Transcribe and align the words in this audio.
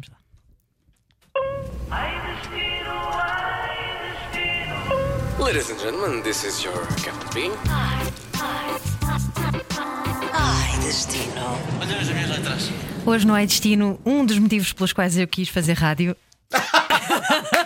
Vamos 0.00 0.08
lá. 0.08 0.16
Ladies 5.38 5.70
and 5.70 5.78
gentlemen, 5.80 6.22
this 6.22 6.44
is 6.44 6.62
your 6.62 6.86
captain 7.02 7.28
speaking. 7.30 7.52
Ai, 10.32 10.78
destino. 10.82 11.58
Olha 11.80 11.98
as 11.98 12.08
minhas 12.08 12.30
letras. 12.30 12.70
Hoje 13.06 13.26
não 13.26 13.36
é 13.36 13.46
destino, 13.46 13.98
um 14.04 14.24
dos 14.24 14.38
motivos 14.38 14.72
pelos 14.72 14.92
quais 14.92 15.16
eu 15.16 15.26
quis 15.26 15.48
fazer 15.48 15.72
rádio. 15.72 16.16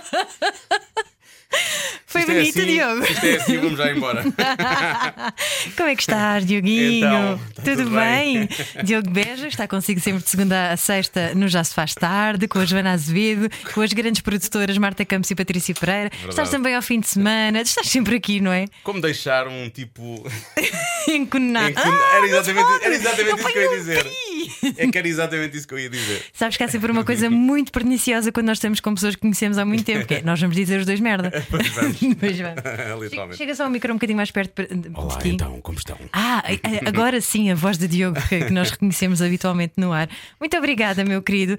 É 2.34 2.40
bonito, 2.40 2.58
assim, 2.58 2.66
Diogo. 2.66 3.04
Isto 3.04 3.26
é 3.26 3.36
assim, 3.36 3.56
vamos 3.58 3.78
já 3.78 3.90
embora. 3.92 4.22
Como 5.76 5.88
é 5.88 5.94
que 5.96 6.02
estás, 6.02 6.44
Dioguinho? 6.46 6.92
Então, 6.92 7.38
tá 7.54 7.62
tudo, 7.62 7.76
tudo 7.84 7.90
bem? 7.90 8.46
bem? 8.46 8.48
Diogo 8.84 9.10
Beja 9.10 9.46
está 9.48 9.66
consigo 9.68 10.00
sempre 10.00 10.22
de 10.22 10.30
segunda 10.30 10.70
a 10.72 10.76
sexta 10.76 11.34
no 11.34 11.48
Já 11.48 11.62
Se 11.64 11.74
Faz 11.74 11.94
Tarde, 11.94 12.46
com 12.48 12.58
a 12.58 12.64
Joana 12.64 12.92
Azevedo, 12.92 13.48
com 13.72 13.80
as 13.80 13.92
grandes 13.92 14.20
produtoras 14.22 14.76
Marta 14.78 15.04
Campos 15.04 15.30
e 15.30 15.34
Patrícia 15.34 15.74
Pereira. 15.74 16.10
Estás 16.28 16.50
também 16.50 16.74
ao 16.74 16.82
fim 16.82 17.00
de 17.00 17.08
semana, 17.08 17.60
estás 17.60 17.88
sempre 17.88 18.16
aqui, 18.16 18.40
não 18.40 18.52
é? 18.52 18.66
Como 18.82 19.00
deixar 19.00 19.46
um 19.48 19.68
tipo. 19.70 20.24
Enconado. 21.08 21.74
que- 21.74 21.80
era 21.80 22.26
exatamente, 22.26 22.84
era 22.84 22.94
exatamente 22.94 23.38
isso 23.40 23.48
que 23.52 23.58
eu 23.58 23.62
ia 23.62 23.70
um 23.70 23.74
dizer. 23.78 24.04
pi. 24.04 24.10
É 24.76 24.86
que 24.88 24.98
era 24.98 25.06
exatamente 25.08 25.56
isso 25.56 25.66
que 25.68 25.74
eu 25.74 25.78
ia 25.78 25.88
dizer. 25.90 26.22
Sabes 26.32 26.56
que 26.56 26.62
há 26.64 26.68
sempre 26.68 26.90
uma 26.90 27.04
coisa 27.04 27.28
muito 27.30 27.70
perniciosa 27.72 28.32
quando 28.32 28.46
nós 28.46 28.58
estamos 28.58 28.80
com 28.80 28.94
pessoas 28.94 29.14
que 29.14 29.20
conhecemos 29.20 29.58
há 29.58 29.64
muito 29.64 29.84
tempo, 29.84 30.06
que 30.06 30.14
é 30.14 30.22
nós 30.22 30.40
vamos 30.40 30.56
dizer 30.56 30.80
os 30.80 30.86
dois 30.86 31.00
merda. 31.00 31.30
Pois 31.50 31.68
vamos. 31.68 31.98
Pois 32.20 32.38
vamos. 33.14 33.36
Chega 33.36 33.54
só 33.54 33.66
o 33.66 33.70
micro 33.70 33.92
um 33.92 33.96
bocadinho 33.96 34.16
mais 34.16 34.30
perto 34.30 34.62
de 34.66 34.90
Olá, 34.94 35.18
ti. 35.18 35.28
então, 35.30 35.60
como 35.60 35.78
estão? 35.78 35.98
Ah, 36.12 36.42
agora 36.86 37.20
sim, 37.20 37.50
a 37.50 37.54
voz 37.54 37.78
de 37.78 37.86
Diogo 37.88 38.20
que 38.28 38.50
nós 38.50 38.70
reconhecemos 38.70 39.20
habitualmente 39.22 39.74
no 39.76 39.92
ar. 39.92 40.08
Muito 40.40 40.56
obrigada, 40.56 41.04
meu 41.04 41.22
querido. 41.22 41.56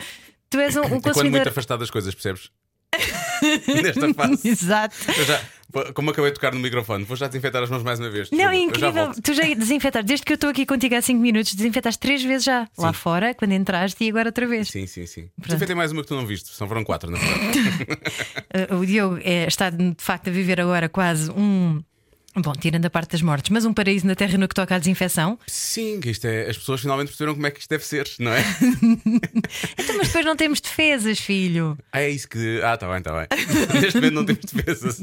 Tu 0.49 0.59
és 0.59 0.75
um, 0.75 0.81
um 0.81 0.83
É 0.83 0.87
quando 0.87 0.91
muito 0.91 1.13
consumidor. 1.13 1.47
afastado 1.47 1.79
das 1.79 1.89
coisas, 1.89 2.13
percebes? 2.13 2.49
Nesta 3.67 4.13
fase. 4.13 4.47
Exato. 4.47 4.95
Eu 5.17 5.25
já, 5.25 5.41
como 5.93 6.11
acabei 6.11 6.31
de 6.31 6.35
tocar 6.35 6.53
no 6.53 6.59
microfone, 6.59 7.03
vou 7.03 7.17
já 7.17 7.27
desinfetar 7.27 7.63
as 7.63 7.69
mãos 7.69 7.83
mais 7.83 7.99
uma 7.99 8.09
vez. 8.09 8.31
Não, 8.31 8.39
é 8.39 8.43
já 8.43 8.55
incrível. 8.55 8.93
volto. 8.93 9.21
Tu 9.21 9.33
já 9.33 9.43
desinfetaste, 9.43 10.05
desde 10.07 10.25
que 10.25 10.33
eu 10.33 10.35
estou 10.35 10.49
aqui 10.49 10.65
contigo 10.65 10.95
há 10.95 11.01
5 11.01 11.19
minutos, 11.19 11.53
desinfetaste 11.53 11.99
três 11.99 12.23
vezes 12.23 12.43
já. 12.45 12.67
Lá 12.77 12.93
fora, 12.93 13.33
quando 13.33 13.51
entraste 13.51 14.03
e 14.03 14.09
agora 14.09 14.29
outra 14.29 14.47
vez. 14.47 14.69
Sim, 14.69 14.87
sim, 14.87 15.05
sim. 15.05 15.29
Desinfetei 15.37 15.75
mais 15.75 15.91
uma 15.91 16.01
que 16.01 16.07
tu 16.07 16.15
não 16.15 16.25
viste, 16.25 16.49
são 16.49 16.67
foram 16.67 16.83
quatro, 16.83 17.09
na 17.09 17.17
verdade. 17.17 17.59
O 18.79 18.85
Diogo 18.85 19.19
é, 19.23 19.47
está 19.47 19.69
de 19.69 19.95
facto 19.97 20.29
a 20.29 20.31
viver 20.31 20.59
agora 20.61 20.87
quase 20.87 21.29
um. 21.31 21.83
Bom, 22.35 22.53
tirando 22.53 22.85
a 22.85 22.89
parte 22.89 23.11
das 23.11 23.21
mortes, 23.21 23.49
mas 23.49 23.65
um 23.65 23.73
paraíso 23.73 24.05
na 24.05 24.15
Terra 24.15 24.37
no 24.37 24.47
que 24.47 24.55
toca 24.55 24.75
à 24.75 24.79
desinfecção. 24.79 25.39
Sim, 25.47 25.99
que 26.01 26.09
isto 26.09 26.25
é. 26.25 26.49
As 26.49 26.57
pessoas 26.57 26.81
finalmente 26.81 27.07
perceberam 27.07 27.33
como 27.33 27.47
é 27.47 27.51
que 27.51 27.59
isto 27.59 27.69
deve 27.69 27.85
ser, 27.85 28.09
não 28.19 28.31
é? 28.31 28.43
Então, 29.77 29.97
mas 29.97 30.07
depois 30.07 30.25
não 30.25 30.35
temos 30.35 30.59
defesas, 30.59 31.19
filho. 31.19 31.77
Ah, 31.91 32.01
é 32.01 32.09
isso 32.09 32.27
que. 32.27 32.61
Ah, 32.63 32.73
está 32.73 32.87
bem, 32.87 32.97
está 32.97 33.11
bem. 33.13 33.27
Neste 33.81 33.95
momento 33.95 34.13
não 34.13 34.25
temos 34.25 34.45
defesas. 34.45 34.99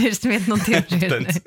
Neste 0.00 0.26
momento 0.26 0.48
não 0.48 0.58
temos. 0.58 0.88
Portanto, 0.88 1.42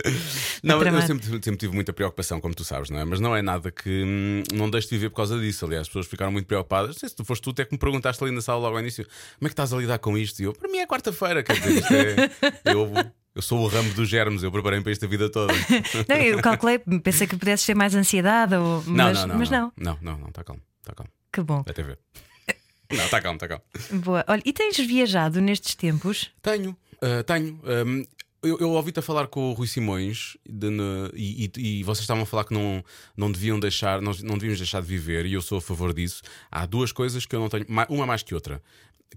não, 0.61 0.75
eu 0.75 0.81
tramado. 0.81 1.07
sempre, 1.07 1.25
sempre 1.27 1.57
tive 1.57 1.73
muita 1.73 1.91
preocupação, 1.91 2.39
como 2.39 2.53
tu 2.53 2.63
sabes, 2.63 2.89
não 2.89 2.99
é? 2.99 3.05
Mas 3.05 3.19
não 3.19 3.35
é 3.35 3.41
nada 3.41 3.71
que 3.71 4.03
hum, 4.03 4.43
não 4.53 4.69
deixe 4.69 4.87
de 4.87 4.95
viver 4.95 5.09
por 5.09 5.17
causa 5.17 5.39
disso. 5.39 5.65
Aliás, 5.65 5.81
as 5.81 5.87
pessoas 5.87 6.07
ficaram 6.07 6.31
muito 6.31 6.45
preocupadas. 6.45 6.95
Não 6.95 6.99
sei 6.99 7.09
se 7.09 7.15
tu 7.15 7.25
foste 7.25 7.41
tu 7.41 7.49
até 7.49 7.65
que 7.65 7.73
me 7.73 7.77
perguntaste 7.79 8.23
ali 8.23 8.31
na 8.31 8.41
sala 8.41 8.59
logo 8.59 8.75
ao 8.75 8.81
início 8.81 8.93
como 9.03 9.47
é 9.47 9.49
que 9.49 9.53
estás 9.53 9.73
a 9.73 9.77
lidar 9.77 9.99
com 9.99 10.17
isto? 10.17 10.39
E 10.41 10.45
eu, 10.45 10.53
para 10.53 10.69
mim 10.69 10.77
é 10.77 10.87
quarta-feira, 10.87 11.43
quer 11.43 11.53
dizer, 11.53 11.77
isto 11.79 11.93
é. 11.93 12.71
Eu, 12.71 12.91
eu 13.35 13.41
sou 13.41 13.59
o 13.59 13.67
ramo 13.67 13.93
dos 13.93 14.07
germes, 14.09 14.43
eu 14.43 14.51
preparei 14.51 14.81
para 14.81 14.91
isto 14.91 15.05
a 15.05 15.07
vida 15.07 15.29
toda. 15.29 15.53
Não, 16.07 16.15
eu 16.17 16.41
calculei, 16.41 16.79
pensei 17.03 17.25
que 17.27 17.35
pudesse 17.37 17.65
ter 17.67 17.75
mais 17.75 17.93
ansiedade, 17.95 18.55
ou, 18.55 18.83
Não, 18.85 18.93
mas, 19.05 19.19
não, 19.19 19.27
não. 19.27 19.37
mas 19.37 19.49
não. 19.49 19.71
Não, 19.77 19.97
não, 20.01 20.17
não, 20.17 20.27
está 20.29 20.43
calmo, 20.43 20.61
está 20.81 20.93
calmo. 20.93 21.11
Que 21.31 21.41
bom. 21.41 21.63
Até 21.67 21.81
ver. 21.83 21.99
Não, 22.91 23.05
está 23.05 23.19
calmo, 23.19 23.37
está 23.37 23.47
calmo. 23.47 23.63
Boa. 24.03 24.23
Olha, 24.27 24.41
e 24.45 24.53
tens 24.53 24.77
viajado 24.77 25.41
nestes 25.41 25.73
tempos? 25.73 26.29
Tenho, 26.43 26.77
ah, 27.01 27.23
tenho. 27.23 27.59
Ahm, 27.65 28.03
eu, 28.43 28.59
eu 28.59 28.69
ouvi-te 28.71 28.99
a 28.99 29.01
falar 29.01 29.25
com 29.27 29.49
o 29.49 29.53
Rui 29.53 29.65
Simões 29.65 30.37
de- 30.47 30.69
ne- 30.69 31.09
e, 31.15 31.49
e- 31.57 31.79
e 31.79 31.83
vocês 31.83 32.03
estavam 32.03 32.21
a 32.21 32.25
falar 32.25 32.43
que 32.43 32.53
não, 32.53 32.83
não 33.17 33.31
deviam 33.31 33.59
deixar, 33.59 33.99
não, 33.99 34.11
não 34.21 34.35
devíamos 34.35 34.59
deixar 34.59 34.79
de 34.81 34.87
viver, 34.87 35.25
e 35.25 35.33
eu 35.33 35.41
sou 35.41 35.57
a 35.57 35.61
favor 35.61 35.91
disso. 35.91 36.21
Há 36.51 36.65
duas 36.67 36.91
coisas 36.91 37.25
que 37.25 37.35
eu 37.35 37.39
não 37.39 37.49
tenho, 37.49 37.65
ma- 37.67 37.87
uma 37.89 38.05
mais 38.05 38.21
que 38.21 38.35
outra, 38.35 38.61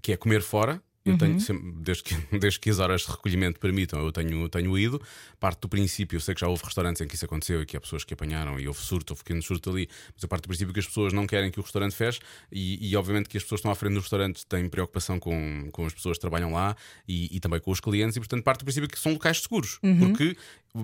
que 0.01 0.11
é 0.11 0.17
comer 0.17 0.41
fora. 0.41 0.81
Eu 1.11 1.17
tenho 1.17 1.39
sempre, 1.39 1.71
desde 1.81 2.03
que, 2.03 2.15
desde 2.37 2.59
que 2.59 2.69
as 2.69 2.79
horas 2.79 3.01
de 3.01 3.07
recolhimento 3.11 3.59
permitam, 3.59 3.99
eu 4.03 4.11
tenho, 4.11 4.47
tenho 4.49 4.77
ido. 4.77 5.01
Parte 5.39 5.61
do 5.61 5.69
princípio, 5.69 6.15
eu 6.17 6.19
sei 6.21 6.33
que 6.35 6.41
já 6.41 6.47
houve 6.47 6.63
restaurantes 6.63 7.01
em 7.01 7.07
que 7.07 7.15
isso 7.15 7.25
aconteceu 7.25 7.61
e 7.61 7.65
que 7.65 7.77
há 7.77 7.81
pessoas 7.81 8.03
que 8.03 8.13
apanharam 8.13 8.59
e 8.59 8.67
houve 8.67 8.79
surto, 8.79 9.13
houve 9.13 9.23
pequeno 9.23 9.41
surto 9.41 9.69
ali, 9.69 9.87
mas 10.13 10.23
eu 10.23 10.29
parto 10.29 10.43
do 10.43 10.47
princípio 10.47 10.73
que 10.73 10.79
as 10.79 10.87
pessoas 10.87 11.13
não 11.13 11.25
querem 11.27 11.49
que 11.51 11.59
o 11.59 11.63
restaurante 11.63 11.95
feche 11.95 12.19
e, 12.51 12.89
e 12.89 12.95
obviamente 12.95 13.29
que 13.29 13.37
as 13.37 13.43
pessoas 13.43 13.59
que 13.59 13.61
estão 13.61 13.71
à 13.71 13.75
frente 13.75 13.93
do 13.93 13.99
restaurante 13.99 14.45
têm 14.45 14.67
preocupação 14.69 15.19
com, 15.19 15.69
com 15.71 15.85
as 15.85 15.93
pessoas 15.93 16.17
que 16.17 16.21
trabalham 16.21 16.51
lá 16.53 16.75
e, 17.07 17.35
e 17.35 17.39
também 17.39 17.59
com 17.59 17.71
os 17.71 17.79
clientes 17.79 18.15
e, 18.15 18.19
portanto, 18.19 18.43
parte 18.43 18.59
do 18.59 18.65
princípio 18.65 18.89
que 18.89 18.99
são 18.99 19.13
locais 19.13 19.39
seguros, 19.41 19.79
porque 19.99 20.23
m- 20.23 20.35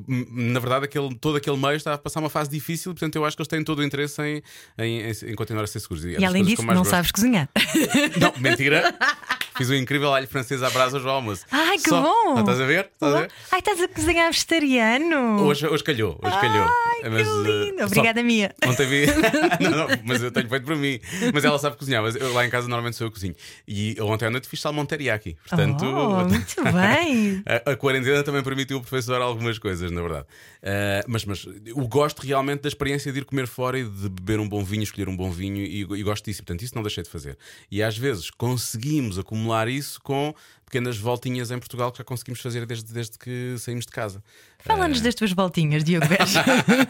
na 0.08 0.60
verdade 0.60 0.86
aquele, 0.86 1.14
todo 1.16 1.38
aquele 1.38 1.58
meio 1.58 1.76
está 1.76 1.94
a 1.94 1.98
passar 1.98 2.20
uma 2.20 2.30
fase 2.30 2.50
difícil, 2.50 2.94
portanto, 2.94 3.16
eu 3.16 3.26
acho 3.26 3.36
que 3.36 3.42
eles 3.42 3.48
têm 3.48 3.64
todo 3.64 3.80
o 3.80 3.84
interesse 3.84 4.22
em, 4.22 4.42
em, 4.78 5.02
em- 5.12 5.36
continuar 5.36 5.64
a 5.64 5.68
ser 5.68 5.80
seguros. 5.80 6.06
é 6.06 6.20
E 6.20 6.26
além 6.26 6.44
que 6.44 6.52
disso, 6.52 6.64
não 6.66 6.76
gosto. 6.76 6.90
sabes 6.90 7.12
cozinhar. 7.12 7.50
Não, 8.20 8.34
mentira. 8.40 8.94
Fiz 9.56 9.70
um 9.70 9.76
incrível 9.76 10.12
alho 10.12 10.28
francês 10.28 10.64
à 10.64 10.70
brasa 10.72 10.98
ao 11.00 11.08
almoço. 11.08 11.46
Ai, 11.52 11.78
que 11.78 11.88
Só- 11.88 12.02
bom! 12.02 12.38
Ah, 12.38 12.40
estás 12.40 12.60
a 12.60 12.66
ver? 12.66 12.90
Estás 12.92 13.14
a 13.14 13.20
ver? 13.22 13.32
Ai, 13.52 13.60
estás 13.60 13.82
a 13.82 13.88
cozinhar 13.88 14.32
vegetariano. 14.32 15.42
Hoje, 15.44 15.68
hoje 15.68 15.84
calhou, 15.84 16.20
hoje 16.24 16.40
calhou. 16.40 16.64
Ai, 16.66 17.02
que 17.04 17.10
Mas, 17.10 17.28
eh, 17.28 17.32
lindo. 17.44 17.78
só- 17.78 17.86
Obrigada, 17.86 18.24
Mia. 18.24 18.56
Ontem 18.66 18.88
vi. 18.88 19.06
não, 19.60 19.70
não, 19.70 19.88
mas 20.06 20.24
eu 20.24 20.32
tenho 20.32 20.50
feito 20.50 20.66
para 20.66 20.76
mim. 20.76 21.00
Mas 21.32 21.46
ela 21.46 21.60
sabe 21.60 21.78
cozinhar, 21.78 22.02
mas 22.02 22.16
eu 22.16 22.34
lá 22.34 22.44
em 22.46 22.50
casa 22.50 22.68
normalmente 22.68 22.96
sou 22.98 23.06
eu 23.06 23.12
que 23.12 23.16
cozinho. 23.16 23.36
E 23.68 23.96
ontem 24.02 24.26
à 24.26 24.32
noite 24.32 24.50
fiz 24.50 24.60
salmão 24.60 24.88
teriyaki. 24.88 25.38
Portanto, 25.48 25.86
Oh, 25.86 26.26
muito 26.28 26.64
bem. 26.64 27.44
a, 27.46 27.72
a 27.74 27.76
quarentena 27.76 28.24
também 28.24 28.42
permitiu 28.42 28.78
aperfeiçoar 28.80 29.22
algumas 29.22 29.60
coisas, 29.60 29.83
na 29.92 30.02
verdade. 30.02 30.26
Ah, 30.62 31.04
mas, 31.08 31.26
mas 31.26 31.46
eu 31.66 31.76
gosto 31.88 32.22
realmente 32.26 32.62
da 32.62 32.68
experiência 32.68 33.12
de 33.12 33.20
ir 33.20 33.26
comer 33.26 33.48
fora 33.48 33.78
e 33.80 33.84
de 33.84 34.10
beber 34.10 34.40
um 34.40 34.48
bom 34.48 34.64
vinho, 34.64 34.84
escolher 34.84 35.10
um 35.10 35.16
bom 35.16 35.32
vinho 35.32 35.58
e, 35.58 35.82
e 35.82 36.04
gosto 36.04 36.26
disso. 36.26 36.42
Portanto, 36.44 36.62
isso 36.64 36.76
não 36.76 36.84
deixei 36.84 37.04
de 37.04 37.10
fazer. 37.10 37.38
E 37.72 37.82
às 37.84 37.98
vezes 37.98 38.30
conseguimos 38.32 39.18
acumular 39.20 39.68
isso 39.68 40.00
com 40.02 40.34
pequenas 40.66 40.98
voltinhas 40.98 41.52
em 41.52 41.60
Portugal 41.60 41.92
que 41.92 42.00
já 42.00 42.04
conseguimos 42.04 42.40
fazer 42.42 42.66
desde, 42.66 42.92
desde 42.92 43.18
que 43.18 43.56
saímos 43.60 43.86
de 43.86 43.92
casa. 43.92 44.24
Fala-nos 44.60 45.02
das 45.02 45.14
tuas 45.14 45.32
voltinhas, 45.32 45.84
Diogo 45.84 46.08
Beja. 46.08 46.44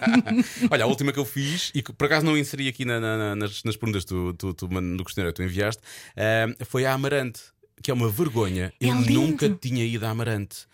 Olha, 0.72 0.86
a 0.86 0.88
última 0.88 1.12
que 1.12 1.20
eu 1.20 1.26
fiz, 1.26 1.72
e 1.74 1.82
que 1.82 1.92
por 1.92 2.06
acaso 2.06 2.26
não 2.26 2.38
inseri 2.38 2.68
aqui 2.68 2.86
na- 2.86 3.00
na- 3.00 3.18
na- 3.18 3.36
nas, 3.36 3.64
nas 3.64 3.76
perguntas 3.76 4.06
do, 4.06 4.32
do, 4.34 4.54
do, 4.54 4.68
do 4.98 5.04
questionário 5.04 5.34
que 5.34 5.42
tu 5.42 5.44
enviaste, 5.44 5.82
ah, 6.16 6.66
foi 6.66 6.86
a 6.86 6.94
Amarante, 6.94 7.42
que 7.82 7.92
é 7.92 7.94
uma 7.94 8.10
vergonha. 8.10 8.72
É 8.80 8.86
eu 8.88 8.96
lindo. 9.02 9.12
nunca 9.14 9.50
tinha 9.50 9.84
ido 9.86 10.06
a 10.06 10.10
Amarante. 10.10 10.66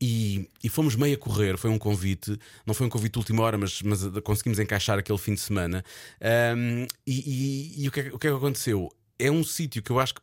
E, 0.00 0.48
e 0.62 0.68
fomos 0.68 0.96
meio 0.96 1.14
a 1.14 1.18
correr, 1.18 1.56
foi 1.56 1.70
um 1.70 1.78
convite, 1.78 2.38
não 2.66 2.74
foi 2.74 2.86
um 2.86 2.90
convite 2.90 3.12
de 3.12 3.18
última 3.18 3.42
hora, 3.42 3.56
mas, 3.56 3.80
mas 3.82 4.00
conseguimos 4.22 4.58
encaixar 4.58 4.98
aquele 4.98 5.18
fim 5.18 5.34
de 5.34 5.40
semana. 5.40 5.84
Ahm, 6.20 6.86
e 7.06 7.74
e- 7.80 7.84
e 7.84 7.88
o, 7.88 7.92
que 7.92 8.00
é, 8.00 8.08
o 8.12 8.18
que 8.18 8.26
é 8.26 8.30
que 8.30 8.36
aconteceu? 8.36 8.90
É 9.26 9.30
um 9.30 9.42
sítio 9.44 9.82
que 9.82 9.90
eu 9.90 9.98
acho 10.00 10.14
que 10.14 10.20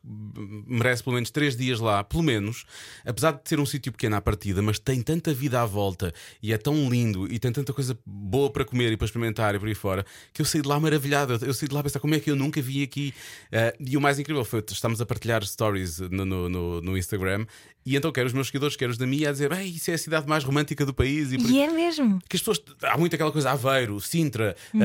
merece 0.66 1.02
pelo 1.02 1.14
menos 1.14 1.30
três 1.30 1.56
dias 1.56 1.80
lá, 1.80 2.02
pelo 2.04 2.22
menos, 2.22 2.64
apesar 3.04 3.32
de 3.32 3.40
ser 3.48 3.58
um 3.60 3.66
sítio 3.66 3.90
pequeno 3.92 4.16
à 4.16 4.20
partida, 4.20 4.60
mas 4.62 4.78
tem 4.78 5.00
tanta 5.02 5.32
vida 5.34 5.60
à 5.60 5.66
volta 5.66 6.12
e 6.42 6.52
é 6.52 6.58
tão 6.58 6.88
lindo 6.88 7.30
e 7.32 7.38
tem 7.38 7.50
tanta 7.52 7.72
coisa 7.72 7.98
boa 8.06 8.50
para 8.50 8.64
comer 8.64 8.92
e 8.92 8.96
para 8.96 9.04
experimentar 9.06 9.54
e 9.54 9.58
por 9.58 9.68
aí 9.68 9.74
fora, 9.74 10.04
que 10.32 10.40
eu 10.40 10.46
saí 10.46 10.62
de 10.62 10.68
lá 10.68 10.78
maravilhado. 10.78 11.38
Eu 11.44 11.54
saí 11.54 11.68
de 11.68 11.74
lá 11.74 11.80
a 11.80 11.82
pensar 11.82 12.00
como 12.00 12.14
é 12.14 12.20
que 12.20 12.30
eu 12.30 12.36
nunca 12.36 12.60
vi 12.62 12.82
aqui. 12.82 13.12
Ah, 13.52 13.74
e 13.80 13.96
o 13.96 14.00
mais 14.00 14.18
incrível 14.18 14.44
foi 14.44 14.62
estamos 14.70 15.00
a 15.00 15.06
partilhar 15.06 15.44
stories 15.44 15.98
no, 16.00 16.24
no, 16.24 16.48
no- 16.48 16.80
no 16.80 16.96
Instagram 16.98 17.46
e 17.84 17.96
então 17.96 18.12
quero 18.12 18.26
os 18.28 18.32
meus 18.32 18.46
seguidores, 18.46 18.76
quero 18.76 18.92
os 18.92 18.98
da 18.98 19.06
minha, 19.06 19.28
a 19.28 19.32
dizer: 19.32 19.50
Ei, 19.52 19.66
isso 19.68 19.90
é 19.90 19.94
a 19.94 19.98
cidade 19.98 20.28
mais 20.28 20.44
romântica 20.44 20.86
do 20.86 20.94
país. 20.94 21.32
E 21.32 21.38
por 21.38 21.50
E 21.50 21.58
é 21.60 21.70
mesmo. 21.70 22.20
que 22.28 22.36
as 22.36 22.40
pessoas. 22.40 22.62
Há 22.82 22.96
muito 22.96 23.14
aquela 23.14 23.32
coisa, 23.32 23.50
Aveiro, 23.50 24.00
Sintra, 24.00 24.54
hum, 24.74 24.80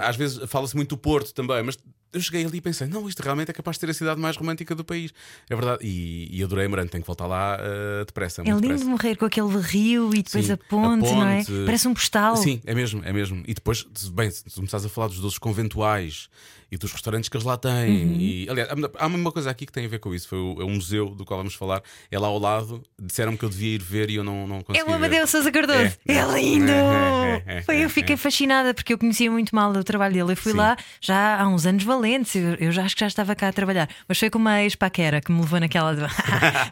às 0.00 0.16
vezes 0.16 0.40
fala-se 0.48 0.74
muito 0.74 0.90
do 0.90 0.98
Porto 0.98 1.32
também, 1.32 1.62
mas 1.62 1.78
eu 2.14 2.20
cheguei 2.20 2.44
ali 2.44 2.58
e 2.58 2.60
pensei: 2.60 2.86
não, 2.86 3.08
isto 3.08 3.22
realmente 3.22 3.50
é 3.50 3.52
capaz 3.52 3.76
de 3.76 3.80
ser 3.80 3.90
a 3.90 3.94
cidade 3.94 4.20
mais 4.20 4.36
romântica 4.36 4.74
do 4.74 4.84
país. 4.84 5.12
É 5.50 5.54
verdade. 5.54 5.80
E, 5.82 6.28
e 6.30 6.42
adorei 6.42 6.66
Amarante, 6.66 6.90
tenho 6.92 7.02
que 7.02 7.06
voltar 7.06 7.26
lá 7.26 7.58
uh, 7.58 8.04
depressa. 8.04 8.42
É 8.42 8.44
lindo 8.44 8.60
depressa. 8.60 8.84
morrer 8.84 9.16
com 9.16 9.24
aquele 9.26 9.56
rio 9.58 10.14
e 10.14 10.22
depois 10.22 10.46
Sim, 10.46 10.52
a, 10.52 10.56
ponte, 10.56 11.08
a 11.08 11.12
não 11.14 11.26
é? 11.26 11.38
ponte. 11.38 11.52
Parece 11.66 11.88
um 11.88 11.94
postal. 11.94 12.36
Sim, 12.36 12.60
é 12.64 12.74
mesmo, 12.74 13.02
é 13.04 13.12
mesmo. 13.12 13.42
E 13.46 13.54
depois, 13.54 13.84
bem, 14.12 14.30
se 14.30 14.44
tu 14.44 14.54
começares 14.54 14.86
a 14.86 14.88
falar 14.88 15.08
dos 15.08 15.20
doces 15.20 15.38
conventuais 15.38 16.28
e 16.70 16.76
dos 16.76 16.92
restaurantes 16.92 17.28
que 17.28 17.36
eles 17.36 17.46
lá 17.46 17.56
têm. 17.56 18.04
Uhum. 18.04 18.16
E, 18.18 18.48
aliás, 18.50 18.68
há 18.98 19.06
uma 19.06 19.30
coisa 19.30 19.50
aqui 19.50 19.64
que 19.64 19.72
tem 19.72 19.86
a 19.86 19.88
ver 19.88 19.98
com 20.00 20.14
isso: 20.14 20.26
foi 20.28 20.38
o, 20.38 20.60
é 20.60 20.64
um 20.64 20.74
museu 20.74 21.10
do 21.10 21.24
qual 21.24 21.38
vamos 21.38 21.54
falar, 21.54 21.82
é 22.10 22.18
lá 22.18 22.26
ao 22.26 22.38
lado. 22.38 22.82
Disseram-me 23.00 23.38
que 23.38 23.44
eu 23.44 23.48
devia 23.48 23.74
ir 23.74 23.82
ver 23.82 24.10
e 24.10 24.16
eu 24.16 24.24
não, 24.24 24.46
não 24.46 24.58
É 24.58 24.62
consegui. 24.62 24.84
o 24.84 24.86
ver. 24.88 24.94
Amadeu 24.94 25.26
Sousa 25.26 25.50
Cardoso. 25.52 25.96
É. 26.06 26.14
É, 26.14 26.24
lindo! 26.34 26.70
É, 26.70 27.42
é, 27.46 27.58
é, 27.58 27.62
Foi, 27.62 27.76
eu 27.76 27.86
é, 27.86 27.88
fiquei 27.88 28.14
é. 28.14 28.16
fascinada 28.16 28.74
porque 28.74 28.92
eu 28.92 28.98
conhecia 28.98 29.30
muito 29.30 29.54
mal 29.54 29.70
o 29.70 29.84
trabalho 29.84 30.14
dele. 30.14 30.32
Eu 30.32 30.36
fui 30.36 30.52
Sim. 30.52 30.58
lá 30.58 30.76
já 31.00 31.40
há 31.40 31.46
uns 31.48 31.66
anos 31.66 31.84
valentes. 31.84 32.03
Valentes. 32.04 32.34
Eu, 32.34 32.54
eu 32.54 32.72
já 32.72 32.84
acho 32.84 32.94
que 32.94 33.00
já 33.00 33.06
estava 33.06 33.34
cá 33.34 33.48
a 33.48 33.52
trabalhar. 33.52 33.88
Mas 34.06 34.18
foi 34.18 34.28
com 34.30 34.38
uma 34.38 34.62
ex-paquera 34.62 35.20
que 35.20 35.32
me 35.32 35.40
levou 35.40 35.58
naquela 35.58 35.94
de 35.94 36.02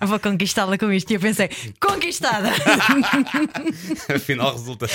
eu 0.01 0.07
vou 0.07 0.21
conquistá-la 0.21 0.77
com 0.77 0.93
isto. 0.93 1.11
E 1.11 1.15
eu 1.15 1.21
pensei, 1.21 1.49
conquistada! 1.81 2.51
Afinal, 4.15 4.53
resulta. 4.53 4.87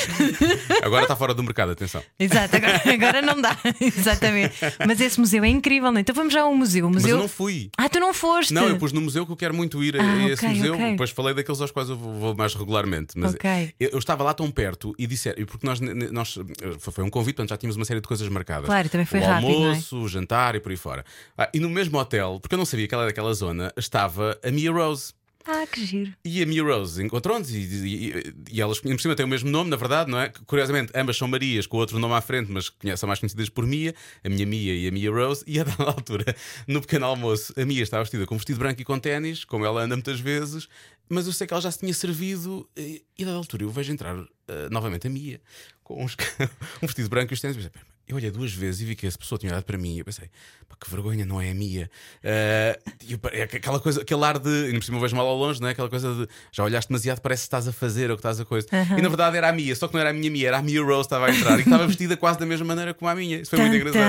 Agora 0.84 1.04
está 1.04 1.16
fora 1.16 1.34
do 1.34 1.44
mercado, 1.44 1.72
atenção. 1.72 2.04
Exato, 2.20 2.56
agora, 2.56 2.82
agora 2.94 3.22
não 3.22 3.42
dá. 3.42 3.58
Exatamente. 3.82 4.56
Mas 4.86 5.02
esse 5.02 5.20
museu 5.20 5.44
é 5.44 5.48
incrível, 5.48 5.92
não 5.92 5.98
é? 5.98 6.02
Então 6.02 6.14
vamos 6.16 6.34
já 6.34 6.42
ao 6.42 6.54
museu. 6.56 6.86
O 6.86 6.90
Mas 6.90 7.04
museu... 7.04 7.18
eu 7.18 7.22
não 7.22 7.28
fui. 7.28 7.70
Ah, 7.78 7.90
tu 7.90 8.00
não 8.00 8.14
foste? 8.14 8.54
Não, 8.54 8.68
eu 8.68 8.78
pus 8.78 8.92
no 8.92 9.02
museu 9.02 9.26
que 9.26 9.32
eu 9.32 9.36
quero 9.38 9.54
muito 9.54 9.84
ir 9.84 10.00
a, 10.00 10.04
Ah, 10.04 10.30
esse 10.30 10.46
ok, 10.46 10.56
museu. 10.58 10.74
ok. 10.76 10.92
Depois 10.92 11.10
falei 11.12 11.34
daqueles 11.34 11.60
aos 11.62 11.72
quais 11.72 11.90
eu 11.90 11.98
vou, 11.98 12.36
mais 12.36 12.54
regularmente. 12.54 13.14
Mas 13.18 13.34
Ok. 13.34 13.74
eu, 13.80 13.90
eu 13.94 14.00
estava 14.00 14.24
lá 14.24 14.34
tão 14.34 14.50
perto 14.52 14.94
e 14.98 15.08
disseram, 15.08 15.46
porque 15.46 15.66
nós, 15.66 15.80
nós 15.80 16.38
foi 16.80 16.98
foi 16.98 17.04
um 17.04 17.10
convite, 17.12 17.36
portanto 17.36 17.50
já 17.52 17.58
tínhamos 17.58 17.76
uma 17.76 17.86
série 17.86 18.02
de 18.02 18.08
coisas 18.08 18.28
marcadas. 18.28 18.66
Claro, 18.66 18.90
também 18.90 19.06
foi 19.06 19.20
o 19.20 19.24
rápido, 19.24 19.48
não 19.50 19.66
é? 19.66 19.70
almoço, 19.70 19.98
o 20.02 20.08
jantar 20.08 20.27
e 20.56 20.60
por 20.60 20.72
aí 20.72 20.78
fora. 20.78 21.06
Ah, 21.38 21.50
e 21.54 21.60
no 21.60 21.70
mesmo 21.70 21.98
hotel, 21.98 22.40
porque 22.42 22.56
eu 22.56 22.58
não 22.60 22.66
sabia 22.66 22.88
que 22.88 22.94
ela 22.94 23.04
era 23.04 23.12
daquela 23.12 23.34
zona, 23.34 23.72
estava 23.78 24.40
a 24.44 24.52
Mia 24.52 24.72
Rose. 24.72 25.14
Ah, 25.50 25.66
que 25.66 25.86
giro. 25.86 26.14
E 26.26 26.44
a 26.44 26.46
Mia 26.46 26.62
Rose 26.62 27.02
encontrou-nos 27.02 27.50
e, 27.52 27.60
e, 27.60 28.34
e 28.52 28.62
elas, 28.62 28.82
por 28.82 29.00
cima, 29.00 29.16
têm 29.16 29.26
o 29.26 29.30
mesmo 29.30 29.50
nome, 29.50 29.70
na 29.70 29.78
verdade, 29.78 30.12
não 30.12 30.20
é? 30.20 30.28
Curiosamente, 30.46 30.92
ambas 30.94 31.16
são 31.16 31.26
Marias 31.26 31.66
com 31.66 31.78
outro 31.78 31.98
nome 32.00 32.14
à 32.16 32.20
frente, 32.20 32.52
mas 32.52 32.70
são 33.00 33.08
mais 33.08 33.18
conhecidas 33.22 33.48
por 33.48 33.66
Mia, 33.66 33.96
a 34.26 34.28
minha 34.28 34.46
Mia 34.46 34.76
e 34.76 34.90
a 34.90 34.92
Mia 34.92 35.10
Rose. 35.10 35.46
E 35.48 35.58
a 35.58 35.64
dada 35.64 35.84
altura, 35.90 36.36
no 36.68 36.82
pequeno 36.82 37.06
almoço, 37.06 37.54
a 37.58 37.64
Mia 37.64 37.82
estava 37.82 38.04
vestida 38.04 38.26
com 38.26 38.36
um 38.36 38.38
vestido 38.38 38.60
branco 38.60 38.82
e 38.82 38.84
com 38.84 39.00
ténis, 39.00 39.46
como 39.46 39.66
ela 39.66 39.82
anda 39.84 39.96
muitas 39.96 40.20
vezes, 40.20 40.68
mas 41.08 41.28
eu 41.28 41.32
sei 41.32 41.48
que 41.48 41.54
ela 41.54 41.62
já 41.62 41.72
se 41.72 41.80
tinha 41.80 41.94
servido. 41.94 42.68
E 42.76 43.02
e 43.18 43.24
a 43.24 43.28
dada 43.28 43.38
altura 43.38 43.64
eu 43.64 43.70
vejo 43.70 43.94
entrar 43.94 44.18
eh, 44.50 44.68
novamente 44.70 45.08
a 45.08 45.10
Mia 45.10 45.40
com 45.82 46.04
uns- 46.04 46.18
um 46.84 46.88
vestido 46.88 47.08
branco 47.08 47.32
e 47.32 47.36
os 47.36 47.40
ténis. 47.40 47.70
E 48.08 48.14
pensei, 48.14 48.14
"Pera, 48.14 48.14
Eu 48.14 48.16
olhei 48.16 48.32
duas 48.32 48.54
vezes 48.54 48.82
e 48.82 48.86
vi 48.86 48.96
que 48.96 49.06
essa 49.06 49.18
pessoa 49.18 49.38
tinha 49.38 49.52
olhado 49.52 49.64
para 49.66 49.78
mim 49.78 49.96
e 49.96 50.00
eu 50.00 50.06
pensei, 50.06 50.30
pá, 50.70 50.76
que 50.80 50.90
vergonha, 50.90 51.26
não 51.26 51.42
é 51.42 51.52
a. 51.52 51.90
Eh, 52.24 52.80
e 53.08 53.14
eu- 53.14 53.20
é 53.32 53.44
aquela 53.44 53.80
coisa, 53.80 54.02
aquele 54.02 54.24
ar 54.24 54.40
de. 54.40 54.70
E 54.70 54.74
por 54.74 54.84
cima 54.84 54.98
eu 54.98 55.02
vejo 55.02 55.16
mal 55.16 55.28
ao 55.28 55.36
longe, 55.38 55.60
não 55.62 55.68
é? 55.68 55.72
Aquela 55.72 55.90
coisa 55.90 56.14
de 56.14 56.28
já 56.52 56.64
olhaste 56.64 56.90
demasiado, 56.90 57.20
parece 57.22 57.42
que 57.44 57.48
estás 57.48 57.68
a 57.68 57.74
fazer 57.74 58.10
ou 58.12 58.18
que 58.18 58.20
estás 58.22 58.40
a 58.40 58.46
coisa. 58.46 58.68
E 58.98 59.02
na 59.02 59.10
verdade 59.10 59.38
era 59.38 59.50
a 59.50 59.52
Mia, 59.52 59.76
só 59.76 59.88
que 59.88 59.94
não 59.94 60.00
era 60.02 60.10
a 60.10 60.14
minha 60.14 60.48
era 60.48 60.58
a 60.58 60.62
Mia 60.62 60.82
Rose 60.82 61.02
que 61.08 61.16
estava 61.16 61.26
a 61.28 61.36
entrar 61.36 61.54
e 61.60 61.64
que 61.64 61.70
estava 61.70 61.88
vestida 61.88 62.16
quase 62.18 62.40
da 62.40 62.46
mesma 62.46 62.66
maneira 62.66 62.94
como 62.94 63.10
a 63.10 63.16
minha. 63.16 63.38
Isso 63.42 63.50
foi 63.50 63.60
muito 63.60 63.76
engraçado. 63.76 64.04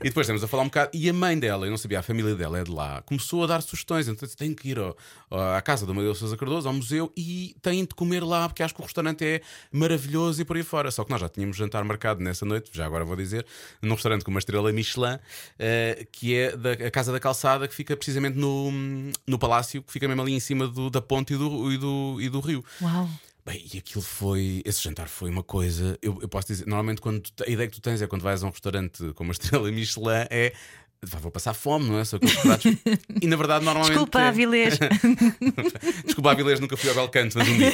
E 0.00 0.04
depois 0.04 0.26
temos 0.26 0.42
a 0.44 0.48
falar 0.48 0.62
um 0.62 0.66
bocado. 0.66 0.90
E 0.92 1.08
a 1.08 1.12
mãe 1.12 1.38
dela, 1.38 1.66
eu 1.66 1.70
não 1.70 1.78
sabia, 1.78 1.98
a 2.00 2.02
família 2.02 2.34
dela 2.34 2.58
é 2.58 2.64
de 2.64 2.70
lá, 2.70 3.02
começou 3.02 3.44
a 3.44 3.46
dar 3.46 3.62
sugestões. 3.62 4.08
Então 4.08 4.28
tem 4.36 4.54
que 4.54 4.68
ir 4.70 4.78
ao- 4.78 4.96
à 5.56 5.60
casa 5.62 5.86
da 5.86 5.92
Maria 5.94 6.14
Sousa 6.14 6.36
Cardoso, 6.36 6.68
ao 6.68 6.74
museu, 6.74 7.12
e 7.16 7.54
têm 7.62 7.82
de 7.84 7.94
comer 7.94 8.22
lá, 8.22 8.48
porque 8.48 8.62
acho 8.62 8.74
que 8.74 8.80
o 8.80 8.84
restaurante 8.84 9.24
é 9.24 9.40
maravilhoso 9.72 10.40
e 10.42 10.44
por 10.44 10.56
aí 10.56 10.62
fora. 10.62 10.90
Só 10.90 11.04
que 11.04 11.10
nós 11.10 11.20
já 11.20 11.28
tínhamos 11.28 11.56
jantar 11.56 11.82
marcado 11.84 12.22
nessa 12.22 12.43
noite, 12.44 12.70
já 12.72 12.86
agora 12.86 13.04
vou 13.04 13.16
dizer, 13.16 13.44
num 13.82 13.94
restaurante 13.94 14.24
com 14.24 14.30
uma 14.30 14.38
estrela 14.40 14.72
Michelin, 14.72 15.18
eh, 15.58 16.06
que 16.12 16.34
é 16.34 16.56
da 16.56 16.72
a 16.72 16.90
Casa 16.90 17.12
da 17.12 17.20
Calçada, 17.20 17.66
que 17.68 17.74
fica 17.74 17.96
precisamente 17.96 18.36
no, 18.38 18.70
no 19.26 19.38
palácio, 19.38 19.82
que 19.82 19.92
fica 19.92 20.06
mesmo 20.08 20.22
ali 20.22 20.32
em 20.32 20.40
cima 20.40 20.66
do- 20.68 20.90
da 20.90 21.00
ponte 21.00 21.34
e 21.34 21.36
do, 21.36 21.72
e 21.72 21.78
do, 21.78 22.16
e 22.20 22.28
do 22.28 22.40
rio. 22.40 22.64
Uau. 22.80 23.08
Bem, 23.46 23.62
e 23.74 23.76
aquilo 23.76 24.00
foi. 24.02 24.62
Esse 24.64 24.82
jantar 24.82 25.06
foi 25.06 25.28
uma 25.28 25.42
coisa. 25.42 25.98
Eu, 26.00 26.18
eu 26.22 26.28
posso 26.28 26.46
dizer, 26.48 26.66
normalmente 26.66 27.02
quando 27.02 27.22
a 27.46 27.50
ideia 27.50 27.68
que 27.68 27.74
tu 27.74 27.80
tens 27.82 28.00
é 28.00 28.06
quando 28.06 28.22
vais 28.22 28.42
a 28.42 28.46
um 28.46 28.50
restaurante 28.50 29.12
com 29.12 29.22
uma 29.22 29.32
estrela 29.34 29.70
Michelin 29.70 30.26
é. 30.30 30.52
"Vá, 31.06 31.18
Vou 31.18 31.30
passar 31.30 31.54
fome, 31.54 31.86
não 31.88 31.98
é? 31.98 32.04
Só 32.04 32.16
aqueles 32.16 32.36
pratos. 32.36 32.72
E 33.22 33.26
na 33.26 33.36
verdade, 33.36 33.64
normalmente. 33.64 33.92
Desculpa, 33.92 34.20
é- 34.20 34.28
Avilés. 34.28 34.78
Desculpa, 36.04 36.30
Avilés, 36.32 36.60
nunca 36.60 36.76
fui 36.76 36.88
ao 36.90 36.94
Belcanto, 36.94 37.38
mas 37.38 37.48
um 37.48 37.56
dia. 37.56 37.72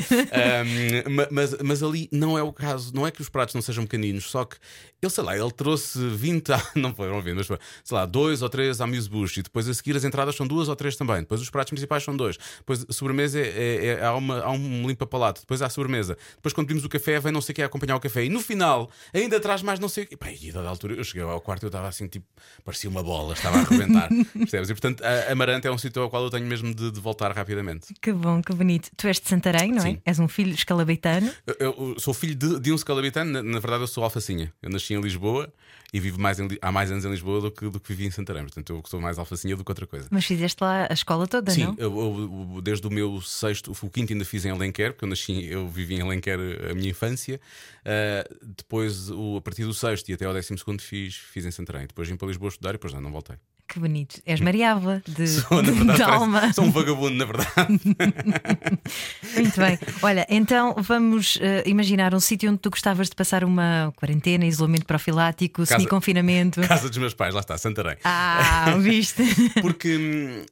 Ma- 1.09 1.29
mas, 1.31 1.57
mas 1.63 1.83
ali 1.83 2.09
não 2.13 2.37
é 2.39 2.43
o 2.43 2.53
caso. 2.53 2.93
Não 2.95 3.07
é 3.07 3.11
que 3.11 3.21
os 3.21 3.29
pratos 3.29 3.55
não 3.55 3.63
sejam 3.63 3.85
pequeninos, 3.85 4.31
só 4.31 4.45
que 4.45 4.57
ele, 5.03 5.11
sei 5.11 5.25
lá, 5.25 5.37
ele 5.37 5.51
trouxe 5.51 5.99
20. 6.09 6.53
a- 6.53 6.61
Não 6.77 6.95
foram 6.95 7.21
20, 7.23 7.35
mas 7.37 7.47
foi, 7.47 7.59
sei 7.83 7.97
lá, 7.97 8.05
dois 8.07 8.43
ou 8.43 8.49
três 8.49 8.81
amuse-bouche. 8.81 9.41
E 9.41 9.43
depois 9.43 9.69
a 9.69 9.75
seguir 9.75 9.97
as 9.97 10.05
entradas 10.05 10.35
são 10.37 10.47
duas 10.47 10.69
ou 10.69 10.77
três 10.77 10.95
também. 10.97 11.21
Depois 11.21 11.41
os 11.41 11.49
pratos 11.51 11.71
principais 11.71 12.03
são 12.05 12.17
dois. 12.17 12.37
Depois 12.59 12.85
a 12.89 12.93
sobremesa 12.93 13.41
é, 13.41 13.43
é- 13.49 13.87
é- 13.99 14.05
há, 14.05 14.15
uma, 14.15 14.41
há 14.41 14.51
um 14.51 14.87
limpa-palato. 14.87 15.41
Depois 15.41 15.63
há 15.63 15.67
a 15.67 15.71
sobremesa. 15.71 16.17
Depois 16.37 16.53
quando 16.53 16.67
pedimos 16.67 16.85
o 16.85 16.89
café, 16.89 17.19
vem 17.19 17.33
não 17.33 17.41
sei 17.41 17.53
o 17.53 17.57
que 17.57 17.63
acompanhar 17.63 17.97
o 17.97 18.01
café. 18.01 18.25
E 18.25 18.29
no 18.29 18.41
final, 18.41 18.91
ainda 19.13 19.41
traz 19.41 19.63
mais 19.63 19.81
não 19.81 19.89
sei 19.89 20.05
o 20.05 20.07
que. 20.07 20.19
E 20.41 20.51
a 20.51 20.53
dada 20.53 20.69
altura, 20.69 20.95
eu 20.95 21.05
cheguei 21.05 21.23
ao 21.23 21.41
quarto 21.41 21.63
e 21.63 21.67
eu 21.67 21.69
estava 21.69 21.89
assim, 21.89 22.07
tipo, 22.07 22.27
parecia 22.65 22.89
uma 22.91 23.03
bola, 23.03 23.20
estava 23.33 23.59
a 23.59 23.61
arrebentar. 23.61 24.09
Percebes? 24.33 24.71
E 24.71 24.75
portanto, 24.75 25.03
a 25.03 25.33
Amarante 25.33 25.67
é 25.67 25.71
um 25.71 25.79
sítio 25.79 26.03
ao 26.03 26.11
qual 26.11 26.25
eu 26.25 26.31
tenho 26.31 26.47
mesmo 26.47 26.75
de, 26.75 26.91
de 26.91 27.01
voltar 27.01 27.33
rapidamente. 27.33 27.95
Que 28.01 28.13
bom, 28.13 28.43
que 28.43 28.53
bonito. 28.53 28.91
Tu 28.97 29.07
és 29.07 29.21
de 29.21 29.29
Santarém, 29.29 29.73
não 29.73 29.83
é? 29.83 29.91
Sim. 29.91 30.03
És 30.05 30.19
um 30.19 30.29
filho 30.29 30.53
escalabeitano. 30.55 31.31
Eu, 31.47 31.55
eu 31.59 31.95
sou 31.99 32.15
filho 32.15 32.35
de, 32.35 32.61
de 32.61 32.73
um 32.73 32.79
scalabitano, 32.79 33.31
na, 33.31 33.43
na 33.43 33.59
verdade 33.59 33.83
eu 33.83 33.89
sou 33.89 34.05
alfacinha. 34.05 34.53
Eu 34.63 34.71
nasci 34.71 34.95
em 34.95 35.01
Lisboa 35.01 35.53
e 35.93 35.99
vivo 36.01 36.21
mais 36.21 36.39
em 36.39 36.49
há 36.63 36.71
mais 36.73 36.91
anos 36.91 37.05
em 37.05 37.11
Lisboa 37.11 37.41
do 37.41 37.51
que, 37.51 37.69
do 37.69 37.81
que 37.81 37.89
vivi 37.89 38.07
em 38.07 38.11
Santarém. 38.11 38.43
Portanto, 38.45 38.71
eu 38.73 38.83
sou 38.87 39.01
mais 39.01 39.19
alfacinha 39.19 39.57
do 39.57 39.65
que 39.65 39.71
outra 39.71 39.87
coisa. 39.87 40.07
Mas 40.11 40.25
fizeste 40.25 40.63
lá 40.63 40.87
a 40.89 40.93
escola 40.93 41.27
toda, 41.27 41.51
Sim, 41.51 41.65
não? 41.67 41.75
eu, 41.79 41.99
eu- 41.99 42.51
eu- 42.55 42.61
desde 42.63 42.87
o 42.87 42.91
meu 42.91 43.21
sexto, 43.21 43.73
o 43.83 43.91
quinto 43.91 44.13
ainda 44.13 44.25
fiz 44.25 44.45
em 44.45 44.51
Alenquer, 44.51 44.93
porque 44.93 45.05
eu 45.05 45.09
nasci, 45.09 45.47
eu 45.47 45.69
vivi 45.69 45.95
em 45.97 46.01
Alenquer 46.03 46.39
a 46.71 46.75
minha 46.75 46.91
infância. 46.91 47.41
Ah, 47.85 48.25
depois, 48.43 49.11
o- 49.11 49.37
a 49.39 49.41
partir 49.41 49.65
do 49.65 49.75
sexto 49.75 50.09
e 50.09 50.15
até 50.15 50.25
ao 50.27 50.33
décimo 50.35 50.59
segundo, 50.59 50.81
fiz, 50.81 51.15
fiz 51.17 51.45
em 51.45 51.51
Santarém. 51.51 51.87
Depois 51.87 52.09
vim 52.09 52.17
para 52.17 52.29
Lisboa 52.29 52.49
estudar 52.49 52.71
e 52.71 52.73
depois 52.75 52.93
já 52.93 53.01
não 53.01 53.11
voltei. 53.11 53.37
Que 53.73 53.79
bonito. 53.79 54.21
És 54.27 54.41
Mariava 54.41 55.01
de, 55.07 55.29
Sou, 55.29 55.63
de 55.63 55.71
verdade, 55.71 55.99
parece- 55.99 56.03
alma. 56.17 56.53
sou 56.53 56.65
um 56.65 56.73
vagabundo, 56.73 57.15
na 57.15 57.25
verdade. 57.25 57.79
Muito 59.37 59.61
bem. 59.61 59.79
Olha, 60.03 60.27
então 60.29 60.75
vamos 60.79 61.39
eh, 61.41 61.63
imaginar 61.67 62.13
um 62.13 62.19
sítio 62.19 62.51
onde 62.51 62.59
tu 62.59 62.69
gostavas 62.71 63.09
de 63.09 63.15
passar 63.15 63.45
uma 63.45 63.93
quarentena, 63.97 64.45
isolamento 64.45 64.87
profilático, 64.87 65.63
Casa- 65.63 65.77
semi-confinamento. 65.77 66.61
Casa 66.63 66.89
dos 66.89 66.99
meus 66.99 67.15
pais, 67.15 67.33
lá 67.33 67.41
está, 67.41 67.57
Santarém. 67.57 67.97
Ah, 68.03 68.75
viste? 68.81 69.23
Porque, 69.63 69.97
hum, 69.97 70.45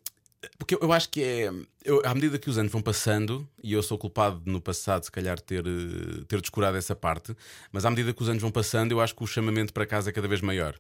porque 0.59 0.75
eu, 0.75 0.79
eu 0.83 0.93
acho 0.93 1.09
que 1.09 1.23
é. 1.23 1.51
eu- 1.85 2.01
à 2.05 2.15
medida 2.15 2.39
que 2.39 2.49
os 2.49 2.57
anos 2.59 2.71
vão 2.73 2.81
passando, 2.81 3.47
e 3.63 3.73
eu 3.73 3.83
sou 3.83 3.99
culpado 3.99 4.41
de, 4.41 4.51
no 4.51 4.61
passado, 4.61 5.05
se 5.05 5.11
calhar, 5.13 5.41
ter, 5.41 5.65
eh, 5.67 6.23
ter 6.29 6.41
descurado 6.41 6.77
essa 6.77 6.95
parte, 6.95 7.37
mas 7.73 7.85
à 7.85 7.91
medida 7.91 8.13
que 8.13 8.23
os 8.23 8.29
anos 8.29 8.41
vão 8.43 8.51
passando, 8.51 8.93
eu 8.93 9.01
acho 9.01 9.15
que 9.15 9.23
o 9.23 9.27
chamamento 9.27 9.73
para 9.73 9.85
casa 9.87 10.11
é 10.11 10.13
cada 10.13 10.29
vez 10.29 10.41
maior. 10.41 10.75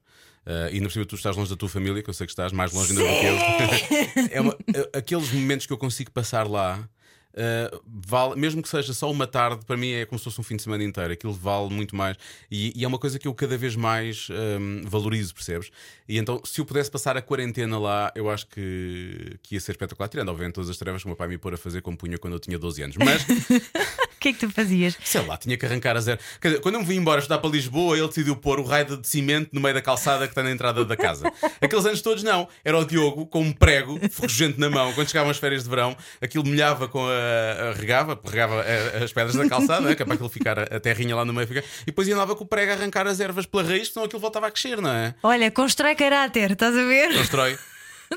Eh, 0.46 0.70
e 0.72 0.74
ainda 0.76 0.86
por 0.86 0.92
cima 0.92 1.04
tu 1.04 1.14
estás 1.16 1.36
longe 1.36 1.50
da 1.50 1.56
tua 1.56 1.68
família, 1.68 2.02
que 2.02 2.08
eu 2.10 2.14
sei 2.14 2.26
que 2.26 2.32
estás 2.32 2.52
mais 2.52 2.72
longe 2.72 2.92
ainda 2.92 3.02
do 3.02 3.20
que 3.20 3.26
eu. 3.26 4.28
é 4.32 4.40
uma- 4.40 4.56
aqueles 4.94 5.30
momentos 5.32 5.66
que 5.66 5.72
eu 5.72 5.78
consigo 5.78 6.10
passar 6.10 6.48
lá. 6.48 6.88
Eh, 7.34 7.70
vale, 7.86 8.34
mesmo 8.36 8.62
que 8.62 8.68
seja 8.68 8.92
só 8.92 9.10
uma 9.10 9.26
tarde, 9.26 9.64
para 9.64 9.76
mim 9.76 9.90
é 9.90 10.04
como 10.04 10.18
se 10.18 10.24
fosse 10.24 10.40
um 10.40 10.44
fim 10.44 10.56
de 10.56 10.62
semana 10.62 10.82
inteiro. 10.82 11.12
Aquilo 11.12 11.32
vale 11.32 11.70
muito 11.70 11.94
mais. 11.94 12.16
E, 12.50 12.72
e 12.74 12.84
é 12.84 12.88
uma 12.88 12.98
coisa 12.98 13.18
que 13.18 13.28
eu 13.28 13.34
cada 13.34 13.56
vez 13.56 13.76
mais 13.76 14.28
hum, 14.30 14.82
valorizo, 14.84 15.34
percebes? 15.34 15.70
E 16.08 16.18
então, 16.18 16.40
se 16.44 16.60
eu 16.60 16.64
pudesse 16.64 16.90
passar 16.90 17.16
a 17.16 17.22
quarentena 17.22 17.78
lá, 17.78 18.10
eu 18.14 18.30
acho 18.30 18.46
que, 18.46 19.38
que 19.42 19.54
ia 19.54 19.60
ser 19.60 19.72
espetacular. 19.72 20.08
Tirando, 20.08 20.30
obviamente, 20.30 20.54
todas 20.54 20.70
as 20.70 20.76
tarefas 20.76 21.02
que 21.02 21.06
o 21.06 21.10
meu 21.10 21.16
pai 21.16 21.28
me 21.28 21.38
pôr 21.38 21.54
a 21.54 21.56
fazer 21.56 21.82
como 21.82 21.96
punha 21.96 22.18
quando 22.18 22.34
eu 22.34 22.40
tinha 22.40 22.58
12 22.58 22.82
anos. 22.82 22.96
Mas, 22.96 23.24
O 24.18 24.20
que 24.20 24.30
é 24.30 24.32
que 24.32 24.40
tu 24.40 24.50
fazias? 24.50 24.98
sei 25.04 25.24
lá, 25.24 25.36
tinha 25.36 25.56
que 25.56 25.64
arrancar 25.64 25.96
a 25.96 26.00
zero. 26.00 26.18
Quer 26.40 26.48
dizer, 26.48 26.60
quando 26.60 26.74
eu 26.74 26.80
me 26.80 26.86
vim 26.86 26.96
embora 26.96 27.20
estudar 27.20 27.38
para 27.38 27.48
Lisboa, 27.50 27.96
ele 27.96 28.08
decidiu 28.08 28.34
pôr 28.34 28.58
o 28.58 28.64
raio 28.64 28.96
de 28.96 29.06
cimento 29.08 29.50
no 29.52 29.60
meio 29.60 29.74
da 29.74 29.80
calçada 29.80 30.26
que 30.26 30.32
está 30.32 30.42
na 30.42 30.50
entrada 30.50 30.84
da 30.84 30.96
casa. 30.96 31.32
Aqueles 31.62 31.86
anos 31.86 32.02
todos, 32.02 32.22
não. 32.24 32.48
Era 32.64 32.76
o 32.76 32.84
Diogo 32.84 33.26
com 33.26 33.40
um 33.42 33.52
prego 33.52 33.96
ferrugente 34.10 34.58
na 34.58 34.68
mão. 34.68 34.92
Quando 34.92 35.08
chegavam 35.08 35.30
as 35.30 35.38
férias 35.38 35.62
de 35.62 35.70
verão, 35.70 35.96
aquilo 36.20 36.44
molhava 36.44 36.88
com 36.88 37.06
a. 37.06 37.70
a 37.70 37.72
regava, 37.74 38.20
regava 38.24 38.60
a- 38.60 39.04
as 39.04 39.12
pedras 39.12 39.36
da 39.36 39.48
calçada, 39.48 39.94
que 39.94 40.02
é 40.02 40.04
para 40.04 40.14
aquilo 40.14 40.28
ficar 40.28 40.58
a, 40.58 40.80
terrinha 40.80 41.14
lá 41.14 41.24
no 41.24 41.32
meio. 41.32 41.46
Ficar, 41.46 41.60
e 41.82 41.86
depois 41.86 42.08
andava 42.08 42.34
com 42.34 42.42
o 42.42 42.46
prego 42.46 42.72
a 42.72 42.74
arrancar 42.74 43.06
as 43.06 43.20
ervas 43.20 43.46
pela 43.46 43.62
raiz, 43.62 43.92
senão 43.92 44.04
aquilo 44.06 44.20
voltava 44.20 44.48
a 44.48 44.50
crescer, 44.50 44.80
não 44.80 44.90
é? 44.90 45.14
Olha, 45.22 45.48
constrói 45.50 45.94
caráter, 45.94 46.50
estás 46.52 46.76
a 46.76 46.82
ver? 46.84 47.14
Constrói. 47.14 47.56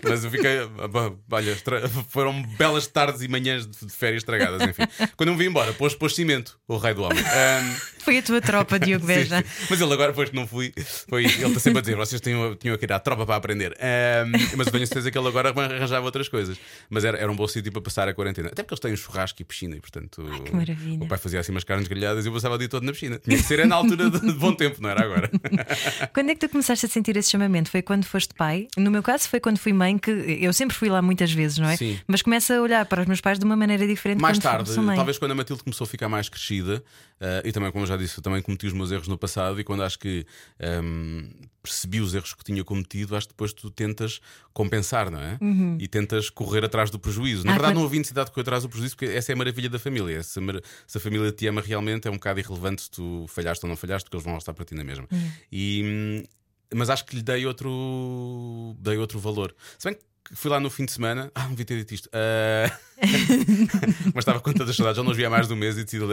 Mas 0.04 0.24
eu 0.24 0.32
fiquei. 0.32 0.58
Olha, 1.32 1.52
estra- 1.52 1.88
foram 2.10 2.42
belas 2.58 2.88
tardes 2.88 3.22
e 3.22 3.28
manhãs 3.28 3.68
de 3.68 3.90
férias 3.90 4.22
estragadas, 4.22 4.62
enfim. 4.62 4.84
Quando 5.18 5.30
eu 5.30 5.36
me 5.36 5.44
vim 5.44 5.50
embora, 5.50 5.74
pôs, 5.74 5.94
pôs 5.94 6.16
cimento, 6.16 6.58
o 6.68 6.78
rei 6.78 6.94
do 6.94 7.04
homem. 7.04 7.20
Ahm, 7.20 7.76
Foi 8.00 8.18
a 8.18 8.22
tua 8.24 8.42
tropa, 8.42 8.80
Diogo 8.80 9.06
Beja. 9.06 9.44
Mas 9.70 9.80
ele 9.82 9.94
agora, 9.94 10.10
depois 10.12 10.30
que 10.30 10.36
não 10.36 10.48
fui, 10.48 10.74
foi, 11.08 11.26
ele 11.26 11.46
está 11.46 11.60
sempre 11.60 11.80
a 11.80 11.82
dizer: 11.82 11.96
vocês 11.96 12.22
tinham, 12.22 12.56
tinham 12.56 12.78
que 12.78 12.86
ir 12.86 12.92
à 12.94 13.00
tropa 13.00 13.26
para 13.26 13.36
aprender. 13.36 13.74
Ahm, 13.80 14.32
mas 14.58 14.68
eu 14.68 14.74
tenho 14.74 14.88
certeza 14.88 15.12
que 15.12 15.18
ele 15.18 15.28
agora 15.28 15.50
arranjava 15.50 16.06
outras 16.06 16.28
coisas. 16.30 16.58
Mas 16.90 17.04
era, 17.04 17.18
era 17.18 17.32
um 17.32 17.36
bom 17.36 17.48
sítio 17.48 17.72
para 17.72 17.82
passar 17.82 18.08
a 18.08 18.14
quarentena. 18.14 18.48
Até 18.50 18.64
porque 18.64 18.74
eles 18.74 18.80
têm 18.80 18.94
um 18.94 18.98
churrasco 18.98 19.42
e 19.42 19.46
piscina, 19.46 19.76
e 19.76 19.80
portanto. 19.82 20.24
que 20.46 20.56
maravilha. 20.56 21.04
O 21.04 21.08
pai 21.08 21.18
fazia 21.18 21.40
assim 21.40 21.52
umas 21.52 21.64
carnes 21.64 21.88
grelhadas 21.88 22.26
e 22.26 22.28
eu 22.30 22.34
passava 22.34 22.56
o 22.56 22.58
dia 22.58 22.70
todo 22.70 22.84
na 22.84 22.92
piscina. 22.92 23.20
Tinha 23.20 23.38
que 23.38 23.44
ser 23.44 23.60
é 23.60 23.66
na 23.66 23.76
altura 23.76 24.10
de, 24.10 24.20
de 24.20 24.32
bom 24.34 24.54
tempo, 24.54 24.82
não 24.82 24.90
era 24.90 25.04
agora. 25.04 25.30
Quando 26.14 26.30
é 26.32 26.34
que 26.34 26.40
tu 26.40 26.50
começaste 26.50 26.86
a 26.86 26.90
sentir 26.90 27.16
esse 27.18 27.30
chamamento? 27.30 27.70
Foi 27.70 27.82
quando 27.82 28.06
foste 28.06 28.34
pai? 28.34 28.68
No 28.78 28.90
meu 28.92 29.02
caso, 29.04 29.28
foi 29.30 29.40
quando 29.40 29.58
fui 29.58 29.74
mãe, 29.82 29.98
que 29.98 30.12
eu 30.12 30.54
sempre 30.54 30.76
fui 30.76 30.90
lá 30.90 31.02
muitas 31.02 31.32
vezes, 31.32 31.58
não 31.58 31.68
é? 31.70 31.76
Sim. 31.78 32.00
Mas 32.08 32.22
começo 32.22 32.54
a 32.54 32.62
olhar 32.62 32.86
para 32.86 33.02
os 33.02 33.08
meus 33.08 33.20
pais 33.22 33.40
de 33.40 33.46
uma 33.46 33.56
maneira 33.56 33.86
diferente 33.88 34.20
Mais 34.22 34.38
tarde, 34.40 34.72
talvez 34.96 35.18
quando 35.18 35.32
a 35.32 35.36
Matilde 35.36 35.64
começou 35.64 35.86
a 35.86 35.88
ficar 35.88 36.08
mais 36.10 36.30
crescida, 36.30 36.84
eh, 37.20 37.42
e 37.46 37.52
também, 37.52 37.72
como 37.72 37.84
eu 37.84 37.88
já 37.88 37.98
disse, 37.98 38.18
eu 38.20 38.24
também 38.24 38.42
cometi 38.42 38.68
os 38.68 38.74
meus 38.74 38.92
erros 38.92 39.08
no 39.08 39.18
passado, 39.18 39.60
e 39.60 39.64
quando 39.64 39.84
acho 39.84 39.98
que 40.00 40.26
ehm, 40.60 41.30
percebi 41.64 42.02
os 42.02 42.14
erros 42.16 42.34
que 42.34 42.44
tinha 42.44 42.64
cometido, 42.64 43.16
acho 43.16 43.28
que 43.28 43.34
depois 43.34 43.54
tu 43.54 43.70
tentas 43.70 44.20
compensar, 44.54 45.10
não 45.12 45.20
é? 45.20 45.38
E 45.80 45.88
tentas 45.88 46.30
correr 46.30 46.64
atrás 46.66 46.90
do 46.90 46.98
prejuízo. 47.00 47.46
Na 47.46 47.52
Ah, 47.52 47.54
verdade, 47.56 47.74
quando- 47.74 47.80
não 47.82 47.86
havia 47.88 48.00
necessidade 48.00 48.28
de 48.30 48.34
correr 48.34 48.42
atrás 48.44 48.64
do 48.64 48.70
prejuízo, 48.70 48.96
porque 48.96 49.12
essa 49.14 49.32
é 49.32 49.34
a 49.34 49.38
maravilha 49.38 49.70
da 49.70 49.78
família. 49.80 50.22
Se 50.24 50.40
a, 50.40 50.42
mar- 50.42 50.62
se 50.88 50.98
a 50.98 51.02
família 51.02 51.32
te 51.32 51.46
ama 51.48 51.62
realmente, 51.62 52.08
é 52.08 52.12
um 52.12 52.16
bocado 52.16 52.40
irrelevante 52.40 52.82
se 52.84 52.92
tu 52.92 53.26
falhaste 53.28 53.64
ou 53.66 53.70
não 53.70 53.76
falhaste, 53.78 54.06
porque 54.06 54.18
eles 54.18 54.26
vão 54.26 54.38
estar 54.38 54.54
para 54.54 54.66
ti 54.66 54.74
na 54.76 54.84
mesma. 54.84 55.08
E. 55.52 56.24
mas 56.74 56.90
acho 56.90 57.06
que 57.06 57.16
lhe 57.16 57.22
dei 57.22 57.46
outro, 57.46 58.76
dei 58.80 58.98
outro 58.98 59.20
valor. 59.20 59.56
Se 59.78 59.88
bem 59.90 59.98
que 59.98 60.04
fui 60.34 60.50
lá 60.50 60.60
no 60.60 60.70
fim 60.70 60.86
de 60.86 60.92
semana, 60.92 61.32
ah, 61.36 61.44
não 61.44 61.50
devia 61.52 61.66
ter 61.66 61.78
dito 61.78 61.94
isto. 61.94 62.10
Ah, 62.14 62.72
mas 64.14 64.22
estava 64.22 64.40
com 64.40 64.54
tantas 64.54 64.76
saudades, 64.76 64.98
já 64.98 65.04
não 65.04 65.12
os 65.12 65.18
via 65.18 65.28
há 65.28 65.30
mais 65.30 65.48
de 65.48 65.54
um 65.54 65.56
mês 65.56 65.78
e 65.78 65.84
decidi. 65.84 66.04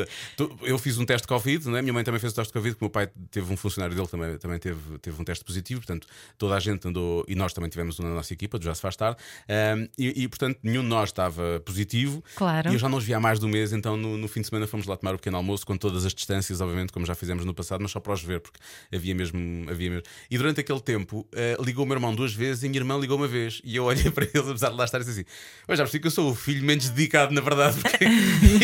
Eu 0.63 0.79
fiz 0.79 0.97
um 0.99 1.05
teste 1.05 1.23
de 1.23 1.29
Covid, 1.29 1.69
né? 1.69 1.83
minha 1.83 1.93
mãe 1.93 2.03
também 2.03 2.19
fez 2.19 2.33
o 2.33 2.37
teste 2.37 2.51
de 2.51 2.55
Covid, 2.55 2.77
que 2.77 2.83
o 2.83 2.85
meu 2.85 2.91
pai 2.91 3.09
teve 3.31 3.53
um 3.53 3.57
funcionário 3.57 3.95
dele 3.95 4.09
também, 4.09 4.39
também 4.39 4.59
teve, 4.59 4.99
teve 4.99 5.21
um 5.21 5.25
teste 5.25 5.45
positivo, 5.45 5.81
portanto, 5.81 6.07
toda 6.39 6.55
a 6.55 6.61
gente 6.61 6.89
andou, 6.89 7.25
e 7.29 7.35
nós 7.35 7.53
também 7.53 7.69
tivemos 7.69 8.01
um 8.01 8.05
na 8.05 8.15
nossa 8.15 8.33
equipa, 8.33 8.59
do 8.59 8.65
Já 8.65 8.75
Se 8.75 8.81
Faz 8.81 8.97
Tarde, 8.97 9.19
Ahm, 9.49 9.89
e, 9.99 10.25
e, 10.25 10.29
portanto 10.29 10.59
nenhum 10.63 10.83
de 10.83 10.89
nós 10.89 11.09
estava 11.09 11.61
positivo. 11.61 12.23
Claro. 12.37 12.71
E 12.71 12.75
eu 12.75 12.79
já 12.79 12.89
não 12.89 12.99
os 12.99 13.05
via 13.05 13.17
há 13.17 13.21
mais 13.21 13.39
de 13.39 13.47
um 13.47 13.49
mês, 13.49 13.73
então 13.73 13.97
no, 13.97 14.17
no 14.17 14.29
fim 14.29 14.41
de 14.41 14.49
semana 14.49 14.67
fomos 14.67 14.87
lá 14.87 14.97
tomar 14.97 15.15
o 15.15 15.19
pequeno 15.19 15.37
almoço 15.37 15.67
com 15.67 15.77
todas 15.77 16.05
as 16.05 16.15
distâncias, 16.15 16.61
obviamente, 16.61 16.93
como 16.93 17.07
já 17.07 17.15
fizemos 17.15 17.45
no 17.45 17.55
passado, 17.55 17.81
mas 17.81 17.91
só 17.91 18.01
para 18.01 18.13
os 18.13 18.23
ver, 18.23 18.41
porque 18.41 18.59
havia 18.95 19.15
mesmo. 19.15 19.39
Havia 19.71 19.91
mesmo. 19.91 20.05
E 20.31 20.37
durante 20.37 20.61
aquele 20.61 20.81
tempo 20.81 21.27
eh, 21.33 21.57
ligou 21.61 21.85
o 21.85 21.87
meu 21.87 21.97
irmão 21.97 22.15
duas 22.15 22.33
vezes 22.33 22.63
e 22.63 22.67
a 22.67 22.69
minha 22.69 22.81
irmã 22.81 22.99
ligou 22.99 23.17
uma 23.17 23.29
vez. 23.29 23.61
E 23.65 23.77
eu 23.77 23.85
olhei 23.85 24.08
para 24.13 24.25
eles, 24.25 24.49
apesar 24.49 24.71
de 24.71 24.77
lá 24.77 24.85
estar 24.85 24.99
assim: 24.99 25.25
Eu 25.67 25.77
já 25.77 25.83
percebi 25.83 26.01
que 26.01 26.07
eu 26.07 26.11
sou 26.11 26.31
o 26.31 26.35
filho 26.35 26.65
menos 26.65 26.89
dedicado, 26.91 27.33
na 27.33 27.41
verdade, 27.41 27.79
porque 27.83 28.05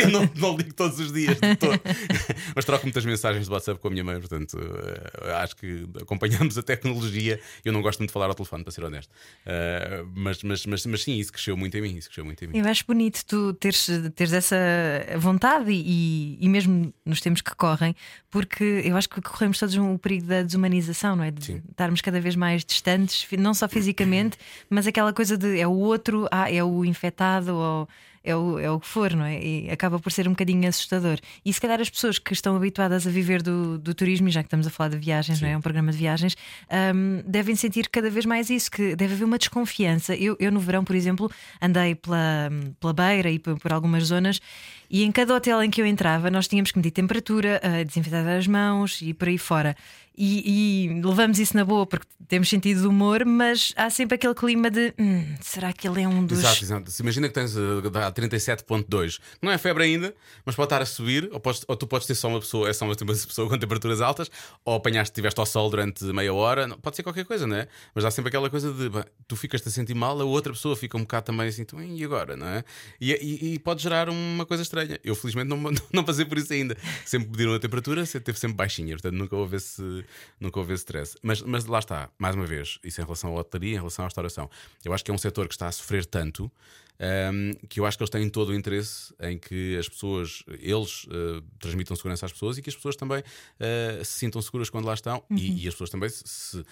eu 0.00 0.08
não, 0.10 0.30
não 0.36 0.56
ligo 0.56 0.72
todos 0.74 0.98
os 0.98 1.12
dias, 1.12 1.38
de 1.40 1.56
todo. 1.56 1.80
mas 2.54 2.64
troco 2.64 2.84
muitas 2.84 3.04
mensagens 3.04 3.46
de 3.46 3.52
WhatsApp 3.52 3.80
com 3.80 3.88
a 3.88 3.90
minha 3.90 4.04
mãe, 4.04 4.18
portanto, 4.18 4.58
eh, 4.58 5.32
acho 5.34 5.56
que 5.56 5.86
acompanhamos 6.00 6.56
a 6.58 6.62
tecnologia. 6.62 7.40
Eu 7.64 7.72
não 7.72 7.82
gosto 7.82 7.98
muito 8.00 8.10
de 8.10 8.14
falar 8.14 8.26
ao 8.26 8.34
telefone, 8.34 8.64
para 8.64 8.72
ser 8.72 8.84
honesto. 8.84 9.10
Eh, 9.46 10.04
mas, 10.14 10.42
mas, 10.42 10.66
mas, 10.66 10.86
mas 10.86 11.02
sim, 11.02 11.16
isso 11.18 11.32
cresceu 11.32 11.56
muito 11.56 11.76
em 11.76 11.82
mim. 11.82 11.96
Isso 11.96 12.08
cresceu 12.08 12.24
muito 12.24 12.44
em 12.44 12.48
mim. 12.48 12.58
Eu 12.58 12.66
acho 12.66 12.84
bonito 12.86 13.24
tu 13.26 13.54
teres, 13.54 13.88
teres 14.14 14.32
essa 14.32 14.56
vontade 15.18 15.70
e, 15.70 16.38
e 16.40 16.48
mesmo 16.48 16.92
nos 17.04 17.20
tempos 17.20 17.42
que 17.42 17.54
correm, 17.54 17.94
porque 18.30 18.82
eu 18.84 18.96
acho 18.96 19.08
que 19.08 19.20
corremos 19.20 19.58
todos 19.58 19.76
o 19.76 19.98
perigo 19.98 20.26
da 20.26 20.42
desumanização, 20.42 21.16
não 21.16 21.24
é? 21.24 21.30
De 21.30 21.44
Sim. 21.44 21.62
estarmos 21.70 22.00
cada 22.00 22.20
vez 22.20 22.34
mais 22.34 22.64
distantes, 22.64 23.26
não 23.38 23.54
só 23.54 23.68
fisicamente, 23.68 24.36
mas 24.68 24.86
aquela 24.86 25.12
coisa 25.12 25.33
de 25.36 25.58
é 25.58 25.66
o 25.66 25.72
outro, 25.72 26.26
ah, 26.30 26.50
é 26.50 26.62
o 26.62 26.84
infectado 26.84 27.54
ou. 27.54 27.88
É 28.26 28.34
o, 28.34 28.58
é 28.58 28.70
o 28.70 28.80
que 28.80 28.86
for, 28.86 29.12
não 29.14 29.26
é? 29.26 29.38
E 29.38 29.70
acaba 29.70 29.98
por 29.98 30.10
ser 30.10 30.26
um 30.26 30.30
bocadinho 30.30 30.66
assustador. 30.66 31.18
E 31.44 31.52
se 31.52 31.60
calhar 31.60 31.78
as 31.78 31.90
pessoas 31.90 32.18
que 32.18 32.32
estão 32.32 32.56
habituadas 32.56 33.06
a 33.06 33.10
viver 33.10 33.42
do, 33.42 33.76
do 33.76 33.92
turismo, 33.92 34.28
e 34.28 34.30
já 34.30 34.42
que 34.42 34.46
estamos 34.46 34.66
a 34.66 34.70
falar 34.70 34.88
de 34.88 34.96
viagens, 34.96 35.42
não 35.42 35.48
é? 35.50 35.52
É 35.52 35.56
um 35.58 35.60
programa 35.60 35.92
de 35.92 35.98
viagens, 35.98 36.34
hum, 36.94 37.22
devem 37.26 37.54
sentir 37.54 37.86
cada 37.90 38.08
vez 38.08 38.24
mais 38.24 38.48
isso, 38.48 38.70
que 38.70 38.96
deve 38.96 39.12
haver 39.12 39.24
uma 39.24 39.36
desconfiança. 39.36 40.16
Eu, 40.16 40.38
eu 40.40 40.50
no 40.50 40.58
verão, 40.58 40.82
por 40.82 40.96
exemplo, 40.96 41.30
andei 41.60 41.94
pela, 41.94 42.48
pela 42.80 42.94
beira 42.94 43.30
e 43.30 43.38
por, 43.38 43.58
por 43.58 43.74
algumas 43.74 44.04
zonas, 44.04 44.40
e 44.90 45.02
em 45.04 45.12
cada 45.12 45.34
hotel 45.34 45.62
em 45.62 45.70
que 45.70 45.82
eu 45.82 45.86
entrava, 45.86 46.30
nós 46.30 46.48
tínhamos 46.48 46.70
que 46.70 46.78
medir 46.78 46.92
temperatura, 46.92 47.60
eh, 47.62 47.84
desinfetar 47.84 48.26
as 48.26 48.46
mãos 48.46 49.02
e 49.02 49.12
por 49.12 49.28
aí 49.28 49.36
fora. 49.36 49.76
E, 50.16 50.86
e 50.86 51.02
levamos 51.02 51.38
isso 51.40 51.56
na 51.56 51.64
boa 51.64 51.84
porque 51.86 52.06
temos 52.28 52.48
sentido 52.48 52.82
de 52.82 52.86
humor, 52.86 53.24
mas 53.24 53.72
há 53.76 53.90
sempre 53.90 54.14
aquele 54.14 54.34
clima 54.34 54.70
de 54.70 54.94
"Hum, 54.98 55.34
será 55.40 55.72
que 55.72 55.88
ele 55.88 56.02
é 56.02 56.08
um 56.08 56.24
dos. 56.24 56.38
Exato, 56.38 56.62
exato. 56.64 56.90
Se 56.90 57.02
imagina 57.02 57.26
que 57.28 57.34
tens 57.34 57.56
uh, 57.56 57.82
dá 57.90 58.10
37.2, 58.12 59.18
não 59.42 59.50
é 59.50 59.58
febre 59.58 59.84
ainda, 59.84 60.14
mas 60.44 60.54
pode 60.54 60.66
estar 60.66 60.80
a 60.82 60.86
subir, 60.86 61.28
ou, 61.32 61.40
podes- 61.40 61.64
ou 61.66 61.76
tu 61.76 61.86
podes 61.86 62.06
ter 62.06 62.14
só 62.14 62.28
uma 62.28 62.40
pessoa, 62.40 62.68
é 62.68 62.72
só 62.72 62.84
uma 62.84 62.94
pessoa 62.96 63.48
com 63.48 63.58
temperaturas 63.58 64.00
altas, 64.00 64.30
ou 64.64 64.76
apanhaste, 64.76 65.10
estiveste 65.12 65.38
ao 65.40 65.46
sol 65.46 65.68
durante 65.70 66.04
meia 66.04 66.32
hora, 66.32 66.66
não- 66.66 66.78
pode 66.78 66.96
ser 66.96 67.02
qualquer 67.02 67.24
coisa, 67.24 67.46
não 67.46 67.56
é? 67.56 67.68
Mas 67.94 68.04
há 68.04 68.10
sempre 68.10 68.28
aquela 68.28 68.48
coisa 68.48 68.72
de 68.72 68.88
bah, 68.88 69.06
tu 69.26 69.36
ficas-te 69.36 69.68
a 69.68 69.70
sentir 69.70 69.94
mal, 69.94 70.20
a 70.20 70.24
outra 70.24 70.52
pessoa 70.52 70.76
fica 70.76 70.96
um 70.96 71.00
bocado 71.00 71.26
também 71.26 71.48
assim, 71.48 71.62
então, 71.62 71.82
e 71.82 72.04
agora, 72.04 72.36
não 72.36 72.46
é? 72.46 72.64
E, 73.00 73.12
e- 73.12 73.54
e 73.54 73.58
pode 73.58 73.82
gerar 73.82 74.08
uma 74.08 74.46
coisa 74.46 74.62
estranha. 74.62 74.98
Eu 75.04 75.14
felizmente 75.14 75.48
não, 75.48 75.56
não 75.92 76.04
passei 76.04 76.24
por 76.24 76.38
isso 76.38 76.52
ainda. 76.52 76.76
Sempre 77.04 77.28
pediram 77.30 77.54
a 77.54 77.58
temperatura, 77.58 78.06
sempre- 78.06 78.24
teve 78.26 78.38
sempre 78.38 78.56
baixinha, 78.56 78.94
portanto 78.94 79.14
nunca 79.14 79.34
houve 79.36 79.56
esse, 79.56 80.03
nunca 80.40 80.58
houve 80.58 80.72
esse 80.74 80.82
stress. 80.82 81.16
Mas, 81.22 81.42
mas 81.42 81.64
lá 81.66 81.78
está, 81.78 82.10
mais 82.18 82.34
uma 82.34 82.46
vez, 82.46 82.78
isso 82.84 83.00
em 83.00 83.04
relação 83.04 83.36
à 83.36 83.40
hotelaria, 83.40 83.72
em 83.74 83.78
relação 83.78 84.04
à 84.04 84.08
restauração. 84.08 84.50
Eu 84.84 84.92
acho 84.92 85.04
que 85.04 85.10
é 85.10 85.14
um 85.14 85.18
setor 85.18 85.48
que 85.48 85.54
está 85.54 85.68
a 85.68 85.72
sofrer 85.72 86.04
tanto. 86.06 86.50
Um, 87.00 87.50
que 87.68 87.80
eu 87.80 87.86
acho 87.86 87.96
que 87.98 88.04
eles 88.04 88.10
têm 88.10 88.30
todo 88.30 88.50
o 88.50 88.54
interesse 88.54 89.12
em 89.20 89.36
que 89.36 89.76
as 89.76 89.88
pessoas, 89.88 90.44
eles 90.60 91.02
uh, 91.06 91.42
transmitam 91.58 91.96
segurança 91.96 92.24
às 92.24 92.32
pessoas 92.32 92.56
e 92.56 92.62
que 92.62 92.70
as 92.70 92.76
pessoas 92.76 92.94
também 92.94 93.18
uh, 93.18 94.04
se 94.04 94.12
sintam 94.12 94.40
seguras 94.40 94.70
quando 94.70 94.84
lá 94.84 94.94
estão 94.94 95.20
e, 95.28 95.64
e 95.64 95.66
as 95.68 95.74
pessoas 95.74 95.90
também 95.90 96.08
se, 96.08 96.22
se- 96.24 96.64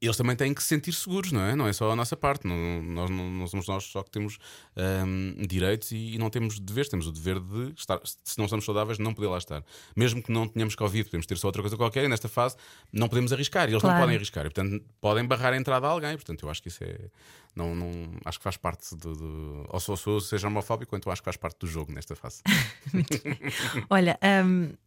eles 0.00 0.16
também 0.16 0.36
têm 0.36 0.54
que 0.54 0.62
se 0.62 0.68
sentir 0.68 0.92
seguros, 0.92 1.32
não 1.32 1.40
é? 1.40 1.56
Não 1.56 1.66
é 1.66 1.72
só 1.72 1.90
a 1.90 1.96
nossa 1.96 2.16
parte, 2.16 2.46
não, 2.46 2.82
nós 2.82 3.10
não, 3.10 3.30
não 3.30 3.46
somos 3.46 3.66
nós 3.66 3.84
só 3.84 4.02
que 4.02 4.10
temos 4.10 4.38
um, 4.76 5.34
direitos 5.46 5.90
e, 5.90 6.16
não 6.18 6.30
temos 6.30 6.58
deveres, 6.60 6.88
temos 6.88 7.06
o 7.06 7.12
dever 7.12 7.40
de 7.40 7.72
estar, 7.76 8.00
se 8.04 8.38
não 8.38 8.44
estamos 8.44 8.64
saudáveis, 8.64 8.98
não 8.98 9.12
poder 9.12 9.28
lá 9.28 9.38
estar. 9.38 9.64
Mesmo 9.96 10.22
que 10.22 10.30
não 10.30 10.46
tenhamos 10.46 10.74
Covid, 10.74 11.04
podemos 11.04 11.26
ter 11.26 11.36
só 11.36 11.48
outra 11.48 11.62
coisa 11.62 11.76
qualquer 11.76 12.04
e 12.04 12.08
nesta 12.08 12.28
fase 12.28 12.56
não 12.92 13.08
podemos 13.08 13.32
arriscar 13.32 13.68
e 13.68 13.72
eles 13.72 13.80
Claro. 13.80 13.96
não 13.96 14.02
podem 14.02 14.16
arriscar 14.16 14.46
e 14.46 14.50
portanto 14.50 14.84
podem 15.00 15.24
barrar 15.26 15.52
a 15.52 15.56
entrada 15.56 15.86
a 15.86 15.90
alguém. 15.90 16.14
Portanto, 16.14 16.44
eu 16.44 16.50
acho 16.50 16.62
que 16.62 16.68
isso 16.68 16.84
é. 16.84 16.96
Não, 17.58 17.74
não, 17.74 17.90
acho 18.24 18.38
que 18.38 18.44
faz 18.44 18.56
parte 18.56 18.94
do. 18.94 19.14
do 19.16 19.66
ou 19.68 19.80
sou, 19.80 19.96
sou, 19.96 20.20
seja 20.20 20.46
homofóbico, 20.46 20.94
então 20.96 21.12
acho 21.12 21.20
que 21.20 21.24
faz 21.24 21.36
parte 21.36 21.58
do 21.58 21.66
jogo 21.66 21.90
nesta 21.92 22.14
fase. 22.14 22.40
Olha, 23.90 24.16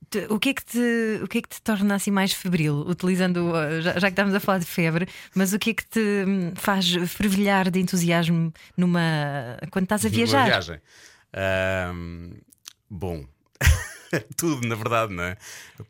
te- 0.09 0.25
o, 0.29 0.39
que 0.39 0.49
é 0.49 0.53
que 0.53 0.63
te, 0.63 1.19
o 1.21 1.27
que 1.27 1.39
é 1.39 1.41
que 1.41 1.49
te 1.49 1.61
torna 1.61 1.95
assim 1.95 2.11
mais 2.11 2.31
febril? 2.31 2.75
Utilizando, 2.87 3.51
uh, 3.51 3.81
já, 3.81 3.93
já 3.99 4.07
que 4.07 4.13
estamos 4.13 4.33
a 4.33 4.39
falar 4.39 4.59
de 4.59 4.65
febre, 4.65 5.05
mas 5.35 5.51
o 5.51 5.59
que 5.59 5.71
é 5.71 5.73
que 5.73 5.85
te 5.85 5.99
hum, 6.25 6.53
faz 6.55 6.89
fervilhar 7.09 7.69
de 7.69 7.79
entusiasmo 7.81 8.53
numa 8.77 9.01
quando 9.69 9.83
estás 9.83 10.05
a 10.05 10.07
Numa 10.09 10.15
viajar? 10.17 10.45
viagem. 10.45 10.81
Ahm, 11.33 12.31
bom. 12.89 13.25
Tudo, 14.37 14.65
na 14.67 14.75
verdade, 14.75 15.13
não 15.13 15.23
é? 15.23 15.35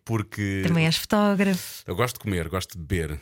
Porque 0.03 0.61
Também 0.67 0.85
és 0.85 0.97
fotógrafo. 0.97 1.83
eu 1.85 1.95
gosto 1.95 2.15
de 2.15 2.21
comer, 2.21 2.49
gosto 2.49 2.71
de 2.77 2.83
beber. 2.83 3.21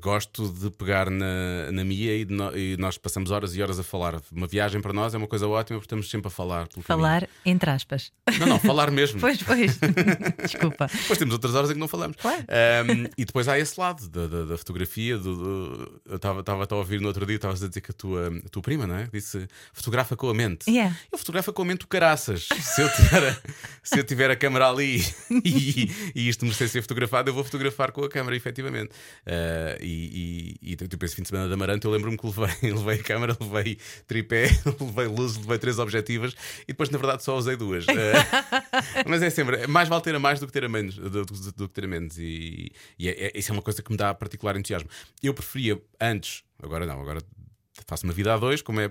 Gosto 0.00 0.48
de 0.48 0.70
pegar 0.70 1.10
na, 1.10 1.70
na 1.72 1.84
Mia 1.84 2.16
e, 2.16 2.24
no- 2.24 2.56
e 2.56 2.76
nós 2.76 2.96
passamos 2.98 3.30
horas 3.30 3.54
e 3.56 3.62
horas 3.62 3.78
a 3.78 3.82
falar. 3.82 4.20
Uma 4.30 4.46
viagem 4.46 4.80
para 4.80 4.92
nós 4.92 5.14
é 5.14 5.18
uma 5.18 5.26
coisa 5.26 5.46
ótima 5.48 5.78
porque 5.78 5.86
estamos 5.86 6.08
sempre 6.10 6.28
a 6.28 6.30
falar. 6.30 6.68
pelo 6.68 6.84
caminho. 6.84 7.04
Falar 7.06 7.28
entre 7.44 7.70
aspas. 7.70 8.12
Não, 8.38 8.46
não, 8.46 8.58
falar 8.58 8.90
mesmo. 8.90 9.18
Pois, 9.22 9.42
pois. 9.42 9.78
Desculpa. 10.42 10.86
Depois 10.86 11.18
temos 11.18 11.32
outras 11.32 11.54
horas 11.54 11.70
em 11.70 11.74
que 11.74 11.80
não 11.80 11.88
falamos. 11.88 12.16
Claro. 12.16 12.42
Um, 12.42 13.08
e 13.18 13.24
depois 13.24 13.48
há 13.48 13.58
esse 13.58 13.78
lado 13.78 14.08
da, 14.08 14.26
da- 14.26 14.44
da 14.44 14.58
fotografia. 14.58 15.18
do- 15.18 15.36
do- 15.36 16.00
eu 16.06 16.16
estava 16.16 16.42
a 16.68 16.74
ouvir 16.76 17.00
no 17.00 17.08
outro 17.08 17.26
dia, 17.26 17.36
estavas 17.36 17.62
a 17.62 17.68
dizer 17.68 17.80
que 17.80 17.90
a 17.90 17.94
tua, 17.94 18.28
a 18.44 18.48
tua 18.48 18.62
prima, 18.62 18.86
não 18.86 18.96
é? 18.96 19.08
Disse 19.12 19.46
fotografa 19.72 20.16
com 20.16 20.28
a 20.28 20.34
mente. 20.34 20.68
Yeah. 20.70 20.96
Eu 21.10 21.18
fotografo 21.18 21.52
com 21.52 21.62
a 21.62 21.64
mente 21.64 21.84
o 21.84 21.88
caraças. 21.88 22.48
Se 22.60 22.82
eu 22.82 22.88
tiver 22.92 23.28
a, 23.30 23.36
se 23.82 23.98
eu 23.98 24.04
tiver 24.04 24.30
a 24.30 24.36
câmera 24.36 24.68
ali 24.70 25.04
e, 25.44 25.90
e 26.14 26.28
isto 26.28 26.44
merecer 26.44 26.68
ser 26.68 26.82
fotografado, 26.82 27.28
eu 27.30 27.34
vou 27.34 27.44
fotografar 27.44 27.90
com 27.92 28.04
a 28.04 28.08
câmera, 28.08 28.36
efetivamente. 28.36 28.90
Uh, 29.26 29.71
e, 29.80 30.56
e, 30.62 30.76
tipo, 30.76 31.04
esse 31.04 31.14
fim 31.14 31.22
de 31.22 31.28
semana 31.28 31.48
da 31.48 31.54
Amarante, 31.54 31.84
eu 31.86 31.90
lembro-me 31.90 32.16
que 32.18 32.26
levei, 32.26 32.72
levei 32.72 33.00
a 33.00 33.02
câmera, 33.02 33.36
levei 33.40 33.78
tripé, 34.06 34.48
levei 34.80 35.06
luzes, 35.06 35.36
levei 35.38 35.58
três 35.58 35.78
objetivas 35.78 36.34
e 36.62 36.66
depois, 36.68 36.90
na 36.90 36.98
verdade, 36.98 37.22
só 37.22 37.36
usei 37.36 37.56
duas. 37.56 37.84
Uh, 37.86 37.92
mas 39.08 39.22
é 39.22 39.30
sempre, 39.30 39.66
mais 39.66 39.88
vale 39.88 40.02
ter 40.02 40.14
a 40.14 40.18
mais 40.18 40.40
do 40.40 40.46
que 40.46 40.52
ter 40.52 40.64
a 40.64 40.68
menos. 40.68 40.96
Do, 40.96 41.24
do- 41.24 41.52
do 41.52 41.68
que 41.68 41.74
ter 41.74 41.84
a 41.84 41.88
menos. 41.88 42.18
E, 42.18 42.72
e 42.98 43.08
é, 43.08 43.26
é- 43.26 43.32
isso 43.38 43.50
é 43.50 43.54
uma 43.54 43.62
coisa 43.62 43.82
que 43.82 43.90
me 43.90 43.96
dá 43.96 44.12
particular 44.14 44.56
entusiasmo. 44.56 44.88
Eu 45.22 45.34
preferia 45.34 45.80
antes, 46.00 46.42
agora 46.62 46.86
não, 46.86 47.00
agora 47.00 47.20
faço 47.86 48.04
uma 48.04 48.12
vida 48.12 48.32
a 48.34 48.36
dois, 48.36 48.60
como 48.62 48.80
é 48.80 48.90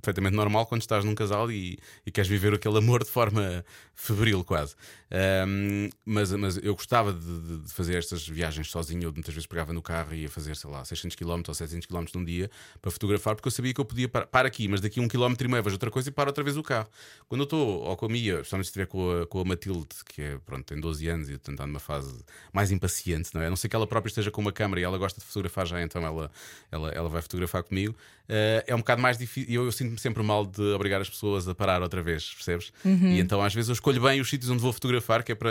perfeitamente 0.00 0.34
normal 0.34 0.66
quando 0.66 0.80
estás 0.80 1.04
num 1.04 1.14
casal 1.14 1.50
e, 1.52 1.78
e 2.06 2.10
queres 2.10 2.28
viver 2.28 2.54
aquele 2.54 2.78
amor 2.78 3.04
de 3.04 3.10
forma 3.10 3.64
febril, 3.94 4.42
quase. 4.42 4.74
Ahm, 5.10 5.88
mas, 6.04 6.32
mas 6.32 6.56
eu 6.56 6.74
gostava 6.74 7.12
de, 7.12 7.60
de- 7.62 7.72
fazer 7.72 7.96
estas 7.96 8.26
viagens 8.26 8.70
sozinho. 8.70 9.04
Eu 9.04 9.12
muitas 9.12 9.32
vezes 9.34 9.46
pegava 9.46 9.72
no 9.72 9.82
carro 9.82 10.14
e 10.14 10.22
ia 10.22 10.28
fazer, 10.30 10.56
sei 10.56 10.70
lá, 10.70 10.84
600 10.84 11.14
km 11.16 11.42
ou 11.46 11.54
700 11.54 11.86
km 11.86 12.04
num 12.14 12.24
dia 12.24 12.50
para 12.80 12.90
fotografar, 12.90 13.36
porque 13.36 13.46
eu 13.46 13.52
sabia 13.52 13.72
que 13.74 13.80
eu 13.80 13.84
podia 13.84 14.08
parar, 14.08 14.26
para 14.26 14.48
aqui, 14.48 14.66
mas 14.68 14.80
daqui 14.80 14.98
a 15.00 15.02
um 15.02 15.08
quilómetro 15.08 15.46
e 15.46 15.50
meio 15.50 15.62
vejo 15.62 15.74
outra 15.76 15.90
coisa 15.90 16.08
e 16.08 16.12
paro 16.12 16.30
outra 16.30 16.42
vez 16.42 16.56
o 16.56 16.62
carro. 16.62 16.88
Quando 17.28 17.42
eu 17.42 17.44
estou, 17.44 17.82
ou 17.82 17.96
com 17.96 18.06
a 18.06 18.08
Mia, 18.08 18.34
especialmente 18.36 18.66
se 18.66 18.70
estiver 18.70 18.86
com 18.86 19.22
a, 19.22 19.26
com 19.26 19.40
a 19.40 19.44
Matilde, 19.44 19.86
que 20.06 20.22
é, 20.22 20.38
pronto, 20.38 20.64
tem 20.64 20.80
12 20.80 21.06
anos 21.08 21.28
e 21.28 21.34
está 21.34 21.66
numa 21.66 21.78
fase 21.80 22.24
mais 22.52 22.70
impaciente, 22.72 23.30
não 23.34 23.42
é? 23.42 23.46
A 23.46 23.50
não 23.50 23.56
sei 23.56 23.68
que 23.70 23.76
ela 23.76 23.86
própria 23.86 24.08
esteja 24.10 24.30
com 24.30 24.40
uma 24.40 24.52
câmera 24.52 24.80
e 24.80 24.84
ela 24.84 24.98
gosta 24.98 25.20
de 25.20 25.26
fotografar 25.26 25.66
já, 25.66 25.80
então 25.82 26.02
ela, 26.04 26.30
ela, 26.70 26.88
ela 26.90 27.08
vai 27.08 27.22
fotografar 27.22 27.62
comigo. 27.62 27.94
Eh, 28.28 28.64
é 28.66 28.74
um 28.74 28.78
bocado 28.78 29.02
mais 29.02 29.18
difícil. 29.18 29.52
Eu, 29.52 29.64
eu 29.66 29.72
sinto-me 29.72 29.98
sempre 29.98 30.22
mal 30.22 30.46
de 30.46 30.62
obrigar 30.72 31.00
as 31.00 31.08
pessoas 31.08 31.46
a 31.46 31.54
parar 31.54 31.82
outra 31.82 32.02
vez, 32.02 32.32
percebes? 32.34 32.72
E 32.84 33.20
então 33.20 33.42
às 33.42 33.54
vezes 33.54 33.68
eu 33.68 33.74
escolho 33.74 34.00
bem 34.00 34.20
os 34.20 34.28
sítios 34.28 34.50
onde 34.50 34.62
vou 34.62 34.72
fotografar, 34.72 35.22
que 35.22 35.32
é 35.32 35.34
para, 35.34 35.50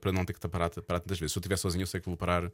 para 0.00 0.12
não 0.12 0.24
ter 0.24 0.32
que 0.32 0.48
parar, 0.48 0.70
parar 0.70 1.00
tantas 1.00 1.18
vezes. 1.18 1.32
Se 1.32 1.38
eu 1.38 1.40
estiver 1.40 1.56
sozinho, 1.56 1.82
eu 1.82 1.86
sei 1.86 2.00
que 2.00 2.06
vou 2.06 2.16
parar 2.16 2.50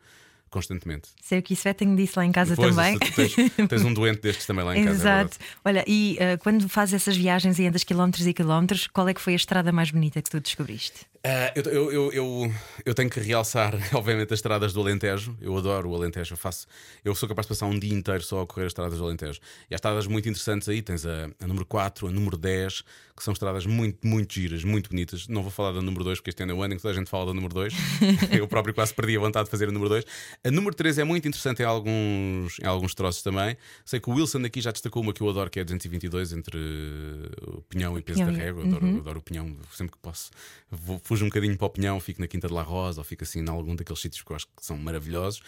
constantemente. 0.53 1.09
Sei 1.21 1.39
o 1.39 1.43
que 1.43 1.55
isso 1.55 1.67
é, 1.67 1.73
tenho 1.73 1.97
disso 1.97 2.13
lá 2.19 2.27
em 2.27 2.31
casa 2.31 2.55
Pois, 2.55 2.77
também. 2.77 2.99
tens, 2.99 3.35
tens 3.69 3.85
um 3.85 3.93
doente 3.93 4.21
destes 4.21 4.47
também 4.47 4.65
lá 4.65 4.77
em 4.77 4.85
casa. 4.85 4.91
é 4.91 5.01
Exato. 5.01 5.39
Olha, 5.65 5.85
e 5.89 6.19
uh, 6.21 6.39
quando 6.39 6.69
fazes 6.69 6.95
essas 6.95 7.17
viagens 7.17 7.59
e 7.59 7.67
andas 7.67 7.83
quilómetros 7.83 8.27
e 8.27 8.35
quilómetros, 8.35 8.87
qual 8.87 9.09
é 9.09 9.15
que 9.15 9.21
foi 9.21 9.33
a 9.33 9.37
estrada 9.37 9.73
mais 9.73 9.91
bonita 9.91 10.21
que 10.21 10.31
tu 10.31 10.39
descobriste? 10.39 11.07
Ah, 11.25 11.53
eu, 11.55 11.63
eu, 11.63 11.93
eu, 11.93 12.13
eu, 12.13 12.55
eu 12.85 12.95
tenho 12.95 13.09
que 13.09 13.21
realçar, 13.21 13.75
obviamente, 13.95 14.33
as 14.33 14.39
estradas 14.39 14.73
do 14.73 14.81
Alentejo. 14.81 15.37
Eu 15.41 15.57
adoro 15.57 15.91
o 15.91 15.95
Alentejo. 15.95 16.35
Eu, 16.35 16.37
faço, 16.37 16.67
eu 17.05 17.15
sou 17.15 17.29
capaz 17.29 17.47
de 17.47 17.51
passar 17.51 17.67
um 17.67 17.79
dia 17.79 17.95
inteiro 17.95 18.23
só 18.23 18.43
a 18.43 18.47
correr 18.47 18.67
as 18.67 18.71
estradas 18.71 18.99
do 18.99 19.05
Alentejo. 19.05 19.41
E 19.71 19.75
há 19.75 19.77
estradas 19.77 20.07
muito 20.07 20.29
interessantes 20.29 20.69
aí. 20.69 20.83
Tens 20.83 21.07
a, 21.07 21.31
a 21.41 21.47
número 21.47 21.65
4, 21.65 22.09
a 22.09 22.11
número 22.11 22.37
10, 22.37 22.83
que 23.23 23.25
são 23.25 23.33
estradas 23.33 23.65
muito, 23.65 24.05
muito 24.05 24.35
giras, 24.35 24.65
muito 24.65 24.91
bonitas. 24.91 25.29
Não 25.29 25.43
vou 25.43 25.51
falar 25.53 25.71
da 25.71 25.81
número 25.81 26.03
2, 26.03 26.19
porque 26.19 26.31
este 26.31 26.43
ano 26.43 26.51
é 26.51 26.55
o 26.57 26.61
ano 26.61 26.75
em 26.75 26.77
que 26.77 26.83
toda 26.83 26.93
a 26.93 26.99
gente 26.99 27.09
fala 27.09 27.27
da 27.27 27.33
número 27.33 27.55
2. 27.55 27.73
eu 28.37 28.49
próprio 28.49 28.75
quase 28.75 28.93
perdi 28.93 29.17
a 29.17 29.21
vontade 29.21 29.45
de 29.45 29.51
fazer 29.53 29.69
a 29.69 29.71
número 29.71 29.89
2. 29.91 30.05
A 30.43 30.51
número 30.51 30.75
3 30.75 30.99
é 30.99 31.05
muito 31.05 31.29
interessante 31.29 31.63
em 31.63 31.65
alguns, 31.65 32.59
em 32.59 32.67
alguns 32.67 32.97
troços 32.97 33.23
também. 33.23 33.57
Sei 33.85 34.01
que 34.01 34.11
o 34.11 34.15
Wilson 34.15 34.45
aqui 34.45 34.61
já 34.61 34.73
destacou 34.73 35.01
uma 35.01 35.13
que 35.13 35.21
eu 35.21 35.31
adoro, 35.31 35.49
que 35.49 35.61
é 35.61 35.63
a 35.63 35.65
222 35.65 36.33
entre 36.33 36.59
uh, 36.59 37.59
o 37.59 37.63
pinhão 37.63 37.97
e 37.97 38.03
peso 38.03 38.19
Pinhão 38.19 38.33
da 38.33 38.39
régua. 38.39 38.65
Adoro, 38.65 38.87
adoro 38.99 39.19
o 39.21 39.23
pinhão. 39.23 39.57
Sempre 39.73 39.93
que 39.93 39.99
posso, 40.03 40.33
vou, 40.69 41.01
fujo 41.05 41.25
um 41.25 41.29
bocadinho 41.29 41.57
para 41.57 41.67
o 41.67 41.71
pinhão, 41.71 42.01
fico 42.01 42.21
na 42.21 42.27
Quinta 42.27 42.49
de 42.49 42.55
La 42.55 42.63
Rosa 42.63 43.03
ou 43.03 43.05
fico 43.05 43.23
assim 43.23 43.39
em 43.39 43.49
algum 43.49 43.77
daqueles 43.77 44.01
sítios 44.01 44.23
que 44.25 44.33
eu 44.33 44.35
acho 44.37 44.47
que 44.49 44.67
são 44.67 44.77
maravilhosos. 44.77 45.41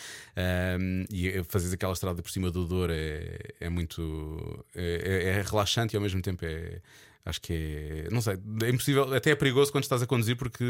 Um, 0.79 1.07
e 1.11 1.43
fazer 1.49 1.75
aquela 1.75 1.93
estrada 1.93 2.23
por 2.23 2.31
cima 2.31 2.53
do 2.53 2.65
Douro 2.65 2.93
é, 2.95 3.37
é 3.59 3.69
muito. 3.69 4.65
É, 4.77 5.25
é- 5.25 5.39
é 5.39 5.43
relaxante 5.43 5.95
e 5.95 5.97
ao 5.97 6.03
mesmo 6.03 6.23
tempo 6.23 6.45
é. 6.45 6.81
Acho 7.25 7.41
que 7.41 7.53
é. 7.55 8.09
Não 8.11 8.21
sei, 8.21 8.35
é 8.63 8.69
impossível, 8.69 9.13
até 9.15 9.31
é 9.31 9.35
perigoso 9.35 9.73
quando 9.73 9.85
estás 9.85 10.03
a 10.03 10.07
conduzir 10.07 10.37
porque 10.37 10.63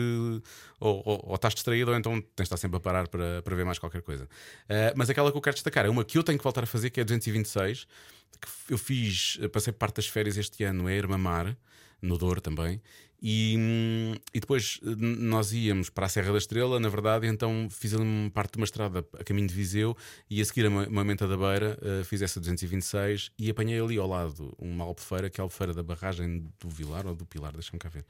ou, 0.79 1.03
ou- 1.05 1.21
ou 1.29 1.35
estás 1.35 1.55
distraído 1.55 1.91
ou 1.91 1.97
então 1.97 2.21
tens 2.21 2.29
de 2.37 2.43
estar 2.43 2.57
sempre 2.57 2.77
a 2.77 2.81
parar 2.81 3.09
para, 3.09 3.43
para 3.43 3.57
ver 3.57 3.65
mais 3.65 3.79
qualquer 3.79 4.03
coisa. 4.03 4.29
Ah, 4.69 4.93
mas 4.97 5.11
aquela 5.11 5.31
que 5.33 5.37
eu 5.37 5.43
quero 5.43 5.55
destacar 5.55 5.85
é 5.85 5.89
uma 5.89 6.05
que 6.05 6.17
eu 6.19 6.23
tenho 6.23 6.39
que 6.39 6.45
voltar 6.45 6.63
a 6.65 6.67
fazer, 6.67 6.91
que 6.91 7.01
é 7.01 7.03
a 7.03 7.05
226, 7.05 7.87
que 8.67 8.73
eu 8.75 8.79
fiz, 8.79 9.39
passei 9.53 9.73
parte 9.73 9.97
das 9.97 10.07
férias 10.07 10.37
este 10.37 10.63
ano 10.65 10.87
a 10.87 10.93
Irmamar, 10.93 11.57
no 12.01 12.17
Douro 12.19 12.41
também. 12.41 12.81
E, 13.27 14.21
e 14.35 14.39
depois 14.41 14.79
nós 14.83 15.51
íamos 15.51 15.89
para 15.89 16.05
a 16.05 16.09
Serra 16.11 16.31
da 16.33 16.37
Estrela, 16.37 16.79
na 16.79 16.91
verdade, 16.91 17.27
então 17.27 17.69
fiz 17.71 17.95
parte 18.35 18.53
de 18.53 18.59
uma 18.59 18.65
estrada 18.67 19.03
a 19.19 19.25
caminho 19.25 19.49
de 19.49 19.55
Viseu 19.55 19.97
e 20.29 20.43
a 20.43 20.45
seguir 20.45 20.67
a 20.67 20.71
Ma- 20.71 20.87
Moimenta 20.91 21.27
da 21.27 21.35
Beira 21.35 21.79
eh, 21.81 22.05
fiz 22.05 22.21
essa 22.21 22.39
226 22.39 23.31
e 23.39 23.49
apanhei 23.49 23.81
ali 23.81 23.97
ao 23.97 24.07
lado 24.07 24.55
uma 24.59 24.85
albufeira, 24.85 25.31
que 25.31 25.41
é 25.41 25.43
a 25.43 25.45
albufeira 25.45 25.73
da 25.73 25.83
barragem 25.83 26.45
do 26.61 26.69
Vilar 26.69 27.07
ou 27.07 27.15
do 27.15 27.25
Pilar, 27.25 27.53
deixa-me 27.55 27.79
cá 27.79 27.89
ver. 27.89 28.05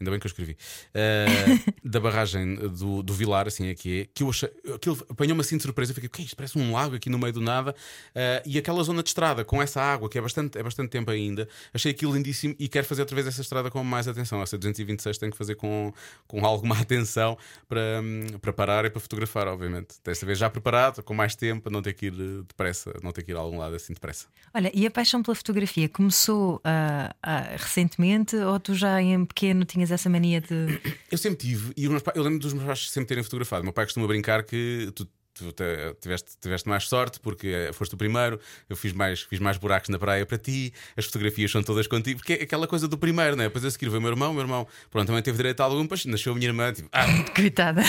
Ainda 0.00 0.10
bem 0.10 0.18
que 0.18 0.26
eu 0.26 0.30
escrevi. 0.30 0.56
Eh, 0.92 1.26
da 1.84 2.00
barragem 2.00 2.56
do, 2.56 3.04
do 3.04 3.14
Vilar, 3.14 3.46
assim 3.46 3.68
é 3.68 3.74
que 3.76 4.00
é, 4.00 4.08
que 4.12 4.24
eu 4.24 4.30
achei, 4.30 4.50
aquilo 4.74 4.98
apanhou-me 5.08 5.40
assim 5.42 5.56
de 5.56 5.62
surpresa. 5.62 5.92
Eu 5.92 5.94
fiquei, 5.94 6.08
o 6.08 6.10
que 6.10 6.22
é 6.22 6.24
isto? 6.24 6.34
Parece 6.36 6.58
um 6.58 6.72
lago 6.72 6.96
aqui 6.96 7.08
no 7.08 7.18
meio 7.20 7.32
do 7.32 7.40
nada. 7.40 7.72
Eh, 8.16 8.42
e 8.44 8.58
aquela 8.58 8.82
zona 8.82 9.00
de 9.00 9.10
estrada 9.10 9.44
com 9.44 9.62
essa 9.62 9.80
água, 9.80 10.08
que 10.10 10.18
é 10.18 10.20
bastante, 10.20 10.58
é 10.58 10.62
bastante 10.64 10.90
tempo 10.90 11.08
ainda, 11.12 11.48
achei 11.72 11.92
aquilo 11.92 12.12
lindíssimo 12.12 12.56
e 12.58 12.66
quero 12.68 12.84
fazer 12.84 13.02
outra 13.02 13.14
vez 13.14 13.28
essa 13.28 13.40
estrada 13.42 13.70
com 13.70 13.84
mais 13.84 14.08
atenção. 14.08 14.42
Essa 14.42 14.55
226 14.58 15.18
tenho 15.18 15.32
que 15.32 15.38
fazer 15.38 15.54
com, 15.54 15.92
com 16.26 16.44
alguma 16.44 16.76
atenção 16.80 17.36
para, 17.68 18.00
hum, 18.02 18.38
para 18.40 18.52
parar 18.52 18.84
e 18.84 18.90
para 18.90 19.00
fotografar, 19.00 19.48
obviamente. 19.48 19.96
Desta 20.04 20.24
vez 20.26 20.38
já 20.38 20.48
preparado, 20.50 21.02
com 21.02 21.14
mais 21.14 21.34
tempo, 21.34 21.62
para 21.62 21.72
não 21.72 21.82
ter 21.82 21.92
que 21.92 22.06
ir 22.06 22.12
eh, 22.12 22.42
depressa, 22.46 22.92
não 23.02 23.12
ter 23.12 23.22
que 23.22 23.32
ir 23.32 23.36
a 23.36 23.40
algum 23.40 23.58
lado 23.58 23.74
assim 23.74 23.92
depressa. 23.92 24.26
Olha, 24.54 24.70
e 24.74 24.86
a 24.86 24.90
paixão 24.90 25.22
pela 25.22 25.34
fotografia 25.34 25.88
começou 25.88 26.60
ah, 26.64 27.14
ah, 27.22 27.56
recentemente 27.56 28.36
ou 28.36 28.58
tu 28.58 28.74
já 28.74 29.00
em 29.00 29.24
pequeno 29.24 29.64
tinhas 29.64 29.90
essa 29.90 30.08
mania 30.08 30.40
de. 30.40 30.80
Eu 31.10 31.18
sempre 31.18 31.38
tive, 31.46 31.72
e 31.76 31.84
eu 31.84 32.22
lembro 32.22 32.38
dos 32.38 32.52
meus 32.52 32.66
pais 32.66 32.90
sempre 32.90 33.08
terem 33.08 33.22
fotografado. 33.22 33.62
O 33.62 33.64
meu 33.64 33.72
pai 33.72 33.84
costuma 33.84 34.06
brincar 34.06 34.42
que 34.42 34.90
tu. 34.94 35.08
Tu 35.36 35.52
te- 35.52 35.64
tiveste, 36.00 36.30
tiveste 36.40 36.68
mais 36.68 36.88
sorte 36.88 37.20
porque 37.20 37.48
eh, 37.48 37.72
foste 37.72 37.94
o 37.94 37.96
primeiro, 37.98 38.40
eu 38.68 38.76
fiz 38.76 38.92
mais, 38.92 39.20
fiz 39.22 39.38
mais 39.38 39.56
buracos 39.58 39.88
na 39.90 39.98
praia 39.98 40.24
para 40.26 40.38
ti, 40.38 40.72
as 40.96 41.04
fotografias 41.06 41.50
são 41.50 41.62
todas 41.62 41.86
contigo, 41.86 42.18
porque 42.20 42.32
é 42.34 42.42
aquela 42.42 42.66
coisa 42.66 42.88
do 42.88 42.96
primeiro, 42.98 43.36
né? 43.36 43.44
Depois 43.44 43.64
a 43.64 43.70
seguir 43.70 43.86
veio 43.88 43.98
o 43.98 44.02
meu 44.02 44.10
irmão, 44.10 44.30
o 44.30 44.34
meu 44.34 44.42
irmão, 44.42 44.66
pronto, 44.90 45.06
também 45.06 45.22
teve 45.22 45.36
direito 45.36 45.60
a 45.60 45.64
algum, 45.64 45.82
depois 45.82 46.04
nasceu 46.06 46.32
a 46.32 46.34
minha 46.36 46.48
irmã, 46.48 46.72
tipo, 46.72 46.88
ah, 46.92 47.04
Coitada. 47.34 47.82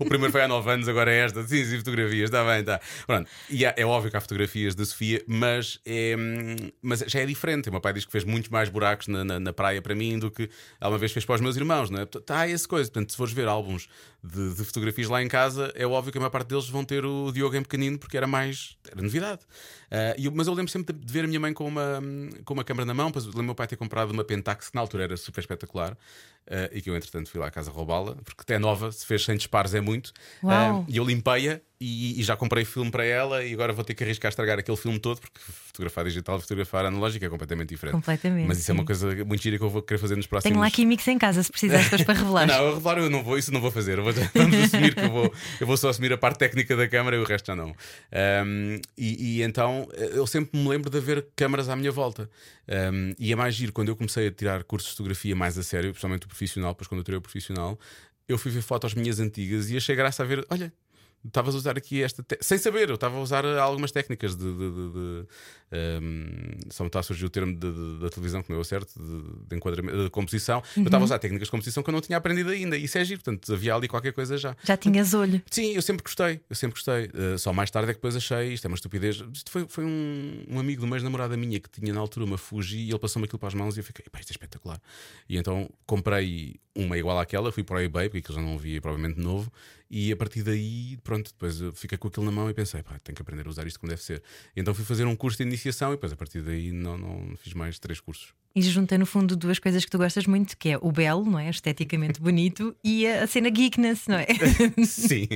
o 0.00 0.04
primeiro 0.04 0.32
foi 0.32 0.42
há 0.42 0.48
9 0.48 0.70
anos, 0.70 0.88
agora 0.88 1.12
é 1.12 1.18
esta. 1.24 1.42
Sim, 1.46 1.64
sim, 1.64 1.78
fotografias, 1.78 2.24
está 2.30 2.44
bem, 2.44 2.60
está. 2.60 2.80
Pronto. 3.06 3.28
E 3.50 3.64
há- 3.66 3.74
é 3.76 3.84
óbvio 3.84 4.10
que 4.10 4.16
há 4.16 4.20
fotografias 4.20 4.74
da 4.74 4.84
Sofia, 4.84 5.22
mas, 5.26 5.80
é, 5.84 6.14
mas 6.82 7.00
já 7.06 7.20
é 7.20 7.26
diferente. 7.26 7.68
O 7.68 7.72
meu 7.72 7.80
pai 7.80 7.92
diz 7.92 8.04
que 8.04 8.12
fez 8.12 8.24
muitos 8.24 8.50
mais 8.50 8.68
buracos 8.68 9.08
na, 9.08 9.24
na, 9.24 9.40
na 9.40 9.52
praia 9.52 9.80
para 9.82 9.94
mim 9.94 10.18
do 10.18 10.30
que 10.30 10.48
alguma 10.80 10.98
vez 10.98 11.12
fez 11.12 11.24
para 11.24 11.34
os 11.36 11.40
meus 11.40 11.56
irmãos, 11.56 11.90
não 11.90 12.00
é? 12.00 12.02
Está 12.02 12.48
essa 12.48 12.66
coisa. 12.66 12.90
Portanto, 12.90 13.10
se 13.10 13.16
fores 13.16 13.32
ver 13.32 13.48
álbuns 13.48 13.88
de, 14.22 14.54
de 14.54 14.64
fotografias 14.64 15.08
lá 15.08 15.22
em 15.22 15.28
casa, 15.28 15.72
é 15.74 15.86
óbvio 15.86 16.12
que 16.12 16.18
a 16.18 16.20
maior 16.20 16.30
parte 16.30 16.37
deles 16.44 16.68
vão 16.68 16.84
ter 16.84 17.04
o 17.04 17.30
Diogo 17.32 17.56
em 17.56 17.62
pequenino, 17.62 17.98
porque 17.98 18.16
era 18.16 18.26
mais. 18.26 18.76
era 18.90 19.02
novidade. 19.02 19.40
Eu- 20.18 20.32
mas 20.34 20.46
eu 20.46 20.54
lembro 20.54 20.70
sempre 20.70 20.94
de, 20.94 21.12
ver 21.12 21.24
a 21.24 21.26
minha 21.28 21.40
mãe 21.40 21.52
com 21.52 21.66
uma, 21.66 22.00
com 22.44 22.54
uma 22.54 22.64
câmera 22.64 22.84
na 22.84 22.94
mão. 22.94 23.06
Depois 23.06 23.24
lembro 23.26 23.42
meu 23.44 23.54
pai 23.54 23.66
ter 23.66 23.76
comprado 23.76 24.10
uma 24.10 24.24
Pentax 24.24 24.68
que 24.68 24.74
na 24.74 24.80
altura 24.80 25.04
era 25.04 25.16
super 25.16 25.40
espetacular. 25.40 25.96
ah, 26.50 26.68
e 26.72 26.80
que 26.80 26.88
eu, 26.88 26.96
entretanto, 26.96 27.28
fui 27.30 27.38
lá 27.40 27.46
à 27.48 27.50
casa 27.50 27.70
roubá-la, 27.70 28.14
porque 28.24 28.40
até 28.40 28.58
nova, 28.58 28.90
se 28.90 29.04
fez 29.04 29.24
sem 29.24 29.36
disparos 29.36 29.74
é 29.74 29.80
muito. 29.80 30.12
Ah, 30.44 30.82
e 30.88 30.96
eu 30.96 31.04
limpei-a 31.04 31.60
e, 31.80 32.18
e 32.20 32.22
já 32.24 32.36
comprei 32.36 32.64
filme 32.64 32.90
para 32.90 33.04
ela 33.04 33.44
e 33.44 33.52
agora 33.52 33.72
vou 33.72 33.84
ter 33.84 33.94
que 33.94 34.02
arriscar 34.02 34.28
a 34.28 34.30
estragar 34.30 34.58
aquele 34.58 34.76
filme 34.76 34.98
todo, 34.98 35.20
porque 35.20 35.38
fotografar 35.38 36.04
digital 36.04 36.38
e 36.38 36.40
fotografar 36.40 36.84
analógico 36.86 37.24
é 37.24 37.28
completamente 37.28 37.68
diferente. 37.68 37.92
Completamente, 37.94 38.48
Mas 38.48 38.58
isso 38.58 38.70
é 38.70 38.74
uma 38.74 38.82
sim. 38.82 38.86
coisa 38.86 39.24
muito 39.24 39.40
gira 39.42 39.58
que 39.58 39.62
eu 39.62 39.70
vou 39.70 39.80
querer 39.82 39.98
fazer 39.98 40.16
nos 40.16 40.26
próximos 40.26 40.50
Tenho 40.50 40.60
lá 40.60 40.70
químicos 40.70 41.06
em 41.06 41.18
casa 41.18 41.40
se 41.42 41.52
precisares 41.52 41.84
depois 41.84 42.02
para 42.02 42.14
revelar. 42.18 42.46
não, 42.48 42.64
eu 42.64 42.74
revelar 42.74 42.98
eu 42.98 43.10
não 43.10 43.22
vou, 43.22 43.38
isso 43.38 43.52
não 43.52 43.60
vou 43.60 43.70
fazer. 43.70 43.98
Eu 43.98 44.02
vou, 44.04 44.12
vamos 44.34 44.56
assumir 44.56 44.94
que 44.94 45.00
eu 45.02 45.10
vou, 45.10 45.32
eu 45.60 45.66
vou 45.66 45.76
só 45.76 45.90
assumir 45.90 46.12
a 46.12 46.18
parte 46.18 46.38
técnica 46.38 46.74
da 46.74 46.88
câmara 46.88 47.14
e 47.14 47.20
o 47.20 47.24
resto 47.24 47.46
já 47.46 47.54
não. 47.54 47.68
Um, 48.44 48.80
e, 48.96 49.38
e 49.38 49.42
então 49.42 49.77
eu 49.92 50.26
sempre 50.26 50.58
me 50.58 50.68
lembro 50.68 50.90
de 50.90 50.98
haver 50.98 51.26
câmaras 51.36 51.68
à 51.68 51.76
minha 51.76 51.92
volta. 51.92 52.30
Um, 52.92 53.14
e 53.18 53.32
é 53.32 53.36
mais 53.36 53.54
giro 53.54 53.72
quando 53.72 53.88
eu 53.88 53.96
comecei 53.96 54.28
a 54.28 54.30
tirar 54.30 54.64
cursos 54.64 54.90
de 54.90 54.96
fotografia 54.96 55.36
mais 55.36 55.58
a 55.58 55.62
sério, 55.62 55.90
principalmente 55.90 56.24
o 56.24 56.28
profissional, 56.28 56.72
depois 56.72 56.88
quando 56.88 57.00
eu 57.00 57.04
tirei 57.04 57.18
o 57.18 57.22
profissional, 57.22 57.78
eu 58.28 58.36
fui 58.38 58.50
ver 58.50 58.62
fotos 58.62 58.94
minhas 58.94 59.20
antigas 59.20 59.70
e 59.70 59.76
achei 59.76 59.96
graça 59.96 60.22
a 60.22 60.26
ver, 60.26 60.46
olha. 60.50 60.72
Estavas 61.24 61.54
a 61.54 61.58
usar 61.58 61.76
aqui 61.76 62.02
esta. 62.02 62.22
te- 62.22 62.38
Sem 62.40 62.58
saber, 62.58 62.88
eu 62.88 62.94
estava 62.94 63.16
a 63.16 63.20
usar 63.20 63.44
algumas 63.44 63.90
técnicas 63.92 64.36
de. 64.36 64.44
de, 64.44 64.70
de- 64.70 64.92
de, 64.92 65.26
um, 65.70 66.70
só 66.70 66.82
me 66.84 66.88
está 66.88 67.00
a 67.00 67.02
surgir 67.02 67.24
o 67.26 67.30
termo 67.30 67.54
da 68.00 68.08
televisão, 68.08 68.42
que 68.42 68.50
não 68.50 68.56
é 68.58 68.60
o 68.60 68.64
certo, 68.64 68.92
de, 69.48 69.56
enquadramento, 69.56 70.04
de 70.04 70.10
composição. 70.10 70.62
Eu 70.76 70.84
estava 70.84 71.02
a 71.02 71.06
usar 71.06 71.18
técnicas 71.18 71.48
de 71.48 71.50
composição 71.50 71.82
que 71.82 71.90
eu 71.90 71.92
não 71.92 72.00
tinha 72.00 72.16
aprendido 72.16 72.50
ainda. 72.50 72.76
Isso 72.76 72.96
é 72.98 73.04
giro, 73.04 73.20
portanto 73.22 73.52
havia 73.52 73.74
ali 73.74 73.88
qualquer 73.88 74.12
coisa 74.12 74.38
já. 74.38 74.56
Já 74.64 74.76
tinhas 74.76 75.12
olho. 75.14 75.42
Sim, 75.50 75.72
eu 75.74 75.82
sempre 75.82 76.02
gostei, 76.02 76.40
eu 76.48 76.56
sempre 76.56 76.74
gostei. 76.76 77.06
Uh, 77.06 77.38
só 77.38 77.52
mais 77.52 77.70
tarde 77.70 77.90
é 77.90 77.92
que 77.92 77.98
depois 77.98 78.16
achei 78.16 78.52
isto 78.54 78.64
é 78.64 78.68
uma 78.68 78.76
estupidez. 78.76 79.22
Isto 79.32 79.50
foi, 79.50 79.66
foi 79.68 79.84
um, 79.84 80.44
um 80.48 80.58
amigo 80.58 80.80
de 80.80 80.86
uma 80.86 80.96
ex-namorada 80.96 81.36
minha 81.36 81.60
que 81.60 81.68
tinha 81.68 81.92
na 81.92 82.00
altura 82.00 82.24
uma 82.24 82.38
Fuji 82.38 82.78
e 82.78 82.88
ele 82.90 82.98
passou-me 82.98 83.26
aquilo 83.26 83.38
para 83.38 83.48
as 83.48 83.54
mãos 83.54 83.76
e 83.76 83.80
eu 83.80 83.84
fiquei, 83.84 84.04
pá, 84.10 84.20
isto 84.20 84.30
é 84.30 84.32
espetacular. 84.32 84.80
E 85.28 85.36
então 85.36 85.68
comprei 85.86 86.56
uma 86.74 86.96
igual 86.96 87.18
àquela, 87.18 87.50
fui 87.52 87.64
para 87.64 87.76
o 87.76 87.80
eBay, 87.80 88.08
porque 88.08 88.18
aquilo 88.18 88.36
já 88.38 88.40
não 88.42 88.54
havia 88.54 88.80
provavelmente 88.80 89.18
novo, 89.20 89.52
e 89.90 90.12
a 90.12 90.16
partir 90.16 90.42
daí, 90.42 90.98
pronto, 91.02 91.30
depois 91.30 91.60
fiquei 91.74 91.96
com 91.96 92.08
aquilo 92.08 92.26
na 92.26 92.32
mão 92.32 92.50
e 92.50 92.54
pensei, 92.54 92.82
pá, 92.82 92.98
tenho 92.98 93.16
que 93.16 93.22
aprender 93.22 93.46
a 93.46 93.50
usar 93.50 93.66
isto 93.66 93.80
como 93.80 93.90
deve 93.90 94.02
ser. 94.02 94.22
Então 94.54 94.74
fui 94.74 94.84
fazer 94.84 95.04
um 95.06 95.16
curso 95.16 95.38
de 95.38 95.44
iniciação 95.44 95.90
e 95.92 95.96
depois 95.96 96.12
a 96.12 96.16
partir 96.16 96.42
daí 96.42 96.72
não, 96.72 96.98
não 96.98 97.36
fiz 97.36 97.54
mais 97.54 97.78
três 97.78 98.00
cursos. 98.00 98.34
E 98.54 98.62
junta 98.62 98.98
no 98.98 99.06
fundo 99.06 99.36
duas 99.36 99.58
coisas 99.58 99.84
que 99.84 99.90
tu 99.90 99.98
gostas 99.98 100.26
muito, 100.26 100.56
que 100.56 100.70
é 100.70 100.78
o 100.80 100.90
belo, 100.90 101.24
não 101.24 101.38
é? 101.38 101.48
Esteticamente 101.50 102.20
bonito, 102.20 102.74
e 102.82 103.06
a, 103.06 103.26
cena 103.26 103.50
geekness, 103.50 104.06
não 104.08 104.16
é? 104.16 104.26
Sim. 104.84 105.28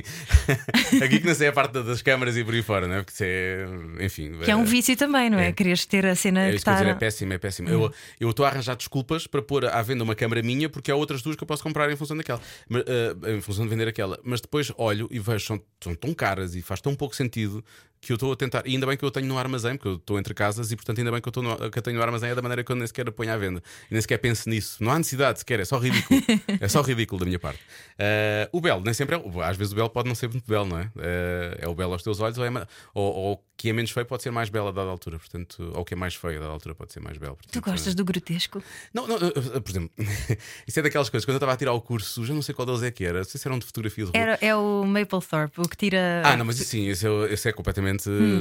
a 1.01 1.05
geekness 1.05 1.39
é 1.41 1.47
a 1.47 1.53
parte 1.53 1.81
das 1.83 2.01
câmaras 2.01 2.35
e 2.35 2.43
por 2.43 2.53
aí 2.53 2.61
fora, 2.61 2.87
não 2.87 2.95
é? 2.95 3.03
Porque 3.03 3.13
isso 3.13 3.23
é, 3.23 4.05
enfim. 4.05 4.31
Que 4.43 4.51
é 4.51 4.55
um 4.55 4.65
vício 4.65 4.95
também, 4.97 5.29
não 5.29 5.39
é? 5.39 5.49
É. 5.49 5.51
Queres 5.51 5.85
ter 5.85 6.05
a 6.05 6.15
cena 6.15 6.41
É 6.41 6.49
que 6.49 6.55
isso 6.57 6.65
que 6.65 6.69
eu 6.69 6.73
está. 6.73 6.83
dizer, 6.83 6.95
é 6.95 6.99
péssimo, 6.99 7.33
é 7.33 7.37
péssimo. 7.37 7.69
Eu 7.69 7.93
Eu 8.19 8.29
estou 8.29 8.45
a 8.45 8.49
arranjar 8.49 8.75
desculpas 8.75 9.27
para 9.27 9.41
pôr 9.41 9.65
à 9.65 9.81
venda 9.81 10.03
uma 10.03 10.15
câmara 10.15 10.41
minha, 10.41 10.67
porque 10.67 10.91
há 10.91 10.95
outras 10.95 11.21
duas 11.21 11.35
que 11.35 11.43
eu 11.43 11.47
posso 11.47 11.63
comprar 11.63 11.89
em 11.91 11.95
função 11.95 12.17
daquela, 12.17 12.41
ah, 12.71 13.31
em 13.31 13.41
função 13.41 13.63
de 13.63 13.69
vender 13.69 13.87
aquela. 13.87 14.19
Mas 14.23 14.41
depois 14.41 14.71
olho 14.77 15.07
e 15.11 15.19
vejo, 15.19 15.45
são, 15.45 15.61
são 15.81 15.95
tão 15.95 16.13
caras 16.13 16.55
e 16.55 16.61
faz 16.61 16.81
tão 16.81 16.95
pouco 16.95 17.15
sentido 17.15 17.63
que 18.05 18.11
eu 18.11 18.15
estou 18.15 18.33
a 18.33 18.35
tentar. 18.35 18.63
E 18.65 18.73
ainda 18.73 18.85
bem 18.85 18.97
que 18.97 19.03
eu 19.03 19.11
tenho 19.11 19.27
no 19.27 19.37
armazém, 19.37 19.75
porque 19.77 19.87
eu 19.87 19.95
estou 19.95 20.19
entre 20.19 20.33
casas 20.33 20.71
e 20.71 20.75
portanto 20.75 20.99
ainda 20.99 21.11
bem 21.11 21.21
que 21.21 21.29
eu, 21.29 21.43
no, 21.43 21.71
que 21.71 21.79
eu 21.79 21.81
tenho 21.81 21.97
no 21.97 22.03
armazém 22.03 22.31
é 22.31 22.35
da 22.35 22.41
maneira 22.41 22.63
que 22.63 22.71
eu 22.71 22.75
nem 22.75 22.85
sequer 22.85 23.09
ponho 23.11 23.31
à 23.31 23.37
venda. 23.37 23.63
E 23.89 23.93
nem 23.93 24.01
sequer 24.01 24.17
penso 24.17 24.49
nisso. 24.49 24.83
Não 24.83 24.91
há 24.91 24.97
necessidade 24.97 25.39
sequer, 25.39 25.59
é 25.59 25.65
só 25.65 25.77
ridículo. 25.77 26.21
é 26.59 26.67
só 26.67 26.81
ridículo 26.81 27.19
da 27.19 27.25
minha 27.25 27.39
parte. 27.39 27.59
Ah, 27.97 28.49
o 28.51 28.59
belo, 28.59 28.81
nem 28.83 28.93
sempre 28.93 29.15
é. 29.15 29.43
Às 29.43 29.57
vezes 29.57 29.73
o 29.73 29.75
belo 29.75 29.89
pode 29.89 30.07
não 30.07 30.15
ser 30.15 30.29
muito 30.29 30.45
belo, 30.45 30.65
não 30.65 30.79
é? 30.79 30.91
Ah, 30.97 31.57
é 31.61 31.67
o 31.67 31.73
belo 31.73 31.93
aos 31.93 32.03
teus 32.03 32.19
olhos, 32.19 32.37
ou, 32.37 32.45
é, 32.45 32.67
ou, 32.93 33.13
ou 33.13 33.45
que 33.55 33.69
é 33.69 33.73
menos 33.73 33.91
feio 33.91 34.05
pode 34.05 34.23
ser 34.23 34.31
mais 34.31 34.49
belo 34.49 34.67
a 34.67 34.71
dada 34.71 34.89
altura. 34.89 35.17
Portanto, 35.19 35.71
ou 35.75 35.85
que 35.85 35.93
é 35.93 35.97
mais 35.97 36.15
feio 36.15 36.37
a 36.37 36.41
dada 36.41 36.51
altura 36.51 36.75
pode 36.75 36.91
ser 36.91 36.99
mais 36.99 37.17
belo. 37.17 37.35
Tu 37.35 37.53
Portanto, 37.53 37.71
gostas 37.71 37.95
do 37.95 38.03
grotesco? 38.03 38.61
não, 38.93 39.07
não, 39.07 39.17
por 39.17 39.69
exemplo, 39.69 39.89
isso 40.67 40.79
é 40.79 40.83
daquelas 40.83 41.09
coisas. 41.09 41.25
Quando 41.25 41.35
eu 41.35 41.37
estava 41.37 41.53
a 41.53 41.57
tirar 41.57 41.73
o 41.73 41.81
curso, 41.81 42.25
já 42.25 42.33
não 42.33 42.41
sei 42.41 42.53
qual 42.53 42.65
deles 42.65 42.83
é 42.83 42.91
que 42.91 43.05
era. 43.05 43.19
Não 43.19 43.23
sei 43.25 43.39
se 43.39 43.47
era 43.47 43.55
um 43.55 43.59
de 43.59 43.65
fotografia 43.65 44.05
de 44.05 44.11
rua. 44.11 44.21
Era, 44.21 44.37
é 44.41 44.55
o 44.55 44.83
Maplethorpe, 44.85 45.61
o 45.61 45.69
que 45.69 45.77
tira. 45.77 46.23
Ah, 46.25 46.35
não, 46.35 46.45
mas 46.45 46.59
isso 46.59 46.71
sim, 46.71 46.89
é, 46.89 46.91
esse 47.33 47.47
é 47.47 47.53
completamente. 47.53 47.92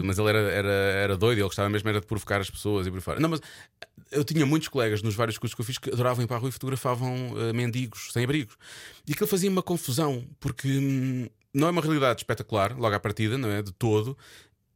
Mas 0.04 0.18
ele 0.18 0.28
era, 0.28 0.38
era, 0.38 0.68
era 0.68 1.16
doido, 1.16 1.38
ele 1.38 1.44
gostava 1.44 1.68
mesmo 1.68 1.88
era 1.88 2.00
de 2.00 2.06
provocar 2.06 2.40
as 2.40 2.50
pessoas 2.50 2.86
e 2.86 2.90
por 2.90 3.00
fora. 3.00 3.20
Não, 3.20 3.28
mas 3.28 3.40
eu 4.10 4.24
tinha 4.24 4.44
muitos 4.44 4.68
colegas 4.68 5.02
nos 5.02 5.14
vários 5.14 5.38
cursos 5.38 5.54
que 5.54 5.60
eu 5.60 5.64
fiz 5.64 5.78
que 5.78 5.90
adoravam 5.90 6.24
ir 6.24 6.26
para 6.26 6.36
a 6.36 6.40
rua 6.40 6.48
e 6.50 6.52
fotografavam 6.52 7.34
eh, 7.36 7.52
mendigos, 7.52 8.10
sem 8.12 8.24
abrigos. 8.24 8.56
E 9.06 9.12
aquilo 9.12 9.26
fazia 9.26 9.50
uma 9.50 9.62
confusão, 9.62 10.24
porque 10.38 10.68
hum, 10.68 11.28
não 11.54 11.68
é 11.68 11.70
uma 11.70 11.82
realidade 11.82 12.20
espetacular, 12.20 12.76
logo 12.78 12.94
à 12.94 13.00
partida, 13.00 13.36
não 13.36 13.50
é? 13.50 13.62
De 13.62 13.72
todo. 13.72 14.16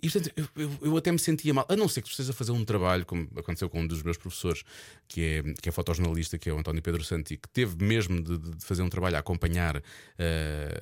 E 0.03 0.11
portanto, 0.11 0.33
eu, 0.37 0.47
eu, 0.57 0.71
eu 0.83 0.97
até 0.97 1.11
me 1.11 1.19
sentia 1.19 1.55
mal, 1.55 1.65
a 1.69 1.75
não 1.75 1.89
ser 1.89 2.03
que 2.03 2.09
tu 2.09 2.11
estejas 2.11 2.31
a 2.31 2.33
fazer 2.35 2.53
um 2.53 2.65
trabalho, 2.65 3.05
como 3.07 3.29
aconteceu 3.37 3.69
com 3.69 3.81
um 3.81 3.87
dos 3.87 4.03
meus 4.03 4.17
professores, 4.19 4.63
que 5.09 5.23
é, 5.23 5.43
que 5.55 5.69
é 5.69 5.73
fotojornalista, 5.73 6.37
que 6.39 6.51
é 6.51 6.53
o 6.53 6.59
António 6.59 6.83
Pedro 6.83 7.03
Santi, 7.03 7.37
que 7.39 7.49
teve 7.49 7.83
mesmo 7.83 8.23
de, 8.23 8.39
de 8.39 8.65
fazer 8.65 8.83
um 8.83 8.89
trabalho 8.91 9.17
a 9.17 9.21
acompanhar. 9.21 9.77
eh, 9.77 9.83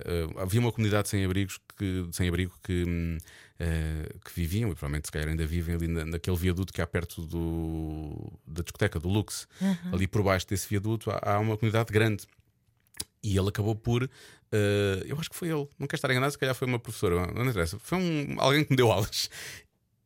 eh, 0.04 0.26
havia 0.42 0.60
uma 0.60 0.72
comunidade 0.72 1.08
sem 1.08 1.24
abrigos 1.24 1.58
que, 1.78 2.06
sem 2.12 2.28
abrigo 2.28 2.52
que, 2.62 3.18
eh, 3.60 4.08
que 4.24 4.32
viviam, 4.34 4.70
e 4.70 4.74
provavelmente 4.74 5.06
se 5.06 5.12
calhar 5.12 5.28
ainda 5.28 5.46
vivem 5.46 5.74
ali 5.76 5.86
na- 5.88 6.04
naquele 6.04 6.36
viaduto 6.36 6.72
que 6.72 6.82
há 6.82 6.86
perto 6.86 7.22
do, 7.22 8.32
da 8.46 8.62
discoteca 8.62 8.98
do 8.98 9.08
Lux. 9.08 9.46
Ali 9.92 10.06
por 10.08 10.22
baixo 10.22 10.46
desse 10.48 10.68
viaduto 10.68 11.10
há, 11.10 11.20
há 11.34 11.38
uma 11.38 11.56
comunidade 11.56 11.92
grande. 11.92 12.24
E 13.24 13.38
ele 13.38 13.48
acabou 13.48 13.74
por. 13.74 14.04
eh, 14.52 15.02
eu 15.06 15.18
acho 15.18 15.30
que 15.30 15.36
foi 15.36 15.48
ele, 15.48 15.66
não 15.78 15.86
quero 15.86 15.96
estar 15.96 16.10
enganado, 16.10 16.30
se 16.30 16.38
calhar 16.38 16.54
foi 16.54 16.68
uma 16.68 16.78
professora, 16.78 17.26
não 17.32 17.46
interessa. 17.46 17.78
Foi 17.78 17.98
um, 17.98 18.36
alguém 18.38 18.62
que 18.62 18.70
me 18.70 18.76
deu 18.76 18.92
aulas. 18.92 19.30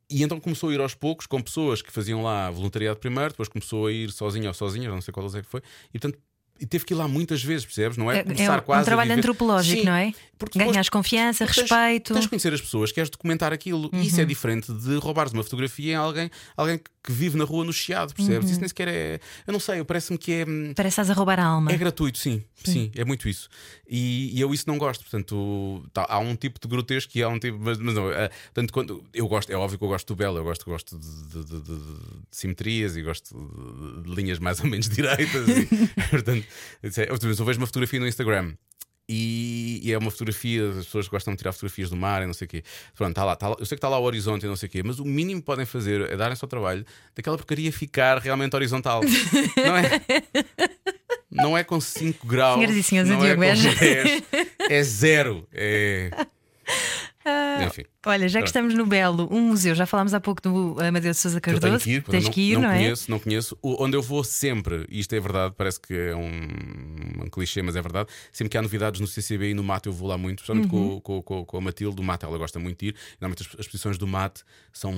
E 0.09 0.23
então 0.23 0.39
começou 0.39 0.69
a 0.69 0.73
ir 0.73 0.79
aos 0.81 0.95
poucos 0.95 1.27
com 1.27 1.39
pessoas 1.39 1.81
que 1.83 1.91
faziam 1.91 2.23
lá 2.23 2.49
voluntariado 2.49 2.99
primeiro, 2.99 3.29
depois 3.31 3.49
começou 3.49 3.87
a 3.87 3.91
ir 3.91 4.09
sozinho 4.11 4.47
ou 4.47 4.53
sozinha, 4.53 4.89
não 4.89 5.01
sei 5.01 5.13
qual 5.13 5.27
é 5.27 5.41
que 5.41 5.47
foi, 5.47 5.61
e 5.93 5.99
portanto. 5.99 6.19
E 6.59 6.65
teve 6.65 6.83
que 6.85 6.93
ir 6.93 6.97
lá 6.97 7.07
muitas 7.07 7.41
vezes, 7.43 7.65
percebes? 7.65 7.97
Não 7.97 8.11
é, 8.11 8.17
É, 8.17 8.19
é 8.19 8.23
começar 8.23 8.59
um, 8.59 8.61
quase 8.63 8.81
um 8.81 8.85
trabalho 8.85 9.13
antropológico, 9.13 9.79
Sim, 9.79 9.85
não 9.85 9.93
é? 9.93 10.13
porque 10.37 10.57
depois- 10.57 10.73
Ganhas 10.75 10.89
confiança, 10.89 11.45
Tens- 11.45 11.57
respeito. 11.57 12.13
Tens 12.13 12.23
de 12.23 12.29
conhecer 12.29 12.53
as 12.53 12.61
pessoas, 12.61 12.91
queres 12.91 13.09
documentar 13.09 13.51
aquilo. 13.53 13.89
E 13.93 14.07
isso 14.07 14.19
é 14.21 14.25
diferente 14.25 14.71
de 14.71 14.95
roubares 14.97 15.33
uma 15.33 15.43
fotografia 15.43 15.93
em 15.93 15.95
alguém, 15.95 16.29
alguém 16.55 16.77
que- 16.77 16.85
vive 17.11 17.37
na 17.37 17.43
rua 17.43 17.63
no 17.65 17.73
chiado, 17.73 18.13
percebes? 18.13 18.49
Isso 18.51 18.59
nem 18.59 18.67
sequer 18.67 18.87
é. 18.87 19.19
Eu 19.47 19.51
não 19.53 19.59
sei, 19.59 19.83
parece-me 19.83 20.17
que 20.17 20.31
é. 20.31 20.45
hum, 20.47 20.73
Parece 20.75 20.95
que 20.95 21.01
estás 21.01 21.09
a 21.09 21.13
roubar 21.13 21.39
a 21.39 21.45
alma. 21.45 21.71
É 21.71 21.77
gratuito, 21.77 22.17
sim, 22.19 22.43
sim, 22.63 22.91
é 22.95 23.03
muito 23.03 23.27
isso. 23.27 23.49
E, 23.89 24.37
e 24.37 24.39
eu 24.39 24.53
isso 24.53 24.65
não 24.67 24.77
gosto. 24.77 25.01
Portanto, 25.01 25.83
tá- 25.91 26.05
há 26.07 26.19
um 26.19 26.35
tipo 26.35 26.59
de 26.59 26.67
grotesco 26.67 27.17
e 27.17 27.23
há 27.23 27.27
um 27.29 27.39
tipo. 27.39 27.57
Mas, 27.59 27.77
mas 27.79 27.95
não, 27.95 28.11
é, 28.11 28.29
portanto, 28.53 28.71
quando 28.71 29.03
eu 29.13 29.27
gosto, 29.27 29.49
é 29.51 29.55
óbvio 29.55 29.77
que 29.79 29.83
eu 29.83 29.87
gosto 29.89 30.07
do 30.07 30.15
belo, 30.15 30.37
eu 30.37 30.43
gosto, 30.43 30.65
gosto 30.65 30.97
de, 30.99 31.43
de- 31.43 31.45
de- 31.45 31.61
de- 31.61 31.81
simetrias 32.31 32.95
e 32.95 33.01
gosto 33.01 33.33
de, 34.05 34.13
linhas 34.13 34.37
mais 34.39 34.59
ou 34.59 34.67
menos 34.67 34.87
direitas. 34.89 35.47
E, 35.47 35.65
portanto, 36.11 36.45
é- 36.45 36.48
eu, 36.83 37.17
eu 37.37 37.45
vejo 37.45 37.59
uma 37.59 37.67
fotografia 37.67 37.99
no 37.99 38.07
Instagram. 38.07 38.53
E, 39.11 39.79
e 39.83 39.91
é 39.91 39.97
uma 39.97 40.11
fotografia, 40.11 40.69
as 40.69 40.85
pessoas 40.85 41.07
gostam 41.07 41.33
de 41.33 41.39
tirar 41.39 41.51
fotografias 41.51 41.89
do 41.89 41.95
mar 41.95 42.21
e 42.21 42.27
não 42.27 42.33
sei 42.33 42.45
o 42.45 42.47
quê. 42.47 42.63
Pronto, 42.95 43.09
está 43.09 43.25
lá, 43.25 43.35
tá 43.35 43.47
lá- 43.47 43.55
eu 43.57 43.65
sei 43.65 43.75
que 43.75 43.79
está 43.79 43.89
lá 43.89 43.97
o 43.97 44.03
horizonte 44.03 44.45
e 44.45 44.47
não 44.47 44.55
sei 44.55 44.67
o 44.67 44.71
quê, 44.71 44.83
mas 44.83 44.99
o 44.99 45.05
mínimo 45.05 45.41
que 45.41 45.45
podem 45.47 45.65
fazer 45.65 46.11
é 46.11 46.15
darem-se 46.15 46.45
ao 46.45 46.47
trabalho 46.47 46.85
daquela 47.15 47.35
porcaria 47.35 47.71
ficar 47.73 48.19
realmente 48.19 48.55
horizontal. 48.55 49.01
não 49.57 49.77
é? 49.77 50.01
Não 51.31 51.57
é 51.57 51.63
com 51.63 51.81
5 51.81 52.27
graus. 52.27 52.55
Senhoras 52.59 52.75
e 52.75 52.83
senhores, 52.83 53.09
não 53.09 53.25
é 53.25 53.33
com 53.33 53.39
Beja. 53.41 53.73
10, 53.73 54.23
é 54.69 54.83
zero. 54.83 55.47
É... 55.51 56.11
Enfim. 57.65 57.85
Olha, 58.05 58.29
já 58.29 58.39
que 58.39 58.43
Pronto. 58.43 58.47
estamos 58.47 58.73
no 58.75 58.85
Belo, 58.85 59.27
um 59.29 59.41
museu, 59.49 59.75
já 59.75 59.85
falámos 59.85 60.13
há 60.13 60.21
pouco 60.21 60.41
do 60.41 60.77
Amadeu 60.81 61.11
de 61.11 61.17
Sousa 61.17 61.41
que 61.41 61.49
eu 61.49 61.59
Cardoso. 61.59 61.83
tenho 61.83 62.01
que 62.01 62.07
ir, 62.07 62.11
Tens 62.11 62.23
não, 62.23 62.31
que 62.31 62.41
ir, 62.41 62.53
não, 62.53 62.61
não, 62.61 62.71
é? 62.71 62.77
conheço, 62.77 63.11
não 63.11 63.19
conheço. 63.19 63.57
O- 63.61 63.83
Onde 63.83 63.97
eu 63.97 64.01
vou 64.01 64.23
sempre, 64.23 64.85
e 64.89 65.01
isto 65.01 65.13
é 65.13 65.19
verdade, 65.19 65.53
parece 65.57 65.81
que 65.81 65.93
é 65.93 66.15
um, 66.15 67.23
um 67.25 67.29
clichê, 67.29 67.61
mas 67.61 67.75
é 67.75 67.81
verdade. 67.81 68.07
Sempre 68.31 68.51
que 68.51 68.57
há 68.57 68.61
novidades 68.61 69.01
no 69.01 69.05
CCB 69.07 69.49
e 69.49 69.53
no 69.53 69.61
Mate, 69.65 69.87
eu 69.87 69.91
vou 69.93 70.07
lá 70.07 70.17
muito, 70.17 70.39
especialmente 70.39 70.73
Uhum. 70.73 71.01
com, 71.01 71.21
com, 71.21 71.21
com, 71.23 71.45
com 71.45 71.57
a 71.57 71.61
Matilde 71.61 71.97
do 71.97 72.01
Mate, 72.01 72.23
ela 72.23 72.37
gosta 72.37 72.57
muito 72.57 72.79
de 72.79 72.87
ir. 72.87 72.95
Normalmente 73.19 73.45
as, 73.45 73.53
as 73.55 73.65
exposições 73.65 73.97
do 73.97 74.07
Mate 74.07 74.43
são, 74.71 74.93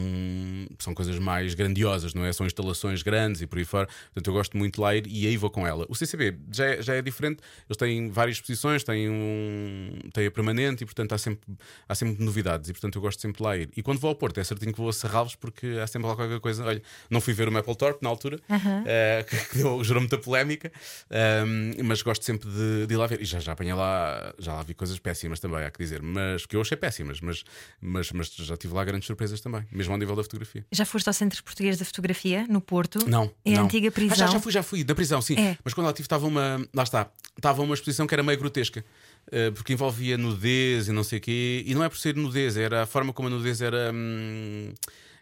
são 0.78 0.94
coisas 0.94 1.18
mais 1.18 1.56
grandiosas, 1.56 2.14
não 2.14 2.24
é? 2.24 2.32
São 2.32 2.46
instalações 2.46 3.02
grandes 3.02 3.42
e 3.42 3.48
por 3.48 3.58
aí 3.58 3.66
fora. 3.66 3.88
Portanto, 4.14 4.28
eu 4.28 4.34
gosto 4.34 4.56
muito 4.56 4.76
de 4.76 4.80
lá 4.82 4.96
ir 4.96 5.08
e 5.08 5.26
aí 5.26 5.38
vou 5.38 5.50
com 5.50 5.66
ela. 5.66 5.88
O 5.90 5.96
CCB 5.96 6.38
já 6.52 6.66
é, 6.66 6.82
já 6.84 6.94
é 6.94 7.02
diferente, 7.02 7.40
eles 7.68 7.78
têm 7.78 8.12
várias 8.12 8.38
exposições, 8.38 8.84
têm, 8.84 9.10
um, 9.10 9.92
têm 10.14 10.28
a 10.28 10.32
permanente 10.32 10.84
e, 10.84 10.86
portanto, 10.86 11.14
há 11.14 11.18
sempre, 11.18 11.42
há 11.90 11.96
sempre 11.96 12.24
novidades 12.24 12.70
e, 12.70 12.74
portanto, 12.74 12.91
eu 12.98 13.02
gosto 13.02 13.22
sempre 13.22 13.38
de 13.38 13.44
lá 13.44 13.58
ir. 13.58 13.70
E 13.76 13.82
quando 13.84 14.00
vou 14.00 14.10
ao 14.10 14.16
Porto, 14.16 14.40
é 14.40 14.44
certinho 14.44 14.72
que 14.72 14.78
vou 14.80 14.90
a 14.90 14.94
Serralves 14.94 15.36
porque 15.36 15.68
há 15.82 15.88
sempre 15.88 16.08
lá 16.08 16.16
qualquer 16.16 16.40
coisa. 16.40 16.64
Olha, 16.66 16.82
não 17.10 17.20
fui 17.22 17.34
ver 17.34 17.48
o 17.48 17.52
Mapplethorpe 17.52 18.04
na 18.04 18.10
altura, 18.10 18.40
eh, 18.86 19.26
que 19.52 19.58
deu, 19.58 19.84
gerou 19.84 20.02
muita 20.02 20.18
polémica, 20.18 20.72
ehm, 21.10 21.74
mas 21.84 22.02
gosto 22.02 22.24
sempre 22.24 22.50
de, 22.50 22.88
de 22.88 22.94
ir 22.94 22.98
lá 22.98 23.08
ver. 23.08 23.22
E 23.22 23.26
já, 23.26 23.40
já 23.40 23.52
apanhei 23.54 23.74
lá, 23.74 24.34
já 24.40 24.54
lá 24.54 24.64
vi 24.64 24.74
coisas 24.74 24.98
péssimas 25.00 25.40
também, 25.40 25.64
há 25.64 25.72
que 25.72 25.80
dizer, 25.80 26.02
mas 26.02 26.46
que 26.46 26.56
eu 26.56 26.62
achei 26.62 26.78
péssimas, 26.78 27.20
mas, 27.22 27.44
mas, 27.82 28.12
mas 28.12 28.30
já 28.36 28.58
tive 28.58 28.74
lá 28.74 28.84
grandes 28.84 29.08
surpresas 29.08 29.42
também, 29.42 29.66
mesmo 29.72 29.94
ao 29.94 30.00
nível 30.00 30.16
da 30.16 30.24
fotografia. 30.24 30.66
Já 30.72 30.86
foste 30.86 31.08
ao 31.08 31.14
Centro 31.14 31.44
Português 31.44 31.78
da 31.78 31.86
Fotografia, 31.86 32.46
no 32.50 32.62
Porto? 32.62 33.08
Não. 33.08 33.32
É 33.46 33.56
a 33.56 33.62
antiga 33.62 33.88
Ah, 33.90 33.92
prisão. 33.92 34.16
já, 34.18 34.28
já 34.28 34.40
fui, 34.40 34.52
já 34.52 34.64
fui, 34.64 34.84
da 34.84 34.96
prisão, 34.96 35.22
sim. 35.22 35.36
É. 35.38 35.58
Mas 35.64 35.74
quando 35.74 35.86
lá 35.86 35.92
estive, 35.92 36.06
estava 36.06 36.26
uma. 36.28 36.66
Lá 36.74 36.84
está. 36.84 37.10
Estava 37.38 37.62
uma 37.62 37.74
exposição 37.74 38.06
que 38.06 38.14
era 38.14 38.22
meio 38.24 38.38
grotesca. 38.38 38.84
Eh, 39.32 39.52
Porque 39.52 39.74
envolvia 39.74 40.18
nudez 40.18 40.88
e 40.88 40.92
não 40.92 41.04
sei 41.04 41.20
o 41.20 41.22
quê. 41.22 41.64
E 41.66 41.74
não 41.76 41.84
é 41.84 41.90
por 41.90 41.98
ser 41.98 42.16
nudez, 42.16 42.56
era 42.56 42.84
a 42.84 42.86
forma 42.86 43.12
como 43.12 43.28
a 43.28 43.32
nudez 43.32 43.62
era. 43.62 43.92
hum, 43.94 44.74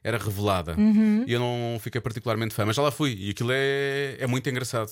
era 0.03 0.17
revelada. 0.17 0.75
Uhum. 0.77 1.25
E 1.27 1.33
eu 1.33 1.39
não 1.39 1.77
fiquei 1.79 1.99
particularmente 1.99 2.53
fã, 2.53 2.65
mas 2.65 2.75
já 2.75 2.81
lá 2.81 2.91
fui. 2.91 3.15
E 3.19 3.29
aquilo 3.31 3.49
é, 3.51 4.15
é 4.19 4.27
muito 4.27 4.49
engraçado. 4.49 4.89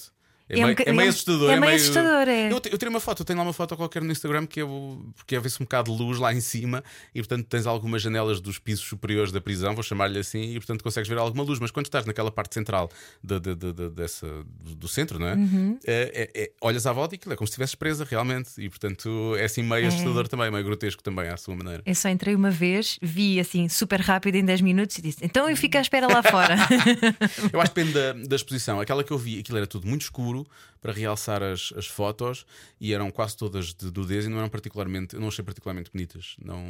É, 0.49 0.55
É 0.55 0.57
um 0.60 0.63
meio, 0.63 0.77
boca- 0.77 0.89
é 0.89 0.93
meio 0.93 1.05
é- 1.07 1.10
assustador. 1.10 1.49
é 1.51 1.60
meio 1.60 1.75
assustador, 1.75 2.27
é. 2.29 2.47
Eu, 2.47 2.55
eu 2.55 2.77
tirei 2.77 2.89
uma 2.89 2.99
foto, 2.99 3.21
eu 3.21 3.25
tenho 3.25 3.38
lá 3.38 3.43
uma 3.45 3.53
foto 3.53 3.75
qualquer 3.75 4.01
no 4.01 4.12
Instagram 4.12 4.45
que 4.45 4.62
eu, 4.62 5.05
porque 5.15 5.36
é 5.36 5.39
vê-se 5.39 5.62
um 5.62 5.65
bocado 5.65 5.91
de 5.91 6.01
luz 6.01 6.19
lá 6.19 6.33
em 6.33 6.39
cima 6.41 6.83
e 7.13 7.19
portanto 7.19 7.45
tens 7.47 7.65
algumas 7.67 8.01
janelas 8.01 8.39
dos 8.39 8.57
pisos 8.57 8.86
superiores 8.86 9.31
da 9.31 9.41
prisão, 9.41 9.73
vou 9.75 9.83
chamar-lhe 9.83 10.19
assim, 10.19 10.53
e 10.53 10.53
portanto 10.55 10.83
consegues 10.83 11.10
ver 11.10 11.17
alguma 11.17 11.43
luz. 11.43 11.60
Mas 11.60 11.69
quando 11.71 11.86
estás 11.88 12.05
naquela 12.05 12.31
parte 12.31 12.53
central 12.53 12.89
de- 13.23 13.39
de- 13.39 13.55
de- 13.55 13.73
de- 13.73 13.89
dessa, 13.89 14.27
do, 14.62 14.88
centro, 14.88 15.19
não 15.19 15.27
é? 15.27 15.36
Uhum. 15.36 15.79
É- 15.86 16.29
é- 16.36 16.43
é- 16.43 16.51
olhas 16.62 16.86
à 16.88 16.93
volta 16.93 17.15
e 17.15 17.17
aquilo 17.17 17.33
é 17.33 17.36
como 17.36 17.45
se 17.47 17.51
estivesses 17.51 17.75
presa 17.75 18.05
realmente. 18.10 18.51
E 18.57 18.69
portanto 18.69 19.36
é 19.38 19.43
assim 19.45 19.63
meio 19.63 19.88
assustador 19.88 20.27
também, 20.27 20.49
meio 20.49 20.63
grotesco 20.63 21.03
também 21.03 21.27
à 21.29 21.36
sua 21.38 21.55
maneira. 21.55 21.83
Eu 21.86 21.95
só 21.95 22.07
entrei 22.10 22.33
uma 22.36 22.49
vez, 22.51 22.97
vi 23.01 23.39
assim 23.39 23.67
super 23.67 23.99
rápido 23.99 24.36
em 24.36 24.45
10 24.45 24.62
minutos 24.62 24.97
e 24.97 25.01
disse: 25.01 25.19
então 25.21 25.49
eu 25.49 25.57
fico 25.57 25.77
à 25.77 25.81
espera 25.81 26.07
lá 26.07 26.23
fora. 26.23 26.55
Eu 27.51 27.62
acho 27.62 27.71
que 27.71 27.81
depende 27.81 27.93
da, 27.93 28.13
da 28.13 28.36
exposição. 28.36 28.79
Aquela 28.79 29.03
que 29.03 29.12
eu 29.12 29.17
vi, 29.17 29.39
aquilo 29.39 29.57
era 29.57 29.67
tudo 29.67 29.88
muito 29.88 30.01
escuro 30.01 30.37
Kulu 30.38 30.45
para 30.82 30.94
realçar 30.94 31.42
as, 31.44 31.74
as 31.76 31.88
fotos 31.88 32.46
e 32.80 32.94
eram 32.94 33.10
quase 33.12 33.36
todas 33.36 33.74
de 33.74 33.86
nudez 33.96 34.26
e 34.26 34.30
não 34.30 34.38
eram 34.38 34.50
particularmente, 34.50 35.16
eu 35.16 35.20
não 35.22 35.28
achei 35.30 35.44
particularmente 35.44 35.90
bonitas. 35.92 36.36
Não, 36.44 36.62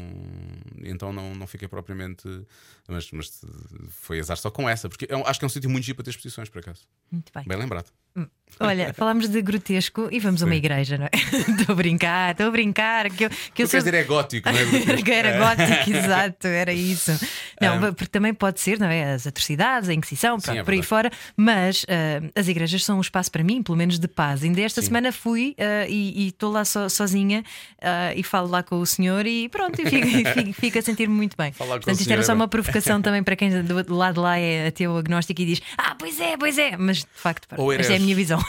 então 0.83 1.11
não, 1.13 1.33
não 1.35 1.47
fiquei 1.47 1.67
propriamente. 1.67 2.27
Mas, 2.87 3.11
mas 3.11 3.41
foi 3.89 4.19
azar 4.19 4.37
só 4.37 4.49
com 4.49 4.67
essa, 4.69 4.87
porque 4.87 5.05
é 5.09 5.15
um- 5.17 5.25
acho 5.27 5.37
que 5.39 5.45
é 5.45 5.47
um 5.47 5.49
sítio 5.49 5.69
muito 5.69 5.83
giro 5.83 5.95
para 5.97 6.05
ter 6.05 6.11
exposições, 6.11 6.47
por 6.47 6.59
acaso. 6.59 6.81
Muito 7.11 7.31
bem. 7.35 7.43
Bem 7.45 7.57
lembrado. 7.57 7.87
Olha, 8.61 8.93
falámos 8.95 9.27
de 9.27 9.41
grotesco 9.41 10.07
e 10.09 10.19
vamos 10.21 10.41
a 10.41 10.45
uma 10.45 10.53
Sim. 10.53 10.57
igreja, 10.57 10.97
não 10.97 11.05
é? 11.05 11.09
Estou 11.59 11.73
a 11.73 11.75
brincar, 11.75 12.31
estou 12.31 12.47
a 12.47 12.51
brincar. 12.51 13.09
Que 13.11 13.25
eu, 13.25 13.29
que 13.29 13.35
eu 13.35 13.39
Tu 13.49 13.51
queres 13.53 13.71
sou- 13.71 13.79
dizer 13.81 13.93
é 13.93 14.03
gótico, 14.05 14.49
não 14.49 14.57
é? 14.57 14.65
grotesco? 14.65 15.09
era 15.11 15.37
gótico, 15.37 15.89
exato, 15.97 16.47
era 16.47 16.71
isso. 16.73 17.11
Não, 17.61 17.73
Ah. 17.75 17.91
porque 17.93 18.05
também 18.07 18.33
pode 18.33 18.61
ser, 18.61 18.79
não 18.79 18.87
é? 18.87 19.13
As 19.13 19.27
atrocidades, 19.27 19.89
a 19.89 19.93
Inquisição, 19.93 20.39
pronto, 20.39 20.57
é 20.59 20.63
por 20.63 20.73
aí 20.73 20.81
fora, 20.81 21.11
mas 21.35 21.85
ah, 21.89 22.31
as 22.39 22.47
igrejas 22.47 22.85
são 22.85 22.97
um 22.97 23.01
espaço 23.01 23.29
para 23.29 23.43
mim, 23.43 23.61
pelo 23.61 23.77
menos 23.77 23.96
de 23.99 24.07
paz. 24.07 24.43
Ainda 24.43 24.61
esta 24.61 24.81
Sim. 24.81 24.87
semana 24.87 25.11
fui 25.11 25.55
ah, 25.57 25.85
e 25.87 26.27
estou 26.27 26.51
lá 26.51 26.63
so- 26.65 26.89
sozinha 26.89 27.43
ah, 27.81 28.13
e 28.15 28.23
falo 28.23 28.47
lá 28.49 28.61
com 28.63 28.79
o 28.79 28.85
senhor 28.85 29.25
e 29.25 29.49
pronto, 29.49 29.81
e 29.81 29.85
fico, 29.89 30.07
fico- 30.33 30.53
fico 30.61 30.79
a 30.79 30.81
sentir-me 30.81 31.13
muito 31.15 31.35
bem. 31.37 31.51
Falar 31.53 31.75
Portanto, 31.77 31.99
isto 31.99 32.11
era 32.11 32.23
só 32.23 32.33
uma 32.33 32.47
provocação 32.47 33.01
também 33.01 33.23
para 33.23 33.35
quem 33.35 33.49
do 33.63 33.83
do 33.83 33.95
lado 33.95 34.21
lá 34.21 34.37
é 34.37 34.67
ateu 34.67 34.95
agnóstico 34.97 35.41
e 35.41 35.45
diz: 35.45 35.61
Ah, 35.77 35.95
pois 35.97 36.19
é, 36.19 36.35
pois 36.37 36.57
é, 36.57 36.75
mas 36.77 36.97
de 36.97 37.05
facto, 37.13 37.47
pronto, 37.47 37.71
esta 37.71 37.93
é 37.93 37.95
a 37.95 37.99
minha 37.99 38.15
visão. 38.15 38.39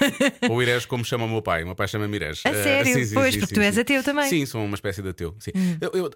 Ou 0.51 0.63
Irés, 0.63 0.85
como 0.87 1.05
chama 1.05 1.25
o 1.25 1.29
meu 1.29 1.43
pai. 1.43 1.63
O 1.63 1.67
meu 1.67 1.75
pai 1.75 1.89
chama-me 1.89 2.17
Irés. 2.17 2.41
A 2.45 2.51
Eh, 2.51 2.63
sério? 2.63 2.95
sim, 2.95 3.05
sim, 3.07 3.15
Pois, 3.15 3.37
porque 3.37 3.55
tu 3.55 3.61
és 3.61 3.77
ateu 3.79 4.03
também. 4.03 4.27
Hum. 4.27 4.29
Sim, 4.29 4.47
sou 4.47 4.65
uma 4.65 4.75
espécie 4.75 5.03
de 5.03 5.09
ateu. 5.11 5.35
Sim. 5.39 5.51
Eu, 5.81 5.91
eu- 5.95 6.11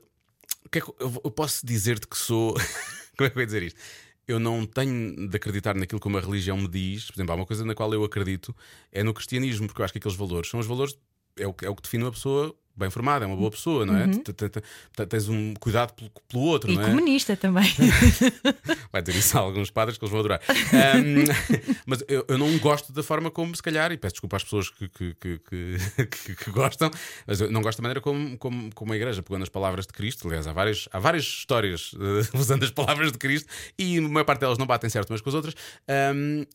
que 0.70 0.78
é 0.78 0.82
eu, 1.00 1.20
eu 1.24 1.30
posso 1.30 1.64
dizer-te 1.66 2.06
que 2.06 2.16
sou. 2.16 2.54
como 3.16 3.26
é 3.26 3.30
que 3.30 3.36
eu 3.36 3.40
ia 3.40 3.46
dizer 3.46 3.62
isto? 3.62 3.78
Eu 4.26 4.38
não 4.38 4.64
tenho 4.66 5.28
de 5.28 5.36
acreditar 5.36 5.74
naquilo 5.74 6.00
que 6.00 6.06
uma 6.08 6.20
religião 6.20 6.56
me 6.56 6.68
diz. 6.68 7.06
Por 7.06 7.14
exemplo, 7.16 7.32
há 7.32 7.36
uma 7.36 7.46
coisa 7.46 7.64
na 7.64 7.74
qual 7.74 7.92
eu 7.92 8.04
acredito 8.04 8.54
é 8.92 9.02
no 9.02 9.12
cristianismo, 9.14 9.66
porque 9.66 9.80
eu 9.80 9.84
acho 9.84 9.92
que 9.92 9.98
aqueles 9.98 10.16
valores 10.16 10.48
são 10.50 10.60
os 10.60 10.66
valores. 10.66 10.96
É 11.36 11.46
o, 11.46 11.52
que- 11.54 11.64
é 11.66 11.70
o 11.70 11.74
que 11.74 11.82
define 11.82 12.04
uma 12.04 12.12
pessoa 12.12 12.54
bem 12.76 12.90
formada, 12.90 13.24
é 13.24 13.28
uma 13.28 13.36
boa 13.36 13.50
pessoa, 13.50 13.84
não 13.86 13.96
é? 13.96 14.08
T- 14.08 14.32
t- 14.32 14.48
t- 14.48 15.06
Tens 15.06 15.28
um 15.28 15.54
cuidado 15.54 15.92
pelo, 15.94 16.10
pelo 16.28 16.42
outro, 16.44 16.68
Uhum. 16.70 16.74
E 16.74 16.78
não 16.78 16.84
é? 16.86 16.90
comunista 16.90 17.36
também. 17.36 17.64
Vai 18.92 19.02
ter 19.02 19.14
isso 19.14 19.36
a 19.36 19.40
alguns 19.40 19.70
padres 19.70 19.98
que 19.98 20.04
eles 20.04 20.10
vão 20.10 20.20
adorar. 20.20 20.40
Mas 21.86 22.04
eu, 22.08 22.24
eu 22.28 22.38
não 22.38 22.56
gosto 22.58 22.92
da 22.92 23.02
forma 23.02 23.30
como, 23.30 23.54
se 23.54 23.62
calhar, 23.62 23.92
e 23.92 23.96
peço 23.96 24.14
desculpa 24.14 24.36
às 24.36 24.44
pessoas 24.44 24.70
que, 24.70 24.88
que, 24.88 25.14
que, 25.14 25.38
que- 25.38 26.06
que- 26.06 26.34
que 26.36 26.50
gostam, 26.50 26.90
mas 27.26 27.40
eu 27.40 27.50
não 27.50 27.62
gosto 27.62 27.78
da 27.78 27.82
maneira 27.82 28.00
como, 28.00 28.36
como, 28.38 28.74
como 28.74 28.92
a 28.92 28.96
igreja 28.96 29.22
pegou 29.22 29.38
nas 29.38 29.48
palavras 29.48 29.86
de 29.86 29.92
Cristo. 29.92 30.26
Aliás, 30.28 30.46
há 30.46 30.52
várias, 30.52 30.88
há 30.92 30.98
várias 30.98 31.24
histórias 31.24 31.92
eh, 31.98 32.36
usando 32.38 32.64
as 32.64 32.70
palavras 32.70 33.12
de 33.12 33.18
Cristo 33.18 33.48
e 33.78 33.98
a 33.98 34.02
maior 34.02 34.24
parte 34.24 34.40
delas 34.40 34.58
não 34.58 34.66
batem 34.66 34.88
certo 34.90 35.10
umas 35.10 35.20
com 35.20 35.28
as 35.28 35.34
outras. 35.34 35.54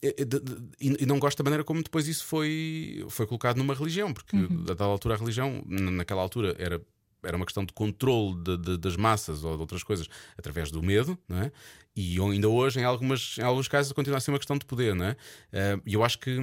E, 0.02 0.26
de- 0.26 0.40
de- 0.40 0.56
e- 0.80 0.98
e 1.04 1.06
não 1.06 1.20
gosto 1.20 1.38
da 1.38 1.44
maneira 1.44 1.64
como 1.64 1.82
depois 1.84 2.08
isso 2.08 2.26
foi, 2.26 3.06
foi 3.10 3.26
colocado 3.28 3.58
numa 3.58 3.74
religião, 3.74 4.14
porque 4.14 4.36
a 4.72 4.76
tal 4.76 4.92
altura 4.92 5.16
a 5.16 5.18
religião, 5.18 5.64
n- 5.68 5.92
naquela 6.08 6.22
altura, 6.22 6.56
era 6.58 6.82
era 7.24 7.36
uma 7.36 7.46
questão 7.46 7.66
de 7.66 7.74
controle 7.74 8.36
de- 8.44 8.58
de- 8.58 8.78
das 8.78 8.96
massas 8.96 9.44
ou 9.44 9.56
de 9.56 9.60
outras 9.62 9.84
coisas 9.84 10.08
através 10.38 10.70
do 10.72 10.82
medo, 10.84 11.18
não 11.28 11.42
é? 11.42 11.52
E 11.96 12.18
ainda 12.22 12.48
hoje, 12.48 12.80
em, 12.80 12.84
algumas, 12.84 13.38
em 13.40 13.42
alguns 13.42 13.68
casos, 13.68 13.92
continua 13.92 14.18
a 14.20 14.22
ser 14.22 14.32
uma 14.32 14.38
questão 14.38 14.56
de 14.58 14.66
poder, 14.66 14.96
é? 15.02 15.16
Eh, 15.52 15.80
E 15.86 15.94
eu 15.96 16.04
acho 16.04 16.20
que. 16.20 16.38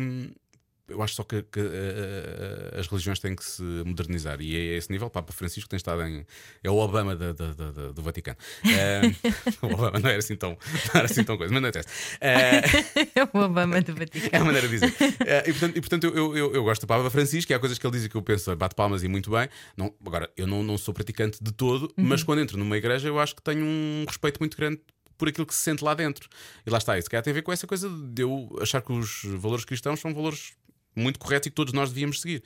Eu 0.87 1.03
acho 1.03 1.14
só 1.14 1.23
que, 1.25 1.42
que, 1.44 1.61
eh, 1.61 2.73
eh, 2.75 2.81
as 2.81 2.87
religiões 2.88 3.18
têm 3.18 3.35
que 3.35 3.42
se 3.44 3.62
modernizar 3.87 4.40
e 4.42 4.55
é 4.55 4.75
a 4.75 4.79
esse 4.79 4.90
nível. 4.92 5.07
O 5.07 5.11
Papa 5.11 5.33
Francisco 5.33 5.68
tem 5.68 5.77
estado 5.79 6.03
em. 6.03 6.27
É 6.62 6.70
o 6.70 6.77
Obama 6.77 7.16
da- 7.16 7.33
da- 7.33 7.53
da- 7.55 7.92
do 7.92 8.03
Vaticano. 8.03 8.37
Eh, 8.64 9.01
o 9.62 9.66
Obama 9.73 9.99
não 9.99 10.11
era 10.11 10.18
assim 10.18 10.37
tão, 10.37 10.51
não 10.51 10.90
era 11.01 11.05
assim 11.07 11.25
tão 11.25 11.38
coisa, 11.38 11.53
mas 11.53 11.62
não 11.62 11.68
interessa. 11.70 11.88
Eh, 12.20 12.61
É 13.16 13.23
o 13.25 13.44
Obama 13.44 13.81
do 13.81 13.92
é 13.92 13.94
a 13.94 13.99
Vaticano. 13.99 14.44
maneira 14.44 14.68
de 14.68 14.75
dizer. 14.79 14.94
Eh, 15.27 15.44
e 15.49 15.53
portanto, 15.53 15.77
e, 15.77 15.81
portanto, 15.81 16.05
eu, 16.05 16.37
eu, 16.37 16.55
eu 16.55 16.62
gosto 16.64 16.83
do 16.83 16.87
Papa 16.87 17.09
Francisco, 17.11 17.51
e 17.51 17.55
há 17.55 17.59
coisas 17.59 17.79
que 17.79 17.87
ele 17.87 17.92
diz 17.97 18.05
e 18.05 18.09
que 18.11 18.16
eu 18.16 18.23
penso, 18.23 18.55
bate 18.55 18.75
palmas 18.75 19.03
e 19.03 19.09
muito 19.09 19.31
bem. 19.31 19.49
Não, 19.77 19.94
agora, 20.07 20.31
eu 20.37 20.47
não, 20.47 20.62
não 20.62 20.77
sou 20.77 20.92
praticante 20.92 21.38
de 21.42 21.51
todo, 21.53 21.90
mas 21.97 22.23
quando 22.23 22.40
entro 22.40 22.59
numa 22.59 22.77
igreja, 22.77 23.09
eu 23.09 23.18
acho 23.18 23.35
que 23.35 23.42
tenho 23.42 23.64
um 23.64 24.05
respeito 24.07 24.38
muito 24.38 24.55
grande 24.57 24.81
por 25.16 25.29
aquilo 25.29 25.47
que 25.47 25.55
se 25.55 25.62
sente 25.62 25.83
lá 25.85 25.94
dentro. 25.94 26.29
E 26.66 26.70
lá 26.70 26.77
está, 26.79 26.99
isso 26.99 27.09
que 27.09 27.23
tem 27.23 27.31
a 27.31 27.35
ver 27.35 27.42
com 27.42 27.53
essa 27.53 27.66
coisa 27.66 27.88
de 27.88 28.23
eu 28.23 28.55
achar 28.61 28.83
que 28.83 28.92
os 28.92 29.23
valores 29.25 29.64
cristãos 29.64 30.01
são 30.01 30.12
valores 30.12 30.53
muito 30.97 31.19
correto 31.19 31.49
e 31.49 31.51
que 31.51 31.55
todos 31.55 31.73
nós 31.73 31.89
devíamos 31.91 32.21
seguir. 32.21 32.43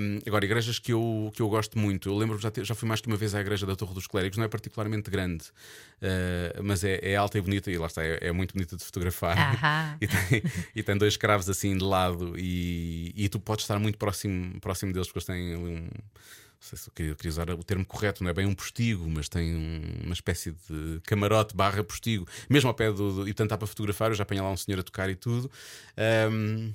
Um, 0.00 0.18
agora, 0.26 0.44
igrejas 0.44 0.78
que 0.78 0.92
eu, 0.92 1.30
que 1.34 1.42
eu 1.42 1.48
gosto 1.48 1.78
muito, 1.78 2.08
eu 2.08 2.16
lembro 2.16 2.38
já, 2.38 2.50
já 2.62 2.74
fui 2.74 2.88
mais 2.88 3.00
que 3.00 3.08
uma 3.08 3.16
vez 3.16 3.34
à 3.34 3.40
igreja 3.40 3.66
da 3.66 3.76
Torre 3.76 3.94
dos 3.94 4.06
Clérigos, 4.06 4.38
não 4.38 4.44
é 4.44 4.48
particularmente 4.48 5.10
grande, 5.10 5.44
uh, 6.02 6.62
mas 6.62 6.84
é, 6.84 6.98
é, 7.02 7.16
alta 7.16 7.38
e 7.38 7.40
bonita, 7.40 7.70
e 7.70 7.78
lá 7.78 7.86
está, 7.86 8.04
é, 8.04 8.18
é 8.22 8.32
muito 8.32 8.52
bonita 8.54 8.76
de 8.76 8.84
fotografar. 8.84 9.36
E, 10.00 10.06
tem, 10.06 10.42
e 10.76 10.82
tem 10.82 10.96
dois 10.96 11.16
cravos 11.16 11.48
assim 11.48 11.76
de 11.76 11.84
lado, 11.84 12.34
e, 12.38 13.12
e 13.16 13.28
tu 13.28 13.38
podes 13.40 13.64
estar 13.64 13.78
muito 13.78 13.98
próximo, 13.98 14.58
próximo 14.60 14.92
deles, 14.92 15.08
porque 15.08 15.18
eles 15.18 15.26
têm 15.26 15.54
ali 15.54 15.62
um. 15.76 15.88
Não 16.58 16.62
sei 16.70 16.78
se 16.78 16.88
eu 16.88 16.92
queria, 16.94 17.14
queria 17.14 17.30
usar 17.30 17.50
o 17.50 17.62
termo 17.62 17.84
correto, 17.84 18.24
não 18.24 18.30
é 18.30 18.34
bem 18.34 18.46
um 18.46 18.54
postigo, 18.54 19.06
mas 19.08 19.28
tem 19.28 19.54
um- 19.54 20.04
uma 20.04 20.14
espécie 20.14 20.52
de 20.68 21.00
camarote 21.04 21.54
barra 21.54 21.84
postigo, 21.84 22.26
mesmo 22.48 22.68
ao 22.68 22.74
pé 22.74 22.90
do. 22.90 23.12
do- 23.12 23.22
e 23.22 23.26
portanto 23.26 23.50
dá 23.50 23.58
para 23.58 23.66
fotografar. 23.66 24.10
Eu 24.10 24.14
já 24.14 24.22
apanhei 24.22 24.42
lá 24.42 24.50
um 24.50 24.56
senhor 24.56 24.80
a 24.80 24.82
tocar 24.82 25.08
e 25.10 25.14
tudo. 25.14 25.50
Um, 26.32 26.72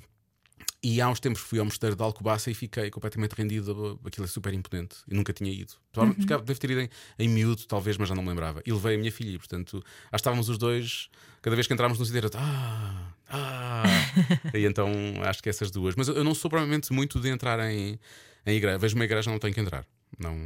e 0.82 1.00
há 1.00 1.08
uns 1.08 1.20
tempos 1.20 1.40
fui 1.40 1.58
ao 1.58 1.64
mosteiro 1.64 1.94
de 1.94 2.02
Alcobaça 2.02 2.50
e 2.50 2.54
fiquei 2.54 2.90
completamente 2.90 3.32
rendido. 3.32 4.00
Aquilo 4.04 4.24
é 4.26 4.28
super 4.28 4.52
imponente 4.52 4.96
e 5.08 5.14
nunca 5.14 5.32
tinha 5.32 5.50
ido. 5.50 5.74
Ficava- 6.14 6.42
Devo 6.42 6.58
ter 6.58 6.70
ido 6.70 6.80
em, 6.80 6.88
em 7.18 7.28
miúdo, 7.28 7.64
talvez, 7.66 7.96
mas 7.96 8.08
já 8.08 8.14
não 8.14 8.22
me 8.22 8.28
lembrava. 8.30 8.60
E 8.66 8.72
levei 8.72 8.96
a 8.96 8.98
minha 8.98 9.12
filha 9.12 9.30
e, 9.30 9.38
portanto, 9.38 9.84
que 10.10 10.16
estávamos 10.16 10.48
os 10.48 10.58
dois, 10.58 11.08
cada 11.40 11.54
vez 11.54 11.66
que 11.66 11.72
entrámos 11.72 11.98
no 11.98 12.16
era 12.16 12.28
ah, 12.34 13.12
ah. 13.28 13.82
e 14.54 14.64
então 14.64 14.90
acho 15.24 15.42
que 15.42 15.48
essas 15.48 15.70
duas. 15.70 15.94
Mas 15.94 16.08
eu 16.08 16.16
eu 16.16 16.24
não 16.24 16.34
sou 16.34 16.50
provavelmente 16.50 16.92
muito 16.92 17.20
de 17.20 17.28
entrar 17.28 17.58
em, 17.70 17.98
em 18.44 18.56
igreja. 18.56 18.78
Vejo 18.78 18.96
uma 18.96 19.04
igreja, 19.04 19.30
não 19.30 19.38
tenho 19.38 19.54
que 19.54 19.60
entrar. 19.60 19.86
Não. 20.18 20.36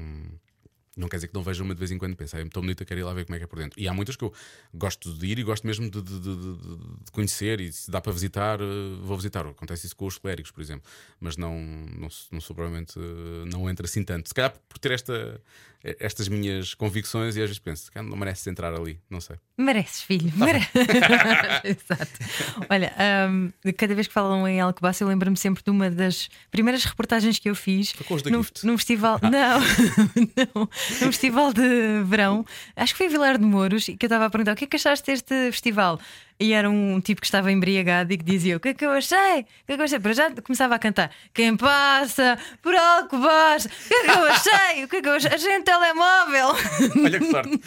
Não 0.96 1.08
quer 1.08 1.16
dizer 1.18 1.28
que 1.28 1.34
não 1.34 1.42
veja 1.42 1.62
uma 1.62 1.74
de 1.74 1.78
vez 1.78 1.90
em 1.90 1.98
quando 1.98 2.12
e 2.12 2.16
pense, 2.16 2.34
"Ai, 2.34 2.42
é 2.42 2.44
bonita, 2.46 2.84
quero 2.84 3.00
ir 3.00 3.04
lá 3.04 3.12
ver 3.12 3.26
como 3.26 3.36
é 3.36 3.38
que 3.38 3.44
é 3.44 3.46
por 3.46 3.58
dentro. 3.58 3.78
E 3.78 3.86
há 3.86 3.92
muitas 3.92 4.16
que 4.16 4.24
eu 4.24 4.32
gosto 4.72 5.12
de 5.12 5.26
ir 5.26 5.38
e 5.38 5.42
gosto 5.42 5.66
mesmo 5.66 5.90
de, 5.90 6.00
de- 6.00 6.20
de- 6.20 6.36
de- 6.36 7.10
conhecer. 7.12 7.60
E 7.60 7.70
se 7.70 7.90
dá 7.90 8.00
para 8.00 8.12
visitar, 8.12 8.58
eh, 8.60 8.64
vou 9.02 9.16
visitar. 9.16 9.46
Acontece 9.46 9.86
isso 9.86 9.94
com 9.96 10.06
os 10.06 10.16
clérigos, 10.16 10.50
por 10.50 10.62
exemplo. 10.62 10.88
Mas 11.20 11.36
não, 11.36 11.54
não, 11.60 12.08
não 12.32 12.40
sou 12.40 12.56
provavelmente, 12.56 12.94
eh, 12.98 13.44
não 13.52 13.68
entra 13.68 13.84
assim 13.86 14.02
tanto. 14.02 14.28
Se 14.28 14.34
calhar 14.34 14.52
por 14.68 14.78
ter 14.78 14.92
esta, 14.92 15.38
estas 15.82 16.28
minhas 16.28 16.72
convicções 16.74 17.36
e 17.36 17.40
às 17.42 17.48
vezes 17.48 17.58
penso, 17.58 17.84
"Se 17.84 17.90
calhar 17.90 18.08
não 18.08 18.16
mereces 18.16 18.46
entrar 18.46 18.72
ali, 18.74 18.98
não 19.10 19.20
sei. 19.20 19.36
Mereces, 19.58 20.00
filho. 20.02 20.32
Mere... 20.36 20.58
Exato. 21.64 22.66
Olha, 22.70 22.92
hum, 23.30 23.52
cada 23.76 23.94
vez 23.94 24.06
que 24.06 24.12
falam 24.12 24.46
em 24.48 24.60
Alcobaça, 24.60 25.04
eu 25.04 25.08
lembro-me 25.08 25.36
sempre 25.36 25.62
de 25.62 25.70
uma 25.70 25.90
das 25.90 26.28
primeiras 26.50 26.84
reportagens 26.84 27.38
que 27.38 27.48
eu 27.50 27.54
fiz 27.54 27.92
Foi 27.92 28.06
com 28.06 28.14
os 28.14 28.22
da 28.22 28.30
num, 28.30 28.44
num 28.64 28.76
festival. 28.78 29.20
Não, 29.26 29.60
não, 30.54 30.68
num 31.00 31.06
festival 31.12 31.52
de 31.52 32.02
verão. 32.04 32.44
Acho 32.74 32.92
que 32.92 32.98
foi 32.98 33.06
em 33.06 33.10
Vilar 33.10 33.38
de 33.38 33.44
Mouros 33.44 33.88
e 33.88 33.96
que 33.96 34.06
eu 34.06 34.08
estava 34.08 34.26
a 34.26 34.30
perguntar 34.30 34.52
o 34.52 34.56
que 34.56 34.64
é 34.64 34.66
que 34.66 34.76
achaste 34.76 35.06
deste 35.06 35.50
festival? 35.50 35.98
E 36.38 36.52
era 36.52 36.68
um 36.68 37.00
tipo 37.00 37.20
que 37.20 37.26
estava 37.26 37.50
embriagado 37.50 38.12
e 38.12 38.18
que 38.18 38.24
dizia: 38.24 38.56
O 38.56 38.60
que 38.60 38.68
é 38.68 38.74
que 38.74 38.84
eu 38.84 38.90
achei? 38.90 39.40
O 39.40 39.66
que 39.66 39.72
é 39.72 39.74
que 39.76 39.80
eu 39.80 39.84
achei? 39.84 39.98
Para 39.98 40.12
já 40.12 40.30
começava 40.42 40.74
a 40.74 40.78
cantar: 40.78 41.10
Quem 41.32 41.56
passa 41.56 42.38
por 42.62 42.74
Alcobaça? 42.74 43.68
O 43.68 43.88
que 43.88 43.94
é 43.94 44.02
que 44.04 44.10
eu 44.10 44.24
achei? 44.26 44.84
O 44.84 44.88
que 44.88 44.96
é 44.96 45.02
que 45.02 45.08
eu 45.08 45.12
achei? 45.14 45.30
Achei 45.32 45.58
um 45.58 45.62
telemóvel. 45.62 46.48
Olha 47.04 47.18
que 47.18 47.30
sorte. 47.30 47.58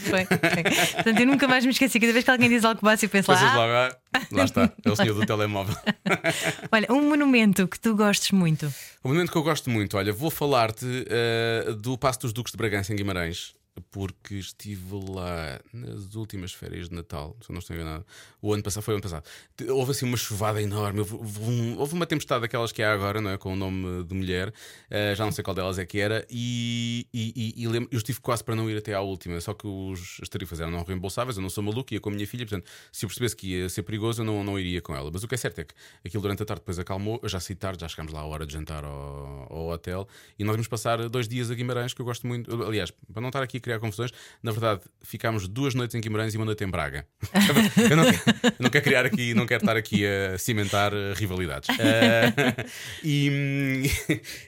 Portanto, 0.94 1.20
eu 1.20 1.26
nunca 1.26 1.48
mais 1.48 1.66
me 1.66 1.72
esqueci. 1.72 2.00
Cada 2.00 2.14
vez 2.14 2.24
que 2.24 2.32
alguém 2.32 2.50
diz 2.50 2.64
Alcobaça, 2.64 3.06
eu 3.06 3.10
penso 3.10 3.28
Pensas 3.32 3.44
lá. 3.44 3.56
logo, 3.56 3.74
"Ah, 3.74 3.98
ah, 4.14 4.22
lá 4.32 4.44
está, 4.44 4.72
é 4.86 4.90
o 4.90 4.96
senhor 4.96 5.14
do 5.16 5.26
telemóvel. 5.26 5.76
Olha, 6.72 6.88
um 6.92 7.10
monumento 7.10 7.68
que 7.68 7.80
tu 7.80 7.96
gostes 7.96 8.32
muito. 8.32 8.72
O 9.04 9.08
momento 9.10 9.32
que 9.32 9.38
eu 9.38 9.44
gosto 9.44 9.70
muito, 9.70 9.98
olha, 9.98 10.12
vou 10.12 10.30
falar-te 10.30 10.86
eh, 11.10 11.72
do 11.80 11.98
Passo 11.98 12.20
dos 12.20 12.34
Duques 12.34 12.52
de 12.52 12.58
Bragança 12.58 12.92
em 12.92 12.96
Guimarães, 12.98 13.54
porque 13.92 14.36
estive 14.36 14.96
lá 15.10 15.60
nas 15.74 16.16
últimas 16.16 16.54
férias 16.54 16.90
de 16.90 16.96
Natal, 16.96 17.36
se 17.42 17.50
eu 17.52 17.54
não 17.54 17.60
estou 17.60 17.76
enganado. 17.76 18.06
O 18.42 18.54
ano 18.54 18.64
passado 18.64 18.84
foi 18.84 18.94
o 18.94 18.98
ano 18.98 19.04
passado. 19.04 19.24
Houve 19.70 19.92
assim 19.92 20.06
uma 20.06 20.18
chuvada 20.18 20.62
enorme, 20.62 21.00
houve, 21.02 21.16
um- 21.42 21.84
uma 21.84 22.06
tempestade 22.06 22.42
daquelas 22.42 22.72
que 22.72 22.82
há 22.84 22.94
agora, 22.94 23.20
não 23.22 23.32
é? 23.32 23.38
Com 23.38 23.54
o 23.54 23.56
nome 23.56 24.04
de 24.04 24.14
mulher, 24.16 24.54
eh, 24.90 25.14
já 25.16 25.26
não 25.26 25.32
sei 25.32 25.44
qual 25.44 25.54
delas 25.56 25.78
é 25.80 25.86
que 25.86 26.00
era, 26.00 26.26
e, 26.30 27.08
e, 27.14 27.54
e- 27.58 27.64
e 27.64 27.64
eu 27.66 27.88
estive 27.98 28.20
quase 28.22 28.44
para 28.44 28.56
não 28.56 28.70
ir 28.70 28.78
até 28.78 28.94
à 28.94 29.02
última, 29.02 29.40
só 29.42 29.54
que 29.54 29.68
os, 29.68 30.18
as 30.22 30.30
tarifas 30.30 30.60
eram 30.60 30.72
não 30.72 30.84
reembolsáveis, 30.84 31.36
eu 31.38 31.42
não 31.42 31.50
sou 31.50 31.64
maluco, 31.64 31.94
ia 31.94 32.00
com 32.00 32.10
a 32.10 32.14
minha 32.14 32.26
filha, 32.28 32.46
portanto, 32.46 32.70
se 32.92 33.06
eu 33.06 33.10
percebesse 33.10 33.36
que 33.36 33.48
ia 33.56 33.70
ser 33.70 33.84
perigoso, 33.84 34.22
eu 34.22 34.26
não, 34.26 34.44
não 34.44 34.58
iria 34.60 34.82
com 34.82 34.96
ela. 34.96 35.10
Mas 35.12 35.24
o 35.24 35.28
que 35.28 35.36
é 35.36 35.38
certo 35.38 35.60
é 35.60 35.64
que 35.66 35.74
aquilo 36.06 36.22
durante 36.22 36.44
a 36.44 36.46
tarde 36.46 36.62
depois 36.62 36.80
acalmou, 36.80 37.20
eu 37.22 37.30
já 37.30 37.40
saí 37.40 37.56
tarde, 37.56 37.82
já 37.82 37.88
chegámos 37.88 38.14
lá 38.14 38.22
à 38.22 38.26
hora 38.26 38.46
de 38.46 38.54
jantar 38.54 38.84
ao, 38.84 39.48
ao 39.52 39.68
hotel, 39.70 40.08
e 40.38 40.44
nós 40.44 40.56
vimos 40.56 40.68
passar 40.68 41.10
dois 41.10 41.28
dias 41.28 41.50
a 41.52 41.56
Guimarães, 41.56 41.94
que 41.94 42.02
eu 42.02 42.06
gosto 42.06 42.26
muito. 42.28 42.64
Aliás, 42.64 42.92
para 43.12 43.22
não 43.22 43.30
estar 43.30 43.42
aqui 43.44 43.58
a 43.58 43.60
criar 43.70 43.80
confusões, 43.80 44.12
na 44.42 44.52
verdade, 44.52 44.82
ficámos 45.02 45.48
duas 45.48 45.76
noites 45.76 45.94
em 45.94 46.02
Guimarães 46.02 46.34
e 46.34 46.38
uma 46.38 46.46
noite 46.46 46.64
em 46.64 46.68
Braga. 46.68 47.06
eu, 47.90 47.96
não, 47.96 48.04
eu 48.06 48.54
não 48.60 48.70
quero 48.70 48.84
criar 48.84 49.06
aqui, 49.06 49.34
não 49.36 49.46
quero 49.46 49.62
estar 49.62 49.78
aqui 49.78 50.06
a 50.06 50.38
cimentar 50.40 50.92
eh, 50.92 51.14
rivalidades. 51.14 51.70
Eh, 51.78 52.66
e, 53.04 53.92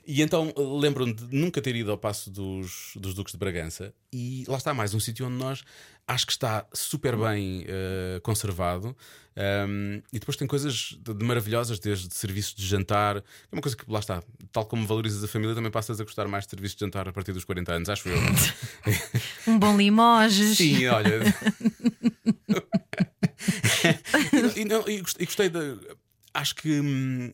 e 0.08 0.22
então 0.24 0.52
lembro-me 0.58 1.14
de 1.14 1.36
nunca 1.36 1.62
ter 1.62 1.76
ido 1.76 1.92
ao 1.92 1.98
passo 1.98 2.32
dos, 2.32 2.94
dos 2.96 3.14
Duques 3.14 3.34
de 3.34 3.38
Bragança, 3.38 3.94
e 4.12 4.44
lá 4.48 4.58
está 4.58 4.74
mais 4.74 4.94
um 4.94 5.00
sítio 5.00 5.28
onde 5.28 5.36
nós 5.36 5.64
acho 6.08 6.26
que 6.26 6.32
está 6.34 6.66
super 6.74 7.16
bem 7.16 7.64
eh, 7.68 8.20
conservado. 8.24 8.96
Um, 9.68 10.02
e 10.12 10.20
depois 10.20 10.36
tem 10.36 10.46
coisas 10.46 10.98
de, 11.02 11.14
de 11.14 11.24
maravilhosas, 11.26 11.80
desde 11.80 12.14
serviços 12.14 12.54
de 12.54 12.68
jantar. 12.68 13.18
É 13.18 13.24
uma 13.54 13.62
coisa 13.62 13.78
que 13.78 13.86
lá 13.90 14.00
está, 14.00 14.22
tal 14.52 14.66
como 14.66 14.86
valorizas 14.86 15.24
a 15.24 15.28
família, 15.28 15.56
também 15.56 15.72
passas 15.72 16.02
a 16.02 16.04
gostar 16.04 16.28
mais 16.28 16.44
de 16.44 16.50
serviços 16.50 16.76
de 16.76 16.82
jantar 16.86 17.08
a 17.08 17.14
partir 17.14 17.32
dos 17.32 17.46
40 17.46 17.74
anos, 17.74 17.90
acho 17.90 18.10
eu. 18.10 18.18
Um 19.48 19.58
bom 19.58 19.78
limoges. 19.78 20.58
Sim, 20.58 20.86
olha. 20.88 21.22
e, 24.56 24.66
não- 24.66 24.88
e 24.88 25.02
gostei 25.26 25.50
da. 25.50 25.60
Acho 26.34 26.56
que. 26.56 26.80
hum, 26.80 27.34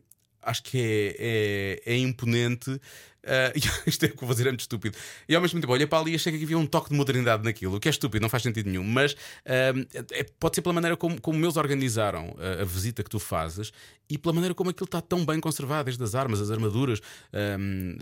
Acho 0.49 0.63
que 0.63 0.77
é, 0.79 1.81
é, 1.85 1.93
é 1.93 1.97
imponente. 1.97 2.79
ah, 3.25 3.51
e 3.85 3.89
isto 3.89 4.03
é 4.05 4.07
o 4.07 4.11
que 4.15 4.23
eu 4.23 4.27
vou 4.27 4.33
dizer, 4.33 4.47
é 4.47 4.51
muito 4.51 4.61
estúpido. 4.61 4.97
E 5.27 5.35
ao 5.35 5.41
mesmo 5.41 5.59
tempo, 5.59 5.73
olha 5.73 5.85
para 5.85 5.99
ali 5.99 6.13
e 6.13 6.15
achei 6.15 6.31
que 6.37 6.43
havia 6.43 6.57
um 6.57 6.65
toque 6.65 6.89
de 6.89 6.95
modernidade 6.95 7.43
naquilo, 7.43 7.75
o 7.75 7.79
que 7.79 7.89
é 7.89 7.91
estúpido, 7.91 8.21
não 8.21 8.29
faz 8.29 8.43
sentido 8.43 8.67
nenhum. 8.69 8.83
Mas 8.83 9.13
hum, 9.13 9.85
é- 10.11 10.23
pode 10.39 10.55
ser 10.55 10.61
pela 10.61 10.73
maneira 10.73 10.95
como, 10.95 11.19
como 11.19 11.43
eles 11.43 11.57
organizaram 11.57 12.33
a, 12.39 12.61
a 12.61 12.65
visita 12.65 13.03
que 13.03 13.09
tu 13.09 13.19
fazes 13.19 13.71
e 14.09 14.17
pela 14.17 14.33
maneira 14.33 14.55
como 14.55 14.69
aquilo 14.69 14.85
está 14.85 15.01
tão 15.01 15.25
bem 15.25 15.39
conservado, 15.41 15.85
desde 15.85 16.01
as 16.03 16.15
armas, 16.15 16.39
as 16.39 16.49
armaduras. 16.49 17.01
hum, 17.33 17.97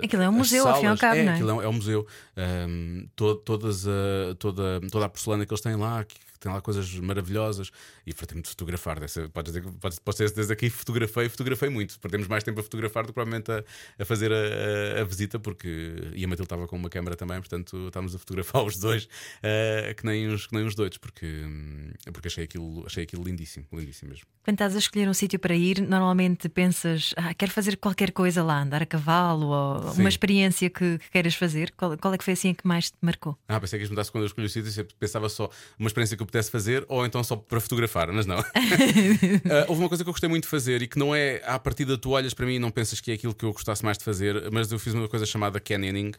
eh, 0.00 0.04
Aquilo 0.06 0.22
é 0.22 0.28
um 0.28 0.32
museu, 0.32 0.66
ao 0.66 0.76
fim 0.80 0.84
e 0.84 0.88
ao 0.88 0.96
salas. 0.96 1.00
cabo, 1.00 1.16
é, 1.16 1.24
não 1.24 1.32
é? 1.32 1.34
aquilo 1.34 1.50
é 1.50 1.54
um- 1.54 1.62
é 1.62 1.68
um 1.68 1.72
museu. 1.74 2.06
Um, 2.36 3.06
to- 3.14 3.36
todas 3.36 3.86
a, 3.86 4.34
toda, 4.38 4.80
toda 4.90 5.04
a 5.04 5.08
porcelana 5.10 5.44
que 5.44 5.52
eles 5.52 5.60
têm 5.60 5.76
lá, 5.76 6.02
que 6.04 6.16
tem 6.42 6.52
lá 6.52 6.60
coisas 6.60 6.92
maravilhosas. 6.98 7.70
E 8.06 8.12
fartei-me 8.12 8.42
de 8.42 8.48
fotografar. 8.48 8.98
Dessa, 9.00 9.28
podes 9.28 9.52
dizer, 9.52 9.68
podes, 9.80 9.98
podes 9.98 10.18
dizer 10.20 10.34
desde 10.34 10.52
aqui 10.52 10.68
fotografei, 10.70 11.28
fotografei 11.28 11.68
muito. 11.68 11.98
Perdemos 12.00 12.26
mais 12.28 12.42
tempo 12.44 12.60
a 12.60 12.62
fotografar 12.62 13.04
do 13.04 13.08
que 13.08 13.12
provavelmente 13.14 13.50
a, 13.50 13.64
a 13.98 14.04
fazer 14.04 14.32
a, 14.32 14.98
a- 14.98 15.00
a 15.02 15.04
visita, 15.04 15.38
porque. 15.38 15.94
E 16.14 16.24
a 16.24 16.28
Matilde 16.28 16.44
estava 16.46 16.66
com 16.66 16.76
uma 16.76 16.88
câmera 16.90 17.16
também, 17.16 17.38
portanto 17.38 17.86
estávamos 17.86 18.14
a 18.14 18.18
fotografar 18.18 18.62
os 18.66 18.76
dois, 18.78 19.08
eh, 19.42 19.94
que, 19.96 20.04
nem 20.04 20.28
uns, 20.28 20.46
que 20.46 20.54
nem 20.54 20.64
uns 20.64 20.74
doidos, 20.74 20.98
porque, 20.98 21.26
porque 22.12 22.28
achei, 22.28 22.44
aquilo, 22.44 22.84
achei 22.86 23.04
aquilo 23.04 23.22
lindíssimo, 23.24 23.66
lindíssimo 23.72 24.10
mesmo. 24.10 24.26
Quando 24.44 24.54
estás 24.56 24.74
a 24.74 24.78
escolher 24.78 25.08
um 25.08 25.14
sítio 25.14 25.38
para 25.38 25.54
ir, 25.54 25.80
normalmente 25.80 26.48
pensas, 26.48 27.14
ah, 27.16 27.32
quero 27.34 27.52
fazer 27.52 27.76
qualquer 27.76 28.10
coisa 28.10 28.42
lá, 28.42 28.60
andar 28.62 28.82
a 28.82 28.86
cavalo 28.86 29.46
ou 29.46 29.92
Sim. 29.92 30.00
uma 30.00 30.08
experiência 30.08 30.68
que, 30.68 30.98
que 30.98 31.10
queiras 31.10 31.34
fazer. 31.34 31.72
Qual, 31.76 31.96
qual 31.96 32.12
é 32.14 32.18
que 32.18 32.24
foi 32.24 32.32
assim 32.34 32.52
que 32.52 32.66
mais 32.66 32.90
te 32.90 32.96
marcou? 33.00 33.38
Ah, 33.48 33.60
pensei 33.60 33.78
que 33.78 33.84
ias 33.84 33.90
mudar 33.90 34.04
quando 34.10 34.22
eu 34.24 34.26
escolhi 34.26 34.46
o 34.46 34.50
sítio, 34.50 34.86
pensava 34.98 35.28
só 35.28 35.48
uma 35.78 35.86
experiência 35.86 36.16
que 36.16 36.22
eu 36.22 36.26
pudesse 36.32 36.50
fazer 36.50 36.84
ou 36.88 37.04
então 37.06 37.22
só 37.22 37.36
para 37.36 37.60
fotografar, 37.60 38.10
mas 38.12 38.26
não. 38.26 38.38
Ah, 39.50 39.66
houve 39.68 39.82
uma 39.82 39.88
coisa 39.88 40.02
que 40.02 40.08
eu 40.08 40.12
gostei 40.12 40.28
muito 40.28 40.44
de 40.44 40.48
fazer 40.50 40.82
e 40.82 40.86
que 40.88 40.98
não 40.98 41.14
é 41.14 41.42
à 41.44 41.58
partida 41.58 41.96
tu 41.98 42.10
olhas 42.10 42.32
para 42.34 42.46
mim 42.46 42.54
e 42.54 42.58
não 42.58 42.70
pensas 42.70 43.00
que 43.00 43.10
é 43.10 43.14
aquilo 43.14 43.34
que 43.34 43.44
eu 43.44 43.52
gostasse 43.52 43.84
mais 43.84 43.98
de 43.98 44.04
fazer, 44.04 44.50
mas 44.50 44.70
eu 44.72 44.78
fiz 44.78 44.94
uma 44.94 45.08
coisa 45.08 45.26
chamada 45.26 45.60
canyoning 45.60 46.12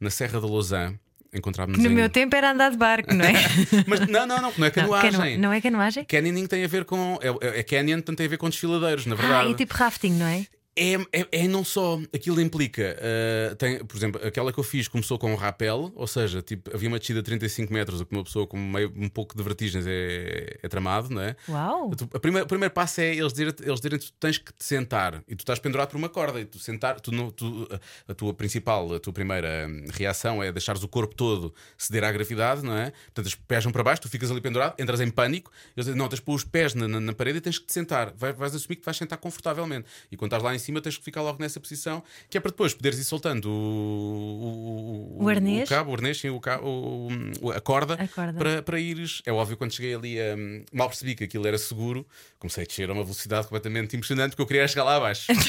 na 0.00 0.10
Serra 0.10 0.40
da 0.40 0.46
Lausanne. 0.46 0.98
Encontrávamos 1.32 1.78
no 1.78 1.88
em- 1.88 1.94
meu 1.94 2.08
tempo 2.10 2.34
era 2.34 2.50
andar 2.50 2.70
de 2.72 2.76
barco, 2.76 3.14
não 3.14 3.24
é? 3.24 3.32
Mas 3.86 4.00
não, 4.00 4.26
não, 4.26 4.42
não, 4.42 4.52
não 4.58 4.66
é 4.66 4.68
Não, 4.68 4.70
canoagem. 4.72 5.10
cano- 5.12 5.38
não 5.38 5.52
é 5.52 5.60
canoagem? 5.60 6.04
Canyoning 6.04 6.46
tem 6.46 6.64
a 6.64 6.66
ver 6.66 6.84
com. 6.84 7.20
É, 7.22 7.28
é, 7.28 7.60
é 7.60 7.62
canyon, 7.62 7.98
portanto 7.98 8.16
tem 8.16 8.26
a 8.26 8.28
ver 8.30 8.36
com 8.36 8.48
desfiladeiros, 8.50 9.06
na 9.06 9.14
Ah, 9.14 9.18
verdade. 9.18 9.50
é 9.52 9.54
tipo 9.54 9.72
rafting, 9.74 10.10
não 10.14 10.26
é? 10.26 10.44
É, 10.80 10.94
é, 11.20 11.26
é 11.44 11.48
não 11.48 11.62
só. 11.62 12.00
Aquilo 12.14 12.40
implica. 12.40 12.96
uh, 13.52 13.54
tem, 13.56 13.84
por 13.84 13.96
exemplo, 13.96 14.20
aquela 14.26 14.50
que 14.52 14.58
eu 14.58 14.64
fiz 14.64 14.88
começou 14.88 15.18
com 15.18 15.30
um 15.30 15.34
rapel, 15.36 15.92
ou 15.94 16.06
seja, 16.06 16.40
tipo, 16.40 16.74
havia 16.74 16.88
uma 16.88 16.98
descida 16.98 17.20
de 17.20 17.26
35 17.26 17.70
metros, 17.72 18.00
o 18.00 18.06
que 18.06 18.14
uma 18.14 18.24
pessoa 18.24 18.46
com 18.46 18.56
meio, 18.56 18.90
um 18.96 19.08
pouco 19.08 19.36
de 19.36 19.42
vertigens 19.42 19.84
é, 19.86 20.56
é 20.62 20.68
tramado, 20.68 21.10
não 21.10 21.20
é? 21.20 21.36
Uau! 21.48 21.90
Tu- 21.94 22.08
a 22.14 22.18
primeira- 22.18 22.44
o 22.44 22.48
primeiro 22.48 22.72
passo 22.72 23.00
é 23.02 23.14
eles 23.14 23.32
dizerem 23.32 23.54
eles 23.60 23.76
dizerem 23.80 23.98
tu 23.98 24.10
tens 24.18 24.38
que 24.38 24.52
te 24.52 24.64
sentar 24.64 25.22
e 25.28 25.36
tu 25.36 25.40
estás 25.40 25.58
pendurado 25.58 25.90
por 25.90 25.96
uma 25.98 26.08
corda 26.08 26.40
e 26.40 26.44
tu 26.46 26.58
sentar, 26.58 26.98
tu, 27.00 27.12
não- 27.12 27.30
tu- 27.30 27.68
a, 28.08 28.14
tua 28.14 28.32
principal, 28.32 28.94
a 28.94 28.98
tua 29.00 29.12
primeira 29.12 29.66
hum, 29.68 29.84
reação 29.92 30.42
é 30.42 30.50
deixares 30.50 30.82
o 30.82 30.88
corpo 30.88 31.14
todo 31.14 31.54
ceder 31.76 32.04
à 32.04 32.10
gravidade, 32.12 32.62
não 32.62 32.76
é? 32.76 32.90
Portanto, 33.06 33.26
os 33.26 33.34
pés 33.34 33.64
vão 33.64 33.72
para 33.72 33.82
baixo, 33.82 34.00
tu 34.02 34.08
ficas 34.08 34.30
ali 34.30 34.40
pendurado, 34.40 34.74
entras 34.80 35.00
em 35.00 35.10
pânico, 35.10 35.50
eles 35.76 35.86
dizem, 35.86 35.94
não, 35.98 36.08
tens 36.08 36.20
de 36.20 36.22
pôr 36.24 36.34
os 36.34 36.44
pés 36.44 36.74
na, 36.74 36.88
na- 36.88 37.00
na 37.00 37.12
parede 37.12 37.38
e 37.38 37.40
tens 37.40 37.58
que 37.58 37.66
te 37.66 37.72
sentar. 37.74 38.12
Vai- 38.16 38.32
vais 38.32 38.54
assumir 38.54 38.76
que 38.76 38.82
te 38.82 38.86
vais 38.86 38.96
sentar 38.96 39.18
confortavelmente. 39.18 39.86
E 40.10 40.16
quando 40.16 40.30
estás 40.30 40.42
lá 40.42 40.54
em 40.54 40.58
cima, 40.58 40.69
cima, 40.70 40.80
tens 40.80 40.96
que 40.96 41.04
ficar 41.04 41.22
logo 41.22 41.38
nessa 41.40 41.58
posição, 41.60 42.02
que 42.28 42.38
é 42.38 42.40
para 42.40 42.50
depois 42.50 42.72
poderes 42.74 42.98
ir 42.98 43.04
soltando 43.04 43.50
o, 43.50 45.16
O 45.24 45.28
arnês. 45.28 45.66
o 45.68 45.68
cabo, 45.68 45.90
o 45.90 45.94
arnês, 45.94 46.18
sim, 46.20 46.28
o 46.30 46.40
cabo, 46.40 46.66
o- 46.66 47.08
o- 47.48 47.50
a 47.50 47.60
corda, 47.60 47.94
A 47.94 48.06
corda. 48.08 48.38
Para, 48.38 48.62
para 48.62 48.78
ires. 48.78 49.22
É 49.26 49.32
óbvio, 49.32 49.56
quando 49.56 49.72
cheguei 49.74 49.94
ali, 49.94 50.16
hum, 50.20 50.64
mal 50.72 50.88
percebi 50.88 51.14
que 51.14 51.24
aquilo 51.24 51.46
era 51.46 51.58
seguro, 51.58 52.06
comecei 52.38 52.64
a 52.64 52.66
descer 52.66 52.88
a 52.88 52.92
uma 52.92 53.02
velocidade 53.02 53.44
completamente 53.44 53.96
impressionante, 53.96 54.30
porque 54.30 54.42
eu 54.42 54.46
queria 54.46 54.68
chegar 54.68 54.84
lá 54.84 54.96
abaixo. 54.96 55.26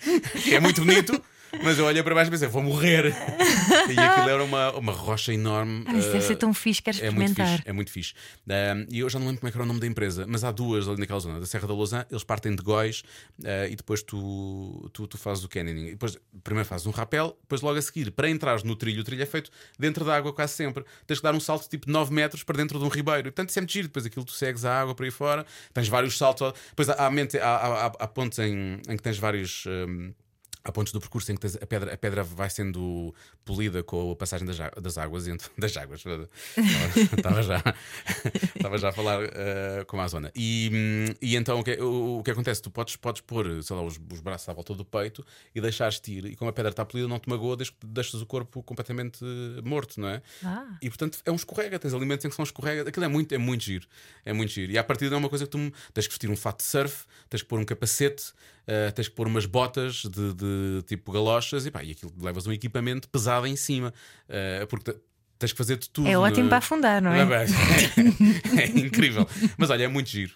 que 0.44 0.54
é 0.54 0.60
muito 0.60 0.80
bonito. 0.84 1.22
Mas 1.62 1.78
eu 1.78 1.84
olhei 1.84 2.02
para 2.02 2.14
baixo 2.14 2.28
e 2.28 2.32
pensei, 2.32 2.48
vou 2.48 2.62
morrer. 2.62 3.06
e 3.06 3.98
aquilo 3.98 4.28
era 4.28 4.42
uma, 4.44 4.72
uma 4.72 4.92
rocha 4.92 5.32
enorme. 5.32 5.84
Ah, 5.86 5.94
isso 5.94 6.08
deve 6.08 6.18
ah, 6.18 6.22
ser 6.22 6.36
tão 6.36 6.54
fixe, 6.54 6.80
quero 6.82 6.98
é 6.98 7.10
muito 7.10 7.30
experimentar. 7.30 7.56
fixe, 7.58 7.68
é 7.68 7.72
muito 7.72 7.90
fixe. 7.90 8.14
Um, 8.46 8.86
e 8.88 9.00
eu 9.00 9.08
já 9.10 9.18
não 9.18 9.26
lembro 9.26 9.40
como 9.40 9.48
é 9.48 9.50
que 9.50 9.56
era 9.56 9.64
o 9.64 9.66
nome 9.66 9.80
da 9.80 9.86
empresa, 9.86 10.24
mas 10.28 10.44
há 10.44 10.50
duas 10.52 10.88
ali 10.88 10.98
naquela 11.00 11.20
zona, 11.20 11.40
da 11.40 11.46
Serra 11.46 11.66
da 11.66 11.74
Lousã, 11.74 12.04
eles 12.10 12.24
partem 12.24 12.54
de 12.54 12.62
Góis 12.62 13.02
uh, 13.40 13.66
e 13.70 13.76
depois 13.76 14.02
tu, 14.02 14.88
tu, 14.92 15.06
tu 15.06 15.18
fazes 15.18 15.42
o 15.44 15.48
canyoning. 15.48 15.86
E 15.88 15.90
depois, 15.90 16.16
primeiro 16.44 16.68
fazes 16.68 16.86
um 16.86 16.90
rapel, 16.90 17.36
depois 17.42 17.60
logo 17.60 17.78
a 17.78 17.82
seguir, 17.82 18.10
para 18.12 18.28
entrares 18.28 18.62
no 18.62 18.76
trilho, 18.76 19.00
o 19.00 19.04
trilho 19.04 19.22
é 19.22 19.26
feito 19.26 19.50
dentro 19.78 20.04
da 20.04 20.16
água 20.16 20.32
quase 20.32 20.52
sempre. 20.54 20.84
Tens 21.06 21.18
que 21.18 21.22
dar 21.22 21.34
um 21.34 21.40
salto 21.40 21.68
tipo 21.68 21.86
de 21.86 21.92
9 21.92 22.12
metros 22.12 22.42
para 22.42 22.56
dentro 22.56 22.78
de 22.78 22.84
um 22.84 22.88
ribeiro. 22.88 23.20
E, 23.20 23.30
portanto, 23.30 23.50
isso 23.50 23.58
é 23.58 23.62
muito 23.62 23.72
giro. 23.72 23.88
Depois 23.88 24.06
aquilo 24.06 24.24
tu 24.24 24.32
segues 24.32 24.64
a 24.64 24.80
água 24.80 24.94
para 24.94 25.04
aí 25.04 25.10
fora, 25.10 25.44
tens 25.74 25.88
vários 25.88 26.16
saltos. 26.16 26.52
Depois 26.70 26.88
há, 26.88 26.94
há, 26.94 27.06
há- 27.06 27.92
há 27.98 28.06
pontos 28.06 28.38
em, 28.38 28.80
em 28.88 28.96
que 28.96 29.02
tens 29.02 29.18
vários. 29.18 29.64
um, 29.66 30.12
Há 30.62 30.70
pontos 30.72 30.92
do 30.92 31.00
percurso 31.00 31.32
em 31.32 31.36
que 31.36 31.46
a, 31.46 31.66
pedra, 31.66 31.94
a 31.94 31.96
pedra 31.96 32.22
vai 32.22 32.50
sendo 32.50 33.14
polida 33.44 33.82
com 33.82 34.10
a 34.12 34.16
passagem 34.16 34.46
das, 34.46 34.58
das 34.80 34.98
águas. 34.98 35.26
e 35.26 35.30
então- 35.30 35.48
Das 35.58 35.76
águas. 35.76 36.04
Estava 37.16 37.42
já, 37.42 37.62
estava 38.56 38.78
já 38.78 38.88
a 38.90 38.92
falar 38.92 39.22
eh, 39.22 39.84
com 39.86 40.00
a 40.00 40.06
zona. 40.08 40.30
E, 40.34 41.14
e 41.20 41.36
então 41.36 41.60
o 41.60 41.64
que, 41.64 41.72
o, 41.80 42.18
o 42.18 42.22
que 42.22 42.30
acontece? 42.30 42.60
Tu 42.62 42.70
podes, 42.70 42.96
podes 42.96 43.22
pôr 43.22 43.62
sei 43.62 43.74
lá, 43.76 43.82
os, 43.82 43.98
os 44.12 44.20
braços 44.20 44.48
à 44.48 44.52
volta 44.52 44.74
do 44.74 44.84
peito 44.84 45.24
e 45.54 45.60
deixares-te 45.60 46.12
ir. 46.12 46.24
E 46.26 46.36
como 46.36 46.50
a 46.50 46.52
pedra 46.52 46.70
está 46.70 46.84
polida, 46.84 47.08
não 47.08 47.18
te 47.18 47.28
magoa, 47.28 47.56
desde 47.56 47.72
que 47.72 47.86
deixas 47.86 48.20
o 48.20 48.26
corpo 48.26 48.62
completamente 48.62 49.24
eh, 49.24 49.62
morto, 49.62 50.00
não 50.00 50.08
é? 50.08 50.22
Ah. 50.44 50.76
E 50.82 50.88
portanto 50.88 51.18
é 51.24 51.30
um 51.30 51.36
escorrega, 51.36 51.78
tens 51.78 51.94
alimentos 51.94 52.24
em 52.24 52.28
que 52.28 52.36
são 52.36 52.42
escorrega. 52.42 52.88
Aquilo 52.88 53.04
é 53.04 53.08
muito, 53.08 53.34
é 53.34 53.38
muito 53.38 53.64
giro. 53.64 53.86
É 54.24 54.32
muito 54.32 54.50
giro. 54.52 54.72
E 54.72 54.78
a 54.78 54.84
partir 54.84 55.12
é 55.12 55.16
uma 55.16 55.28
coisa 55.28 55.44
que 55.46 55.50
tu 55.50 55.72
tens 55.94 56.06
que 56.06 56.12
vestir 56.12 56.30
um 56.30 56.36
fato 56.36 56.58
de 56.58 56.64
surf, 56.64 57.04
tens 57.28 57.42
que 57.42 57.48
pôr 57.48 57.58
um 57.58 57.64
capacete, 57.64 58.32
eh, 58.66 58.90
tens 58.92 59.08
que 59.08 59.14
pôr 59.14 59.26
umas 59.26 59.46
botas 59.46 60.02
de, 60.02 60.34
de 60.34 60.82
tipo 60.86 61.12
galochas 61.12 61.66
e 61.66 61.70
pá, 61.70 61.82
e 61.82 61.92
aquilo 61.92 62.12
levas 62.20 62.46
um 62.46 62.52
equipamento 62.52 63.08
pesado 63.08 63.46
em 63.46 63.56
cima. 63.56 63.92
eh, 64.28 64.66
porque 64.68 64.96
tens 65.40 65.52
que 65.52 65.58
fazer 65.58 65.76
de 65.78 65.88
tudo. 65.88 66.06
É 66.06 66.16
ótimo 66.16 66.48
para 66.48 66.58
afundar, 66.58 67.02
não 67.02 67.10
é? 67.12 67.20
é 68.60 68.66
incrível. 68.68 69.26
Mas 69.56 69.70
olha, 69.70 69.84
é 69.84 69.88
muito 69.88 70.08
giro. 70.10 70.32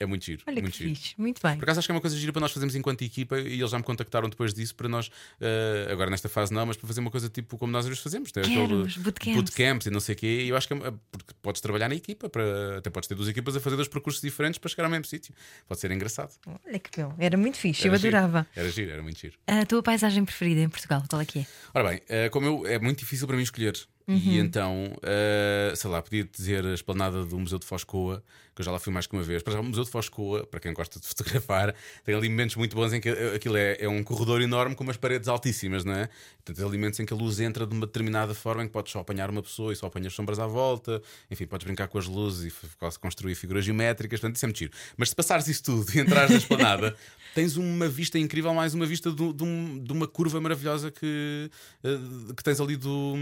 É 0.00 0.04
muito 0.04 0.24
giro. 0.24 0.42
Olha 0.46 0.60
muito 0.60 0.72
que 0.74 0.84
giro. 0.84 0.94
fixe, 0.94 1.14
muito 1.16 1.40
bem. 1.42 1.56
Por 1.56 1.64
acaso 1.64 1.78
acho 1.78 1.88
que 1.88 1.92
é 1.92 1.94
uma 1.94 2.00
coisa 2.00 2.16
gira 2.16 2.32
para 2.32 2.40
nós 2.40 2.52
fazermos 2.52 2.74
enquanto 2.74 3.02
equipa 3.02 3.38
e 3.38 3.58
eles 3.58 3.70
já 3.70 3.78
me 3.78 3.84
contactaram 3.84 4.28
depois 4.28 4.52
disso 4.52 4.74
para 4.74 4.88
nós, 4.88 5.10
eh, 5.40 5.88
agora 5.90 6.10
nesta 6.10 6.28
fase 6.28 6.52
não, 6.52 6.66
mas 6.66 6.76
para 6.76 6.86
fazer 6.86 7.00
uma 7.00 7.10
coisa 7.10 7.28
tipo 7.28 7.56
como 7.56 7.72
nós 7.72 7.86
hoje 7.86 8.00
fazemos. 8.00 8.30
Tem 8.32 8.42
Quero, 8.42 8.64
aquele 8.64 8.82
os 8.82 8.96
bootcamps. 8.96 9.36
bootcamps 9.36 9.86
e 9.86 9.90
não 9.90 10.00
sei 10.00 10.14
o 10.14 10.18
quê. 10.18 10.42
E 10.44 10.48
eu 10.48 10.56
acho 10.56 10.66
que 10.68 10.74
é, 10.74 10.76
porque 11.10 11.34
podes 11.40 11.60
trabalhar 11.60 11.88
na 11.88 11.94
equipa, 11.94 12.28
para, 12.28 12.78
até 12.78 12.90
podes 12.90 13.08
ter 13.08 13.14
duas 13.14 13.28
equipas 13.28 13.56
a 13.56 13.60
fazer 13.60 13.76
dois 13.76 13.88
percursos 13.88 14.20
diferentes 14.20 14.58
para 14.58 14.68
chegar 14.68 14.84
ao 14.84 14.90
mesmo 14.90 15.04
sítio. 15.04 15.32
Pode 15.66 15.80
ser 15.80 15.90
engraçado. 15.92 16.30
Olha 16.66 16.78
que 16.78 17.00
bom, 17.00 17.14
era 17.18 17.36
muito 17.36 17.58
fixe, 17.58 17.86
Era 17.86 17.96
eu 17.96 18.00
giro. 18.00 18.16
adorava. 18.16 18.46
Era 18.56 18.70
giro, 18.70 18.90
era 18.90 19.02
muito 19.02 19.18
giro. 19.20 19.34
A 19.46 19.64
tua 19.66 19.82
paisagem 19.82 20.24
preferida 20.24 20.60
em 20.60 20.68
Portugal, 20.68 21.02
qual 21.08 21.22
é 21.22 21.24
que 21.24 21.40
é? 21.40 21.46
Ora 21.74 21.90
bem, 21.90 22.00
eh, 22.08 22.28
como 22.28 22.46
eu, 22.46 22.66
é 22.66 22.78
muito 22.78 22.98
difícil 23.00 23.26
para 23.26 23.36
mim 23.36 23.42
escolher. 23.42 23.74
Uhum. 24.08 24.16
E 24.16 24.38
então, 24.38 24.96
eh, 25.02 25.72
sei 25.76 25.90
lá, 25.90 26.00
podia 26.00 26.24
dizer 26.24 26.64
a 26.64 26.72
esplanada 26.72 27.26
do 27.26 27.38
Museu 27.38 27.58
de 27.58 27.66
Foscoa, 27.66 28.24
que 28.58 28.62
eu 28.62 28.64
já 28.64 28.72
lá 28.72 28.80
fui 28.80 28.92
mais 28.92 29.06
que 29.06 29.14
uma 29.14 29.22
vez. 29.22 29.40
Para 29.40 29.52
já, 29.52 29.60
o 29.60 29.62
Museu 29.64 29.84
de 29.84 29.90
Foscoa, 29.90 30.44
para 30.44 30.58
quem 30.58 30.72
gosta 30.74 30.98
de 30.98 31.06
fotografar, 31.06 31.72
tem 32.04 32.12
ali 32.12 32.28
momentos 32.28 32.56
muito 32.56 32.74
bons 32.74 32.92
em 32.92 33.00
que 33.00 33.08
aquilo 33.08 33.56
é, 33.56 33.76
é 33.78 33.88
um 33.88 34.02
corredor 34.02 34.42
enorme 34.42 34.74
com 34.74 34.82
umas 34.82 34.96
paredes 34.96 35.28
altíssimas, 35.28 35.84
não 35.84 35.92
é? 35.92 36.08
Portanto, 36.38 36.56
tem 36.56 36.66
alimentos 36.66 36.98
em 36.98 37.06
que 37.06 37.12
a 37.12 37.16
luz 37.16 37.38
entra 37.38 37.64
de 37.64 37.72
uma 37.72 37.86
determinada 37.86 38.34
forma 38.34 38.64
em 38.64 38.66
que 38.66 38.72
podes 38.72 38.90
só 38.92 38.98
apanhar 38.98 39.30
uma 39.30 39.42
pessoa 39.42 39.72
e 39.72 39.76
só 39.76 39.86
apanhas 39.86 40.12
sombras 40.12 40.40
à 40.40 40.46
volta, 40.48 41.00
enfim, 41.30 41.46
podes 41.46 41.64
brincar 41.64 41.86
com 41.86 41.98
as 41.98 42.06
luzes 42.06 42.52
e 42.52 42.66
quase 42.78 42.98
construir 42.98 43.36
figuras 43.36 43.64
geométricas, 43.64 44.18
portanto, 44.18 44.34
isso 44.36 44.44
é 44.44 44.48
muito 44.48 44.58
giro. 44.58 44.72
Mas 44.96 45.10
se 45.10 45.14
passares 45.14 45.46
isso 45.46 45.62
tudo 45.62 45.86
e 45.96 46.00
entrares 46.00 46.30
na 46.32 46.38
esplanada, 46.38 46.96
tens 47.36 47.56
uma 47.56 47.86
vista 47.88 48.18
incrível, 48.18 48.52
mais 48.52 48.74
uma 48.74 48.86
vista 48.86 49.12
do- 49.12 49.32
de, 49.32 49.44
um- 49.44 49.78
de 49.78 49.92
uma 49.92 50.08
curva 50.08 50.40
maravilhosa 50.40 50.90
que, 50.90 51.48
eh, 51.84 52.34
que 52.36 52.42
tens 52.42 52.60
ali 52.60 52.76
do. 52.76 53.14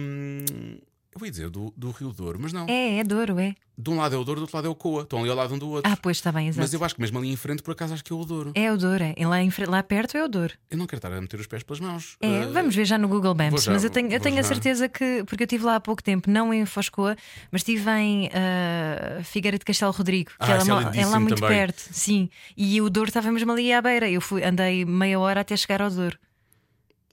Eu 1.18 1.24
ia 1.24 1.30
dizer 1.30 1.48
do, 1.50 1.72
do 1.76 1.90
Rio 1.90 2.12
Douro, 2.12 2.38
mas 2.40 2.52
não. 2.52 2.66
É, 2.68 2.98
é 2.98 3.04
Douro, 3.04 3.38
é. 3.38 3.54
De 3.78 3.90
um 3.90 3.96
lado 3.98 4.14
é 4.14 4.18
o 4.18 4.24
Douro, 4.24 4.40
do 4.40 4.44
outro 4.44 4.56
lado 4.56 4.66
é 4.68 4.70
o 4.70 4.74
Coa. 4.74 5.02
Estão 5.02 5.18
ali 5.20 5.28
ao 5.28 5.36
lado 5.36 5.54
um 5.54 5.58
do 5.58 5.68
outro. 5.68 5.90
Ah, 5.90 5.96
pois 6.00 6.16
está 6.16 6.32
bem, 6.32 6.48
exato. 6.48 6.60
mas 6.62 6.72
eu 6.72 6.82
acho 6.82 6.94
que 6.94 7.00
mesmo 7.00 7.18
ali 7.18 7.30
em 7.30 7.36
frente, 7.36 7.62
por 7.62 7.72
acaso, 7.72 7.92
acho 7.92 8.02
que 8.02 8.10
é 8.10 8.16
o 8.16 8.24
Douro. 8.24 8.52
É 8.54 8.72
o 8.72 8.76
Douro, 8.78 9.02
é. 9.04 9.14
E 9.18 9.26
Lá, 9.26 9.42
em 9.42 9.50
fre- 9.50 9.66
lá 9.66 9.82
perto 9.82 10.16
é 10.16 10.24
o 10.24 10.28
Douro. 10.28 10.54
Eu 10.70 10.78
não 10.78 10.86
quero 10.86 10.98
estar 10.98 11.12
a 11.12 11.20
meter 11.20 11.38
os 11.40 11.46
pés 11.46 11.62
pelas 11.62 11.80
mãos. 11.80 12.16
É, 12.22 12.26
Eh, 12.26 12.46
vamos 12.46 12.74
ver 12.74 12.86
já 12.86 12.96
no 12.96 13.06
Google 13.06 13.34
Maps. 13.34 13.64
já, 13.64 13.72
mas 13.72 13.84
eu 13.84 13.90
tenho, 13.90 14.06
eu 14.06 14.12
vou 14.12 14.20
tenho 14.20 14.38
a 14.38 14.42
já. 14.42 14.48
certeza 14.48 14.88
que. 14.88 15.24
Porque 15.26 15.42
eu 15.42 15.46
estive 15.46 15.64
lá 15.64 15.76
há 15.76 15.80
pouco 15.80 16.02
tempo, 16.02 16.30
não 16.30 16.54
em 16.54 16.64
Foscoa, 16.64 17.16
mas 17.52 17.60
estive 17.60 17.90
em 17.90 18.30
ah, 18.32 19.22
Figueira 19.22 19.58
de 19.58 19.64
Castelo 19.64 19.92
Rodrigo, 19.92 20.30
que 20.30 20.36
Ah, 20.38 20.54
é, 20.54 20.58
isso 20.58 20.70
é 20.70 20.74
lá, 20.74 20.80
é 20.80 20.84
lá 20.84 20.90
lindíssimo 20.90 21.20
muito 21.20 21.34
também. 21.40 21.56
perto. 21.58 21.82
Sim. 21.92 22.30
E 22.56 22.80
o 22.80 22.88
Douro 22.88 23.08
estava 23.08 23.30
mesmo 23.30 23.52
ali 23.52 23.72
à 23.74 23.82
beira. 23.82 24.08
Eu 24.08 24.20
fui, 24.22 24.42
andei 24.42 24.84
meia 24.86 25.18
hora 25.20 25.40
até 25.40 25.54
chegar 25.56 25.82
ao 25.82 25.90
Douro. 25.90 26.16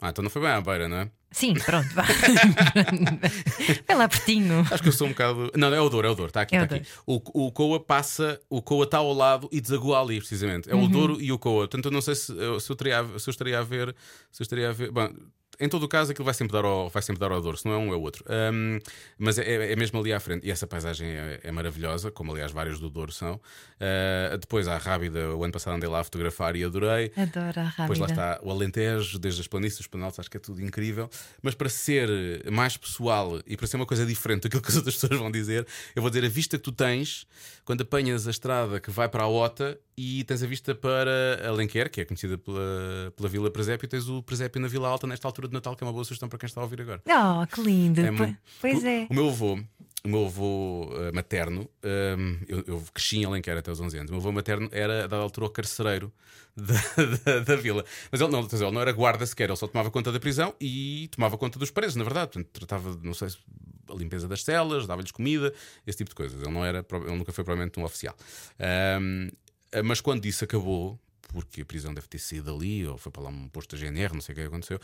Ah, 0.05 0.09
então 0.09 0.21
não 0.21 0.29
foi 0.29 0.41
bem 0.41 0.51
à 0.51 0.59
beira, 0.59 0.89
não 0.89 0.97
é? 0.97 1.09
Sim, 1.31 1.53
pronto, 1.53 1.87
vá. 1.93 2.03
é 3.87 3.95
lá 3.95 4.07
pertinho. 4.09 4.59
Acho 4.69 4.83
que 4.83 4.89
eu 4.89 4.93
sou 4.93 5.07
um 5.07 5.11
bocado. 5.11 5.49
Não, 5.55 5.73
é 5.73 5.79
o 5.79 5.87
Douro, 5.89 6.07
é 6.07 6.11
o 6.11 6.15
Douro, 6.15 6.29
está 6.29 6.41
aqui, 6.41 6.55
É 6.57 6.59
o 6.61 6.63
está 6.65 6.75
aqui. 6.75 6.87
O, 7.07 7.45
o 7.47 7.51
Coa 7.53 7.79
passa, 7.79 8.39
o 8.49 8.61
Coa 8.61 8.83
está 8.83 8.97
ao 8.97 9.13
lado 9.13 9.47
e 9.51 9.61
desagoa 9.61 10.01
ali, 10.01 10.19
precisamente. 10.19 10.69
É 10.69 10.75
o 10.75 10.87
Douro 10.87 11.21
e 11.21 11.31
o 11.31 11.39
Coa. 11.39 11.61
Portanto, 11.67 11.85
eu 11.85 11.91
não 11.91 12.01
sei 12.01 12.15
se, 12.15 12.31
eu- 12.33 12.59
se, 12.59 12.69
eu, 12.69 12.75
teria, 12.75 13.03
se 13.17 13.29
eu 13.29 13.31
estaria 13.31 13.57
a 13.59 13.63
ver. 13.63 13.95
Se 14.29 14.41
eu 14.41 14.43
estaria 14.43 14.69
a 14.69 14.73
ver. 14.73 14.91
Bom, 14.91 15.09
em 15.59 15.69
todo 15.69 15.83
o 15.83 15.87
caso, 15.87 16.11
aquilo 16.11 16.25
vai 16.25 16.33
sempre 16.33 16.53
dar 16.53 16.65
ao, 16.65 16.89
vai 16.89 17.01
sempre 17.01 17.19
dar 17.19 17.31
ao 17.31 17.41
Douro, 17.41 17.57
se 17.57 17.65
não 17.65 17.73
é 17.73 17.77
um, 17.77 17.93
é 17.93 17.95
o 17.95 18.01
outro. 18.01 18.23
Ahm, 18.27 18.79
mas 19.17 19.37
é, 19.37 19.71
é 19.71 19.75
mesmo 19.75 19.99
ali 19.99 20.11
à 20.13 20.19
frente. 20.19 20.47
E 20.47 20.51
essa 20.51 20.65
paisagem 20.67 21.07
é, 21.07 21.39
é 21.43 21.51
maravilhosa, 21.51 22.11
como 22.11 22.31
aliás 22.31 22.51
vários 22.51 22.79
do 22.79 22.89
Douro 22.89 23.11
são. 23.11 23.39
Ah, 23.79 24.37
depois 24.37 24.67
há 24.67 24.75
a 24.75 24.77
Rábida, 24.77 25.35
o 25.35 25.43
ano 25.43 25.51
passado 25.51 25.75
andei 25.75 25.89
lá 25.89 25.99
a 25.99 26.03
fotografar 26.03 26.55
e 26.55 26.63
adorei. 26.63 27.11
Adoro 27.17 27.59
a 27.59 27.73
Depois 27.81 27.99
lá 27.99 28.07
rábida. 28.07 28.33
está 28.33 28.39
o 28.41 28.49
Alentejo, 28.49 29.19
desde 29.19 29.41
as 29.41 29.47
planícies, 29.47 29.81
os 29.81 29.87
planaltos, 29.87 30.19
acho 30.19 30.29
que 30.31 30.37
é 30.37 30.39
tudo 30.39 30.61
incrível. 30.61 31.09
Mas 31.41 31.53
para 31.53 31.67
ser 31.69 32.09
mais 32.51 32.77
pessoal 32.77 33.41
e 33.45 33.57
para 33.57 33.67
ser 33.67 33.75
uma 33.75 33.85
coisa 33.85 34.05
diferente 34.05 34.43
daquilo 34.43 34.61
que 34.63 34.69
as 34.69 34.75
outras 34.77 34.95
pessoas 34.95 35.19
vão 35.19 35.29
dizer, 35.29 35.67
eu 35.95 36.01
vou 36.01 36.09
dizer 36.09 36.25
a 36.25 36.29
vista 36.29 36.57
que 36.57 36.63
tu 36.63 36.71
tens 36.71 37.27
quando 37.65 37.81
apanhas 37.81 38.27
a 38.27 38.31
estrada 38.31 38.79
que 38.79 38.89
vai 38.89 39.09
para 39.09 39.23
a 39.23 39.27
Ota 39.27 39.77
e 39.97 40.23
tens 40.23 40.41
a 40.41 40.47
vista 40.47 40.73
para 40.73 41.11
Alenquer, 41.47 41.89
que 41.89 42.01
é 42.01 42.05
conhecida 42.05 42.37
pela, 42.37 43.13
pela 43.15 43.29
Vila 43.29 43.51
Presépio, 43.51 43.85
e 43.85 43.89
tens 43.89 44.07
o 44.07 44.23
Presépio 44.23 44.59
na 44.61 44.67
Vila 44.67 44.87
Alta 44.87 45.05
nesta 45.05 45.27
altura 45.27 45.42
de 45.47 45.53
Natal, 45.53 45.75
que 45.75 45.83
é 45.83 45.87
uma 45.87 45.93
boa 45.93 46.03
sugestão 46.03 46.29
para 46.29 46.39
quem 46.39 46.47
está 46.47 46.61
a 46.61 46.63
ouvir 46.63 46.81
agora. 46.81 47.01
Oh, 47.07 47.45
que 47.47 47.61
lindo. 47.61 48.01
É 48.01 48.37
Pois 48.61 48.83
o, 48.83 48.87
é. 48.87 49.07
O 49.09 49.13
meu 49.13 49.29
avô, 49.29 49.59
o 50.03 50.07
meu 50.07 50.25
avô 50.25 50.89
eh, 50.95 51.11
materno, 51.13 51.69
ehm, 51.81 52.37
eu, 52.47 52.63
eu 52.67 52.83
cresci 52.93 53.19
em 53.19 53.25
Alenquer 53.25 53.57
até 53.57 53.71
os 53.71 53.79
11 53.79 53.97
anos. 53.97 54.09
O 54.09 54.13
meu 54.13 54.21
avô 54.21 54.31
materno 54.31 54.67
era, 54.71 55.05
a 55.05 55.07
dada 55.07 55.23
altura, 55.23 55.47
o 55.47 55.49
carcereiro 55.49 56.11
da, 56.55 56.73
da, 57.25 57.39
da 57.39 57.55
vila. 57.55 57.85
Mas 58.11 58.19
ele 58.19 58.31
não, 58.31 58.41
ele 58.41 58.71
não 58.71 58.81
era 58.81 58.91
guarda 58.91 59.25
sequer, 59.25 59.49
ele 59.49 59.55
só 59.55 59.67
tomava 59.67 59.89
conta 59.89 60.11
da 60.11 60.19
prisão 60.19 60.53
e 60.59 61.07
tomava 61.11 61.37
conta 61.37 61.57
dos 61.57 61.71
presos, 61.71 61.95
na 61.95 62.03
verdade. 62.03 62.31
Portanto, 62.31 62.49
tratava, 62.51 62.99
não 63.01 63.13
sei 63.13 63.29
se. 63.29 63.37
A 63.89 63.95
limpeza 63.95 64.29
das 64.29 64.43
celas, 64.43 64.87
dava-lhes 64.87 65.11
comida, 65.11 65.53
esse 65.85 65.97
tipo 65.97 66.09
de 66.09 66.15
coisas. 66.15 66.41
Ele, 66.41 66.51
não 66.51 66.63
era, 66.63 66.85
ele 66.89 67.17
nunca 67.17 67.33
foi 67.33 67.43
provavelmente 67.43 67.77
um 67.79 67.83
oficial. 67.83 68.15
Ehm, 68.57 69.29
mas 69.83 69.99
quando 69.99 70.25
isso 70.25 70.43
acabou, 70.43 70.97
porque 71.33 71.61
a 71.61 71.65
prisão 71.65 71.93
deve 71.93 72.07
ter 72.07 72.19
saído 72.19 72.53
ali, 72.53 72.85
ou 72.87 72.97
foi 72.97 73.11
para 73.11 73.23
lá 73.23 73.29
um 73.29 73.47
posto 73.49 73.75
da 73.75 73.81
GNR, 73.81 74.13
não 74.13 74.21
sei 74.21 74.33
o 74.33 74.35
que 74.35 74.41
é 74.41 74.45
aconteceu. 74.45 74.79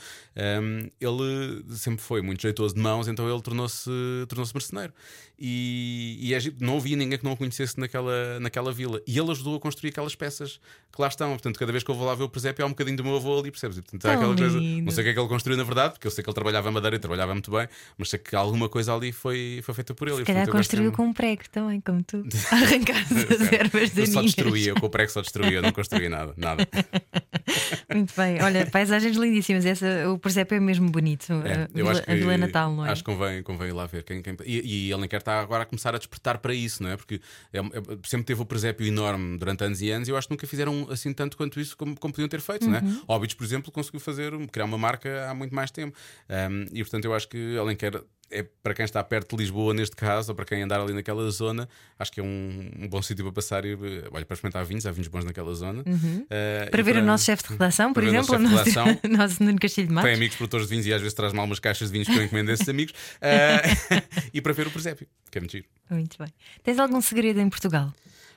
hum, 0.62 0.90
ele 1.00 1.64
sempre 1.76 2.04
foi 2.04 2.22
muito 2.22 2.42
jeitoso 2.42 2.76
de 2.76 2.82
mãos, 2.82 3.08
então 3.08 3.30
ele 3.32 3.42
tornou-se 3.42 3.90
tornou 4.28 4.46
mercenário. 4.54 4.94
E, 5.42 6.18
e 6.20 6.34
é 6.34 6.40
não 6.60 6.78
havia 6.78 6.98
ninguém 6.98 7.18
que 7.18 7.24
não 7.24 7.32
o 7.32 7.38
conhecesse 7.38 7.80
naquela, 7.80 8.40
naquela 8.42 8.74
vila. 8.74 9.02
E 9.08 9.18
ele 9.18 9.32
ajudou 9.32 9.56
a 9.56 9.60
construir 9.60 9.92
aquelas 9.92 10.14
peças 10.14 10.60
que 10.92 11.02
lá 11.02 11.08
estão. 11.08 11.30
Portanto, 11.30 11.58
cada 11.58 11.72
vez 11.72 11.84
que 11.84 11.90
eu 11.90 11.96
vou 11.96 12.06
lá 12.06 12.14
ver 12.14 12.24
o 12.24 12.30
presépio, 12.30 12.64
há 12.64 12.68
um 12.68 12.72
bocadinho 12.72 12.98
do 12.98 13.04
meu 13.04 13.16
avô 13.16 13.40
ali, 13.40 13.50
percebes? 13.50 13.78
E, 13.78 13.82
portanto, 13.82 14.06
há 14.06 14.14
aquela 14.14 14.36
coisa. 14.36 14.60
Não 14.60 14.92
sei 14.92 15.02
o 15.02 15.06
que 15.06 15.10
é 15.10 15.14
que 15.14 15.20
ele 15.20 15.30
construiu 15.30 15.58
na 15.58 15.64
verdade, 15.64 15.94
porque 15.94 16.08
eu 16.08 16.12
sei 16.12 16.24
que 16.24 16.30
ele 16.30 16.36
trabalhava 16.36 16.70
madeira 16.72 16.98
e 16.98 17.00
trabalhava 17.00 17.34
muito 17.34 17.50
bem, 17.52 17.68
mas 17.98 18.10
sei 18.10 18.20
que 18.20 18.36
alguma 18.36 18.68
coisa 18.68 18.94
ali 18.94 19.12
foi, 19.14 19.62
foi 19.64 19.74
feita 19.74 19.94
por 19.94 20.08
ele. 20.10 20.18
Se 20.18 20.26
calhar 20.26 20.44
portanto, 20.44 20.58
construiu 20.58 20.92
com 20.92 21.04
um 21.04 21.14
prego 21.14 21.44
também, 21.52 21.80
como 21.80 22.04
tu. 22.04 22.26
Arrancar 22.52 23.02
as 23.02 23.54
ervas 23.54 23.98
Eu 23.98 24.06
só 24.08 24.14
daninhas. 24.14 24.26
destruía, 24.36 24.74
com 24.74 24.86
o 24.86 24.90
prego 24.90 25.12
só 25.12 25.22
destruía, 25.22 25.60
eu 25.60 25.62
não 25.62 25.72
construía 25.72 26.10
nada. 26.10 26.34
Nada. 26.40 26.68
Muito 27.94 28.14
bem. 28.16 28.42
Olha, 28.42 28.66
paisagens 28.68 29.18
lindíssimas. 29.18 29.66
Essa, 29.66 30.10
o 30.10 30.18
presépio 30.20 30.56
é 30.56 30.60
mesmo 30.60 30.90
bonito. 30.90 31.32
É, 31.46 31.54
a, 31.54 31.62
eu 31.64 31.68
Vila, 31.74 31.92
acho 31.92 32.04
que, 32.04 32.12
a 32.12 32.16
Vila 32.16 32.38
Natal, 32.38 32.74
não 32.74 32.86
é? 32.86 32.92
Acho 32.92 33.04
que 33.04 33.12
convém, 33.12 33.44
convém 33.44 33.70
ir 33.70 33.74
lá 33.74 33.86
ver. 33.86 34.04
Quem, 34.04 34.22
quem- 34.22 34.36
e, 34.46 34.88
e 34.90 34.94
Alenquer 34.94 35.20
está 35.20 35.40
agora 35.40 35.64
a 35.64 35.66
começar 35.66 35.94
a 35.96 35.98
despertar 35.98 36.38
para 36.38 36.54
isso, 36.54 36.84
não 36.84 36.90
é? 36.92 36.98
Porque 36.98 37.20
é- 37.52 37.60
é- 37.60 37.64
sempre 38.06 38.26
teve 38.26 38.42
o 38.42 38.46
presépio 38.46 38.86
enorme 38.86 39.38
durante 39.38 39.64
anos 39.64 39.82
e 39.82 39.90
anos 39.90 40.08
e 40.08 40.12
eu 40.12 40.18
acho 40.18 40.28
que 40.28 40.34
nunca 40.34 40.48
fizeram 40.48 40.88
assim 40.92 41.12
tanto 41.14 41.36
quanto 41.36 41.60
isso 41.60 41.76
como, 41.76 42.00
como 42.00 42.14
podiam 42.14 42.30
ter 42.30 42.42
feito, 42.42 42.68
não 42.70 42.80
Uhum. 42.80 43.00
é? 43.00 43.02
Óbidos, 43.08 43.36
por 43.36 43.44
exemplo, 43.44 43.72
conseguiu 43.72 44.00
fazer, 44.00 44.32
criar 44.48 44.66
uma 44.66 44.78
marca 44.78 45.30
há 45.30 45.34
muito 45.34 45.54
mais 45.56 45.72
tempo. 45.72 45.98
Um, 46.30 46.66
e 46.72 46.84
portanto 46.84 47.06
eu 47.06 47.14
acho 47.14 47.28
que 47.28 47.58
Alenquer 47.58 48.02
é 48.32 48.44
para 48.64 48.74
quem 48.74 48.86
está 48.86 49.04
perto 49.04 49.36
de 49.36 49.42
Lisboa, 49.44 49.74
neste 49.74 49.96
caso, 49.96 50.32
ou 50.32 50.36
para 50.36 50.46
quem 50.46 50.62
andar 50.62 50.80
ali 50.80 50.94
naquela 50.94 51.30
zona, 51.32 51.68
acho 51.98 52.12
que 52.12 52.20
é 52.20 52.24
um, 52.24 52.72
um 52.80 52.88
bom 52.88 53.02
sítio 53.02 53.24
para 53.26 53.34
passar 53.34 53.66
e 53.66 53.74
eh, 53.74 54.08
olha, 54.12 54.26
para 54.26 54.34
experimentar 54.36 54.64
vinhos, 54.66 54.86
há 54.86 54.92
vinhos 54.92 55.08
bons 55.08 55.26
naquela 55.26 55.54
zona. 55.56 55.84
Eh, 56.30 56.68
Para 56.70 56.80
e 56.80 56.84
ver 56.84 56.98
o 56.98 57.02
nosso 57.04 57.26
chefe 57.26 57.44
de 57.44 57.50
redação, 57.50 57.94
por 57.94 58.02
para 58.04 58.10
exemplo, 58.10 58.36
o 58.36 58.40
nosso 58.40 58.56
nosso, 58.56 58.70
redação. 58.80 59.00
Nuno 59.46 59.60
Castilho 59.60 59.88
de 59.88 59.94
Tem 59.94 60.04
Matos. 60.04 60.14
amigos 60.16 60.36
produtores 60.38 60.66
de 60.68 60.72
vinhos 60.72 60.86
e 60.86 60.94
às 60.94 61.02
vezes 61.02 61.14
traz-me 61.14 61.40
algumas 61.40 61.60
caixas 61.60 61.88
de 61.90 61.94
vinhos 61.94 62.08
que 62.08 62.16
eu 62.16 62.24
encomendo 62.24 62.52
a 62.52 62.54
esses 62.54 62.70
amigos. 62.70 62.94
Eh, 63.22 63.62
e 64.34 64.42
para 64.42 64.54
ver 64.54 64.68
o 64.68 64.72
presépio, 64.72 65.08
que 65.32 65.38
é 65.38 65.42
muito 65.42 65.52
giro. 65.52 65.66
Muito 65.90 66.18
bem. 66.20 66.28
Tens 66.64 66.78
algum 66.80 67.02
segredo 67.02 67.40
em 67.40 67.50
Portugal? 67.50 67.94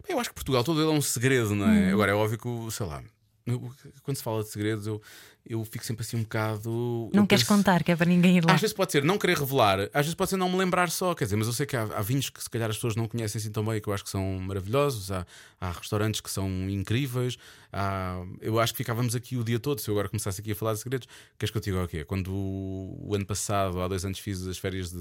Eu 0.08 0.18
acho 0.18 0.30
que 0.30 0.34
Portugal 0.34 0.64
todo 0.64 0.80
ele 0.82 0.90
é 0.90 0.92
um 0.92 1.00
segredo, 1.02 1.54
não 1.54 1.68
é? 1.70 1.90
Agora 1.92 2.12
é 2.12 2.14
óbvio 2.14 2.36
que, 2.38 2.48
o- 2.48 2.70
sei 2.70 2.86
lá, 2.86 3.02
eu- 3.46 3.70
quando 4.02 4.16
se 4.16 4.22
fala 4.22 4.42
de 4.42 4.48
segredos, 4.50 4.86
eu, 4.86 5.00
eu 5.44 5.64
fico 5.64 5.84
sempre 5.84 6.02
assim 6.04 6.16
um 6.16 6.22
bocado. 6.22 7.10
Não 7.12 7.26
queres 7.26 7.44
penso- 7.44 7.56
contar, 7.56 7.82
que 7.82 7.90
é 7.92 7.96
para 7.96 8.06
ninguém 8.08 8.36
ir 8.38 8.44
lá. 8.44 8.54
Às 8.54 8.60
vezes 8.60 8.74
pode 8.74 8.92
ser 8.92 9.02
não 9.02 9.18
querer 9.18 9.36
revelar, 9.38 9.80
às 9.92 10.06
vezes 10.06 10.14
pode 10.14 10.30
ser 10.30 10.36
não 10.36 10.48
me 10.48 10.56
lembrar 10.56 10.90
só, 10.90 11.14
quer 11.14 11.24
dizer, 11.24 11.36
mas 11.36 11.46
eu 11.48 11.52
sei 11.52 11.66
que 11.66 11.76
há, 11.76 11.82
há 11.82 12.02
vinhos 12.02 12.30
que 12.30 12.42
se 12.42 12.48
calhar 12.48 12.70
as 12.70 12.76
pessoas 12.76 12.94
não 12.96 13.08
conhecem 13.08 13.38
assim 13.40 13.50
tão 13.50 13.64
bem, 13.64 13.80
que 13.80 13.88
eu 13.88 13.92
acho 13.92 14.04
que 14.04 14.10
são 14.10 14.38
maravilhosos, 14.40 15.10
há, 15.10 15.26
há 15.60 15.70
restaurantes 15.72 16.20
que 16.20 16.30
são 16.30 16.48
incríveis, 16.70 17.36
há- 17.72 18.22
eu 18.40 18.60
acho 18.60 18.72
que 18.72 18.78
ficávamos 18.78 19.14
aqui 19.14 19.36
o 19.36 19.42
dia 19.44 19.58
todo 19.58 19.80
se 19.80 19.88
eu 19.88 19.94
agora 19.94 20.08
começasse 20.08 20.40
aqui 20.40 20.52
a 20.52 20.54
falar 20.56 20.74
de 20.74 20.78
segredos. 20.80 21.08
Queres 21.38 21.50
que 21.50 21.58
eu 21.58 21.62
te 21.62 21.70
diga 21.70 21.82
o 21.84 21.88
quê? 21.88 22.04
Quando 22.04 22.32
o, 22.32 23.08
o 23.08 23.14
ano 23.14 23.26
passado, 23.26 23.80
há 23.82 23.88
dois 23.88 24.04
anos, 24.04 24.18
fiz 24.18 24.46
as 24.46 24.58
férias 24.58 24.90
de, 24.92 24.98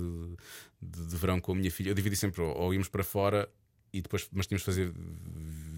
de, 0.82 1.06
de 1.06 1.16
verão 1.16 1.40
com 1.40 1.52
a 1.52 1.56
minha 1.56 1.70
filha, 1.72 1.90
eu 1.90 1.94
dividi 1.96 2.16
sempre, 2.16 2.42
ou, 2.42 2.58
ou 2.58 2.74
íamos 2.74 2.88
para 2.90 3.04
fora. 3.04 3.48
E 3.94 4.02
depois, 4.02 4.26
mas 4.32 4.48
tínhamos 4.48 4.62
de 4.62 4.66
fazer 4.66 4.94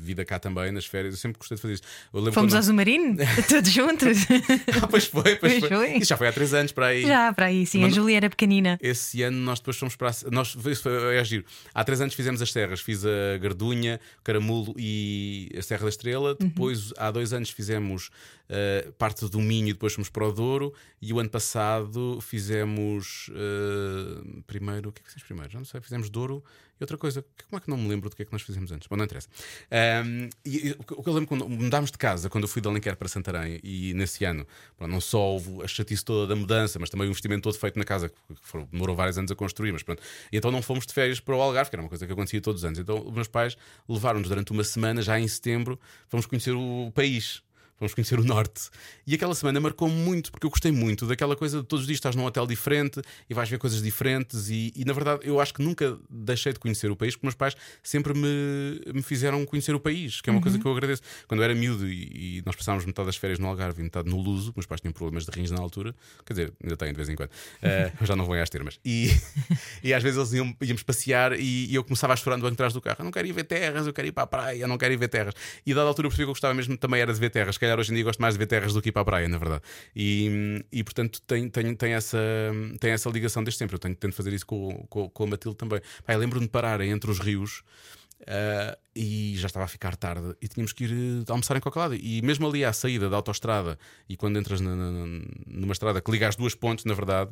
vida 0.04 0.24
cá 0.26 0.38
também 0.40 0.72
nas 0.72 0.86
férias. 0.86 1.14
Eu 1.16 1.20
sempre 1.20 1.40
gostei 1.40 1.56
de 1.56 1.62
fazer 1.62 1.74
isso. 1.76 1.84
Fomos 2.12 2.34
quando- 2.34 2.56
ao 2.56 2.62
Zumarino? 2.62 3.18
Todos 3.50 3.70
juntos? 3.72 4.18
Ah, 4.82 4.88
pois 4.88 5.06
foi, 5.06 5.36
pois 5.38 5.60
Pois 5.60 5.68
foi. 5.68 5.98
Isso 5.98 6.10
já 6.10 6.18
foi 6.18 6.28
há 6.28 6.32
três 6.34 6.54
anos 6.54 6.72
para 6.72 6.88
aí. 6.88 7.02
Já, 7.04 7.34
para 7.34 7.46
aí, 7.48 7.66
sim. 7.66 7.82
Mas 7.82 7.94
A 7.94 7.96
Júlia 7.96 8.18
era 8.18 8.30
pequenina. 8.30 8.78
Esse 8.82 9.22
ano 9.24 9.38
nós 9.38 9.60
depois 9.60 9.78
fomos 9.78 9.96
para. 9.96 10.10
a- 10.10 10.32
Nós, 10.32 10.56
isso 10.66 10.84
foi, 10.84 11.16
é 11.18 11.24
giro. 11.24 11.46
Há 11.74 11.84
três 11.84 12.02
anos 12.02 12.14
fizemos 12.14 12.42
as 12.42 12.52
serras. 12.52 12.82
Fiz 12.82 13.06
a 13.06 13.38
Gardunha, 13.40 14.00
Caramulo 14.24 14.74
e 14.78 15.50
a 15.58 15.62
Serra 15.62 15.84
da 15.84 15.90
Estrela. 15.90 16.36
Depois, 16.40 16.92
há 16.98 17.10
dois 17.12 17.34
anos, 17.34 17.50
fizemos 17.50 18.10
eh, 18.50 18.88
parte 18.98 19.28
do 19.30 19.40
Minho 19.40 19.70
e 19.70 19.74
depois 19.74 19.94
fomos 19.94 20.10
para 20.10 20.28
o 20.28 20.32
Douro. 20.32 20.74
E 21.02 21.12
o 21.14 21.20
ano 21.20 21.30
passado 21.30 22.20
fizemos. 22.22 23.30
eh, 23.34 24.42
primeiro. 24.48 24.90
O 24.90 24.92
que 24.92 25.02
é 25.02 25.04
que 25.04 25.10
fizemos 25.10 25.24
primeiro? 25.28 25.52
Já 25.52 25.60
não 25.60 25.66
sei. 25.66 25.82
Fizemos 25.82 26.10
Douro 26.10 26.44
outra 26.84 26.98
coisa. 26.98 27.24
Como 27.50 27.58
é 27.58 27.60
que 27.60 27.70
não 27.70 27.78
me 27.78 27.88
lembro 27.88 28.10
do 28.10 28.16
que 28.16 28.22
é 28.22 28.26
que 28.26 28.32
nós 28.32 28.42
fizemos 28.42 28.72
antes? 28.72 28.88
Bom, 28.88 28.96
não 28.96 29.06
interessa. 29.06 29.28
Ahm, 29.72 30.30
e, 30.46 30.70
e 30.70 30.72
o 30.72 31.04
que 31.04 31.10
eu 31.10 31.14
lembro 31.14 31.28
quando 31.28 31.48
mudámos 31.50 31.92
de 31.92 31.98
casa, 31.98 32.30
quando 32.30 32.44
eu 32.44 32.48
fui 32.48 32.62
de 32.62 32.68
Alenquer 32.68 32.96
para 32.96 33.08
Santarém, 33.08 33.60
e 33.64 33.94
nesse 33.94 34.24
ano, 34.26 34.46
não 34.80 35.02
só 35.02 35.20
houve 35.20 35.64
a 35.64 35.68
chatice 35.68 36.04
toda 36.04 36.28
da 36.28 36.36
mudança, 36.36 36.78
mas 36.80 36.90
também 36.90 37.08
o 37.08 37.10
investimento 37.10 37.42
todo 37.44 37.58
feito 37.58 37.78
na 37.80 37.86
casa, 37.86 38.10
que 38.10 38.16
foram- 38.42 38.68
demorou 38.72 38.96
vários 38.96 39.18
anos 39.18 39.32
a 39.32 39.36
construir, 39.36 39.72
mas 39.72 39.84
pronto. 39.84 40.02
E 40.32 40.38
então 40.38 40.52
não 40.52 40.62
fomos 40.62 40.86
de 40.86 40.94
férias 40.94 41.20
para 41.20 41.36
o 41.36 41.42
Algarve, 41.42 41.70
que 41.70 41.76
era 41.76 41.82
uma 41.84 41.90
coisa 41.90 42.06
que 42.06 42.12
acontecia 42.14 42.42
todos 42.42 42.62
os 42.62 42.66
anos. 42.66 42.80
Então 42.80 43.06
os 43.06 43.14
meus 43.14 43.28
pais 43.28 43.58
levaram-nos 43.88 44.30
durante 44.30 44.52
uma 44.52 44.64
semana, 44.64 45.02
já 45.02 45.20
em 45.20 45.28
setembro, 45.28 45.80
fomos 46.10 46.26
conhecer 46.26 46.52
o 46.52 46.92
país. 46.94 47.42
Fomos 47.78 47.94
conhecer 47.94 48.20
o 48.20 48.24
norte. 48.24 48.70
E 49.06 49.16
aquela 49.16 49.36
semana 49.36 49.60
marcou-me 49.60 49.94
muito, 49.94 50.32
porque 50.32 50.46
eu 50.46 50.50
gostei 50.50 50.72
muito 50.72 51.06
daquela 51.06 51.36
coisa 51.36 51.62
de 51.62 51.68
todos 51.68 51.82
os 51.82 51.88
dias 51.88 51.98
estás 51.98 52.16
num 52.16 52.26
hotel 52.26 52.46
diferente 52.46 53.02
e 53.30 53.34
vais 53.34 53.50
ver 53.50 53.58
coisas 53.58 53.82
diferentes. 53.82 54.50
E, 54.50 54.72
e, 54.76 54.86
na 54.86 54.94
verdade 54.94 55.22
eu 55.24 55.40
acho 55.40 55.54
que 55.54 55.62
nunca 55.62 55.98
deixei 56.10 56.54
de 56.54 56.60
conhecer 56.60 56.92
o 56.92 56.96
país, 56.96 57.16
porque 57.16 57.26
meus 57.26 57.36
pais 57.36 57.56
sempre 57.82 58.14
me, 58.14 58.82
me 58.94 59.02
fizeram 59.02 59.46
conhecer 59.46 59.74
o 59.74 59.80
país, 59.80 60.22
que 60.22 60.30
é 60.30 60.34
uma 60.34 60.42
coisa 60.42 60.58
que 60.58 60.66
eu 60.66 60.72
agradeço. 60.72 61.02
Quando 61.28 61.42
eu 61.42 61.46
era 61.46 61.56
miúdo 61.56 61.88
e, 61.88 62.38
e 62.38 62.44
nós 62.46 62.56
passávamos 62.56 62.86
metade 62.86 63.06
das 63.06 63.16
férias 63.16 63.40
no 63.40 63.48
Algarve 63.48 63.82
e 63.82 63.84
metade 63.84 64.10
no 64.10 64.18
Luso, 64.22 64.54
meus 64.56 64.66
pais 64.66 64.82
tinham 64.82 64.94
problemas 64.94 65.26
de 65.26 65.32
rins 65.32 65.52
na 65.52 65.60
altura, 65.60 65.96
quer 66.26 66.34
dizer, 66.34 66.54
ainda 66.64 66.78
têm 66.78 66.92
de 66.92 66.98
vez 66.98 67.10
em 67.10 67.16
quando, 67.16 67.30
eu 68.00 68.06
já 68.06 68.16
não 68.16 68.26
vou 68.26 68.36
às 68.36 68.50
termas. 68.50 68.80
E, 68.86 69.10
e 69.84 69.94
às 69.94 70.04
vezes 70.04 70.18
eles 70.18 70.34
iam, 70.34 70.56
íamos 70.62 70.84
passear 70.84 71.34
e, 71.34 71.72
e 71.72 71.76
eu 71.76 71.84
começava 71.84 72.14
a 72.14 72.16
chorar 72.16 72.38
no 72.38 72.44
banco 72.44 72.52
de 72.52 72.58
trás 72.58 72.74
do 72.74 72.82
carro: 72.82 72.98
eu 73.00 73.06
não 73.06 73.12
quero 73.12 73.28
ir 73.28 73.32
ver 73.32 73.44
terras, 73.44 73.88
eu 73.88 73.94
quero 73.94 74.08
ir 74.08 74.12
para 74.12 74.24
a 74.24 74.28
praia, 74.28 74.60
eu 74.60 74.68
não 74.68 74.78
quero 74.78 74.94
ir 74.94 74.98
ver 74.98 75.08
terras. 75.08 75.34
E 75.66 75.72
a 75.72 75.76
dada 75.76 75.88
altura 75.88 76.08
eu 76.08 76.10
percebi 76.10 76.26
que 76.26 76.30
eu 76.30 76.34
gostava 76.34 76.54
mesmo 76.54 76.78
também 76.78 77.02
era 77.02 77.14
de 77.14 77.20
ver 77.20 77.30
terras. 77.30 77.58
Calhar 77.64 77.80
hoje 77.80 77.92
em 77.92 77.96
dia 77.96 78.04
gosto 78.04 78.22
mais 78.22 78.36
de 78.36 78.40
ver 78.40 78.48
terras 78.48 78.74
do 78.74 78.82
que 78.82 78.90
ir 78.90 78.92
para 78.92 79.02
a 79.02 79.06
praia, 79.06 79.28
na 79.28 79.38
verdade. 79.38 79.62
E, 79.96 80.64
e 80.72 80.84
portanto 80.84 81.22
tem, 81.24 81.50
tem, 81.50 81.76
tem, 81.76 81.94
essa, 81.94 82.18
tem 82.80 82.92
essa 82.92 83.10
ligação 83.10 83.44
desde 83.44 83.58
sempre. 83.58 83.76
Eu 83.76 83.80
tenho, 83.80 83.96
tento 83.96 84.14
fazer 84.16 84.34
isso 84.34 84.46
com, 84.46 84.86
com, 84.90 85.10
com 85.10 85.24
a 85.24 85.28
Matilde 85.28 85.58
também. 85.58 85.80
Eu 86.08 86.18
lembro-me 86.20 86.46
de 86.46 86.52
parar 86.52 86.80
entre 86.82 87.10
os 87.10 87.20
rios. 87.20 87.64
ah, 88.28 88.78
e 88.96 89.34
já 89.38 89.48
estava 89.48 89.66
a 89.66 89.68
ficar 89.68 89.96
tarde 89.96 90.36
e 90.42 90.48
tínhamos 90.48 90.72
que 90.72 90.84
ir 90.86 90.92
eh, 90.92 91.32
almoçar 91.32 91.58
em 91.58 91.60
qualquer 91.60 91.80
lado. 91.80 91.96
E 91.96 92.22
mesmo 92.22 92.48
ali 92.48 92.64
à 92.64 92.72
saída 92.72 93.10
da 93.10 93.16
autoestrada, 93.16 93.78
e 94.08 94.16
quando 94.16 94.38
entras 94.40 94.62
na- 94.62 94.76
na- 94.76 95.22
numa 95.48 95.74
estrada 95.74 96.00
que 96.02 96.12
liga 96.12 96.28
as 96.28 96.36
duas 96.36 96.54
pontes, 96.56 96.86
na 96.86 96.94
verdade, 96.94 97.32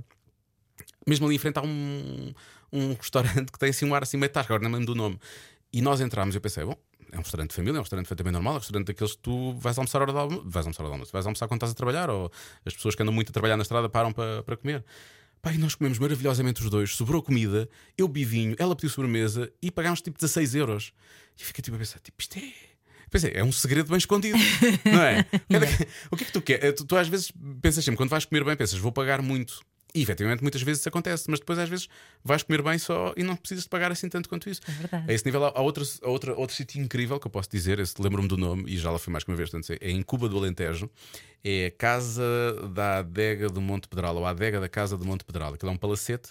mesmo 1.07 1.25
ali 1.25 1.35
em 1.35 1.39
frente 1.39 1.57
há 1.59 1.61
um, 1.61 2.33
um 2.71 2.93
restaurante 2.93 3.51
que 3.51 3.59
tem 3.59 3.69
assim 3.69 3.85
um 3.85 3.93
ar 3.93 4.03
assim 4.03 4.17
meio 4.17 4.31
tasca, 4.31 4.53
agora 4.53 4.63
não 4.63 4.69
me 4.71 4.77
lembro 4.79 4.93
do 4.93 4.97
nome. 4.97 5.19
E 5.73 5.81
nós 5.81 6.01
entramos 6.01 6.35
e 6.35 6.37
eu 6.37 6.41
pensei, 6.41 6.65
bom, 6.65 6.75
é 7.11 7.17
um 7.17 7.21
restaurante 7.21 7.49
de 7.49 7.55
família, 7.55 7.77
é 7.77 7.79
um 7.79 7.83
restaurante 7.83 8.05
perfeitamente 8.05 8.33
normal, 8.33 8.53
é 8.53 8.55
um 8.55 8.59
restaurante 8.59 8.87
daqueles 8.87 9.13
que 9.13 9.19
tu 9.19 9.53
vais 9.53 9.77
almoçar 9.77 9.99
a 9.99 10.01
hora 10.03 10.11
do 10.11 10.19
almoço, 10.19 10.43
vais 10.45 10.65
almoçar 10.65 10.81
a 10.81 10.85
hora 10.85 10.91
do 10.91 10.93
almoço, 10.93 11.11
vais 11.11 11.25
almoçar 11.25 11.47
quando 11.47 11.57
estás 11.57 11.71
a 11.71 11.75
trabalhar, 11.75 12.09
ou 12.09 12.31
as 12.65 12.73
pessoas 12.73 12.95
que 12.95 13.01
andam 13.01 13.13
muito 13.13 13.29
a 13.29 13.33
trabalhar 13.33 13.57
na 13.57 13.63
estrada 13.63 13.89
param 13.89 14.11
para, 14.13 14.43
para 14.43 14.57
comer. 14.57 14.83
E 15.53 15.57
nós 15.57 15.73
comemos 15.73 15.97
maravilhosamente 15.97 16.61
os 16.61 16.69
dois, 16.69 16.95
sobrou 16.95 17.21
comida, 17.21 17.67
eu 17.97 18.07
bebi 18.07 18.23
vinho, 18.23 18.55
ela 18.59 18.75
pediu 18.75 18.89
sobremesa 18.91 19.51
e 19.61 19.71
pagámos 19.71 20.01
tipo 20.01 20.17
16 20.17 20.55
euros. 20.55 20.93
E 21.37 21.41
eu 21.41 21.47
fiquei 21.47 21.63
tipo 21.63 21.75
a 21.75 21.79
pensar, 21.79 21.99
tipo, 21.99 22.21
isto 22.21 22.37
é. 22.37 22.53
Pois 23.09 23.25
é, 23.25 23.39
é 23.39 23.43
um 23.43 23.51
segredo 23.51 23.89
bem 23.89 23.97
escondido, 23.97 24.37
não 24.85 25.01
é? 25.03 25.25
O 26.09 26.15
que 26.15 26.23
é 26.23 26.27
que 26.27 26.31
tu 26.31 26.41
queres? 26.41 26.75
Tu, 26.75 26.85
tu 26.85 26.95
às 26.95 27.09
vezes 27.09 27.31
pensas 27.61 27.83
sempre, 27.83 27.97
quando 27.97 28.09
vais 28.09 28.23
comer 28.23 28.45
bem, 28.45 28.55
pensas, 28.55 28.79
vou 28.79 28.91
pagar 28.91 29.21
muito. 29.21 29.61
E 29.93 30.01
efetivamente 30.01 30.41
muitas 30.41 30.61
vezes 30.61 30.79
isso 30.81 30.89
acontece, 30.89 31.29
mas 31.29 31.39
depois 31.39 31.59
às 31.59 31.67
vezes 31.67 31.89
vais 32.23 32.43
comer 32.43 32.61
bem 32.61 32.77
só 32.77 33.13
e 33.17 33.23
não 33.23 33.35
precisas 33.35 33.65
de 33.65 33.69
pagar 33.69 33.91
assim 33.91 34.07
tanto 34.07 34.29
quanto 34.29 34.49
isso. 34.49 34.61
É 34.67 34.71
verdade. 34.71 35.11
A 35.11 35.13
esse 35.13 35.25
nível 35.25 35.45
há, 35.45 35.53
há 35.55 35.61
outro, 35.61 35.83
há 36.01 36.09
outra, 36.09 36.35
outro 36.35 36.55
sítio 36.55 36.81
incrível 36.81 37.19
que 37.19 37.27
eu 37.27 37.31
posso 37.31 37.49
dizer, 37.49 37.79
lembro-me 37.99 38.27
do 38.27 38.37
nome 38.37 38.63
e 38.67 38.77
já 38.77 38.89
lá 38.89 38.97
fui 38.97 39.11
mais 39.11 39.23
que 39.23 39.31
uma 39.31 39.37
vez, 39.37 39.49
portanto, 39.49 39.77
é 39.81 39.91
em 39.91 40.01
Cuba 40.01 40.29
do 40.29 40.37
Alentejo, 40.37 40.89
é 41.43 41.67
a 41.67 41.71
Casa 41.71 42.23
da 42.73 42.99
Adega 42.99 43.49
do 43.49 43.59
Monte 43.59 43.87
Pedral, 43.87 44.15
ou 44.15 44.25
a 44.25 44.29
Adega 44.29 44.59
da 44.59 44.69
Casa 44.69 44.97
do 44.97 45.05
Monte 45.05 45.25
Pedral. 45.25 45.53
Aquilo 45.53 45.71
é 45.71 45.73
um 45.73 45.77
palacete 45.77 46.29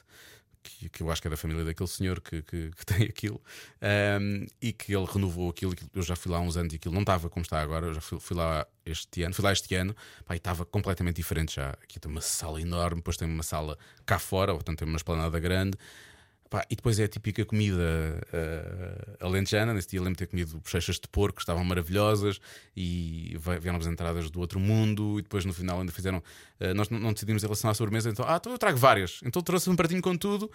que, 0.63 0.89
que 0.89 1.03
eu 1.03 1.11
acho 1.11 1.21
que 1.23 1.29
é 1.29 1.31
da 1.31 1.37
família 1.37 1.65
daquele 1.65 1.89
senhor 1.89 2.21
que, 2.21 2.43
que, 2.43 2.71
que 2.71 2.87
tem 2.87 3.05
aquilo 3.07 3.41
ahm, 3.81 4.47
e 4.61 4.73
que 4.73 4.95
ele 4.95 5.07
renovou 5.07 5.51
aquilo- 5.51 5.75
Eu 5.95 6.03
já 6.03 6.15
fui 6.17 6.31
lá 6.31 6.39
há 6.39 6.41
uns 6.41 6.57
anos 6.57 6.73
e 6.73 6.77
aquilo 6.77 6.95
não 6.95 7.03
estava 7.03 7.29
como 7.31 7.43
está 7.43 7.61
agora. 7.61 7.87
Eu 7.87 7.95
já 7.95 8.01
fui, 8.01 8.21
fui 8.21 8.37
lá 8.37 8.67
este 8.85 9.23
ano, 9.23 9.35
fui 9.35 9.45
lá 9.45 9.53
este 9.53 9.75
ano 9.75 9.95
pá, 10.25 10.35
e 10.35 10.39
estava 10.39 10.65
completamente 10.65 11.17
diferente 11.17 11.55
já. 11.57 11.71
Aqui 11.71 11.99
tem 12.01 12.11
uma 12.11 12.21
sala 12.21 12.61
enorme, 12.61 12.97
depois 12.97 13.17
tem 13.17 13.29
uma 13.29 13.43
sala 13.43 13.79
cá 14.07 14.19
fora, 14.19 14.53
portanto 14.55 14.79
tem 14.79 14.89
uma 14.89 14.97
esplanada 14.97 15.39
grande. 15.41 15.77
Pá, 16.51 16.67
e 16.69 16.75
depois 16.75 16.99
é 16.99 17.05
a 17.05 17.09
típica 17.09 17.45
comida 17.45 18.21
eh, 18.33 19.17
alentejana. 19.21 19.73
Nesse 19.73 19.89
dia 19.91 20.01
lembro 20.01 20.15
de 20.15 20.19
ter 20.19 20.27
comido 20.27 20.59
bochechas 20.59 20.97
de 20.97 21.07
porco, 21.07 21.37
que 21.37 21.43
estavam 21.43 21.65
maravilhosas, 21.65 22.41
e 22.77 23.37
vieram 23.61 23.79
as 23.79 23.87
entradas 23.87 24.29
do 24.33 24.41
outro 24.41 24.59
mundo. 24.59 25.21
E 25.21 25.23
depois 25.23 25.45
no 25.45 25.53
final 25.53 25.79
ainda 25.79 25.93
fizeram. 25.93 26.21
eh, 26.59 26.75
nós 26.75 26.89
não, 26.91 27.13
decidimos 27.13 27.45
em 27.45 27.47
relação 27.47 27.71
à 27.71 27.75
sobremesa, 27.75 28.11
então, 28.11 28.25
ah, 28.29 28.37
então 28.41 28.51
eu 28.51 28.59
trago 28.59 28.77
várias. 28.77 29.21
Então 29.25 29.41
trouxe 29.41 29.71
um 29.71 29.77
pratinho 29.77 30.03
com 30.03 30.17
tudo. 30.17 30.51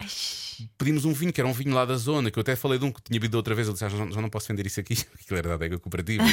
Pedimos 0.78 1.06
um 1.06 1.14
vinho, 1.14 1.32
que 1.32 1.39
era 1.39 1.48
um 1.48 1.54
vinho 1.54 1.74
lá 1.74 1.86
da 1.86 1.96
zona, 1.96 2.30
que 2.30 2.38
eu 2.38 2.41
até 2.41 2.58
falei 2.58 2.78
de 2.78 2.84
um 2.84 2.91
que 2.91 3.02
tinha 3.02 3.18
bebido 3.18 3.38
outra 3.38 3.56
vez. 3.56 3.66
Ele 3.68 3.74
disse, 3.74 3.86
ah, 3.86 3.89
já, 3.89 3.98
não- 3.98 4.12
já 4.12 4.22
não 4.22 4.30
posso 4.30 4.50
vender 4.50 4.66
isso 4.66 4.82
aqui, 4.82 4.96
aquilo 5.18 5.38
era 5.39 5.48
da 5.48 5.56
adega 5.56 5.80
cooperativa, 5.80 6.24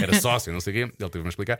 era 0.00 0.20
sócio, 0.20 0.52
não 0.52 0.60
sei 0.60 0.84
o 0.84 0.86
quê. 0.88 0.94
Ele 0.96 1.10
teve-me 1.10 1.26
a 1.26 1.30
explicar. 1.30 1.58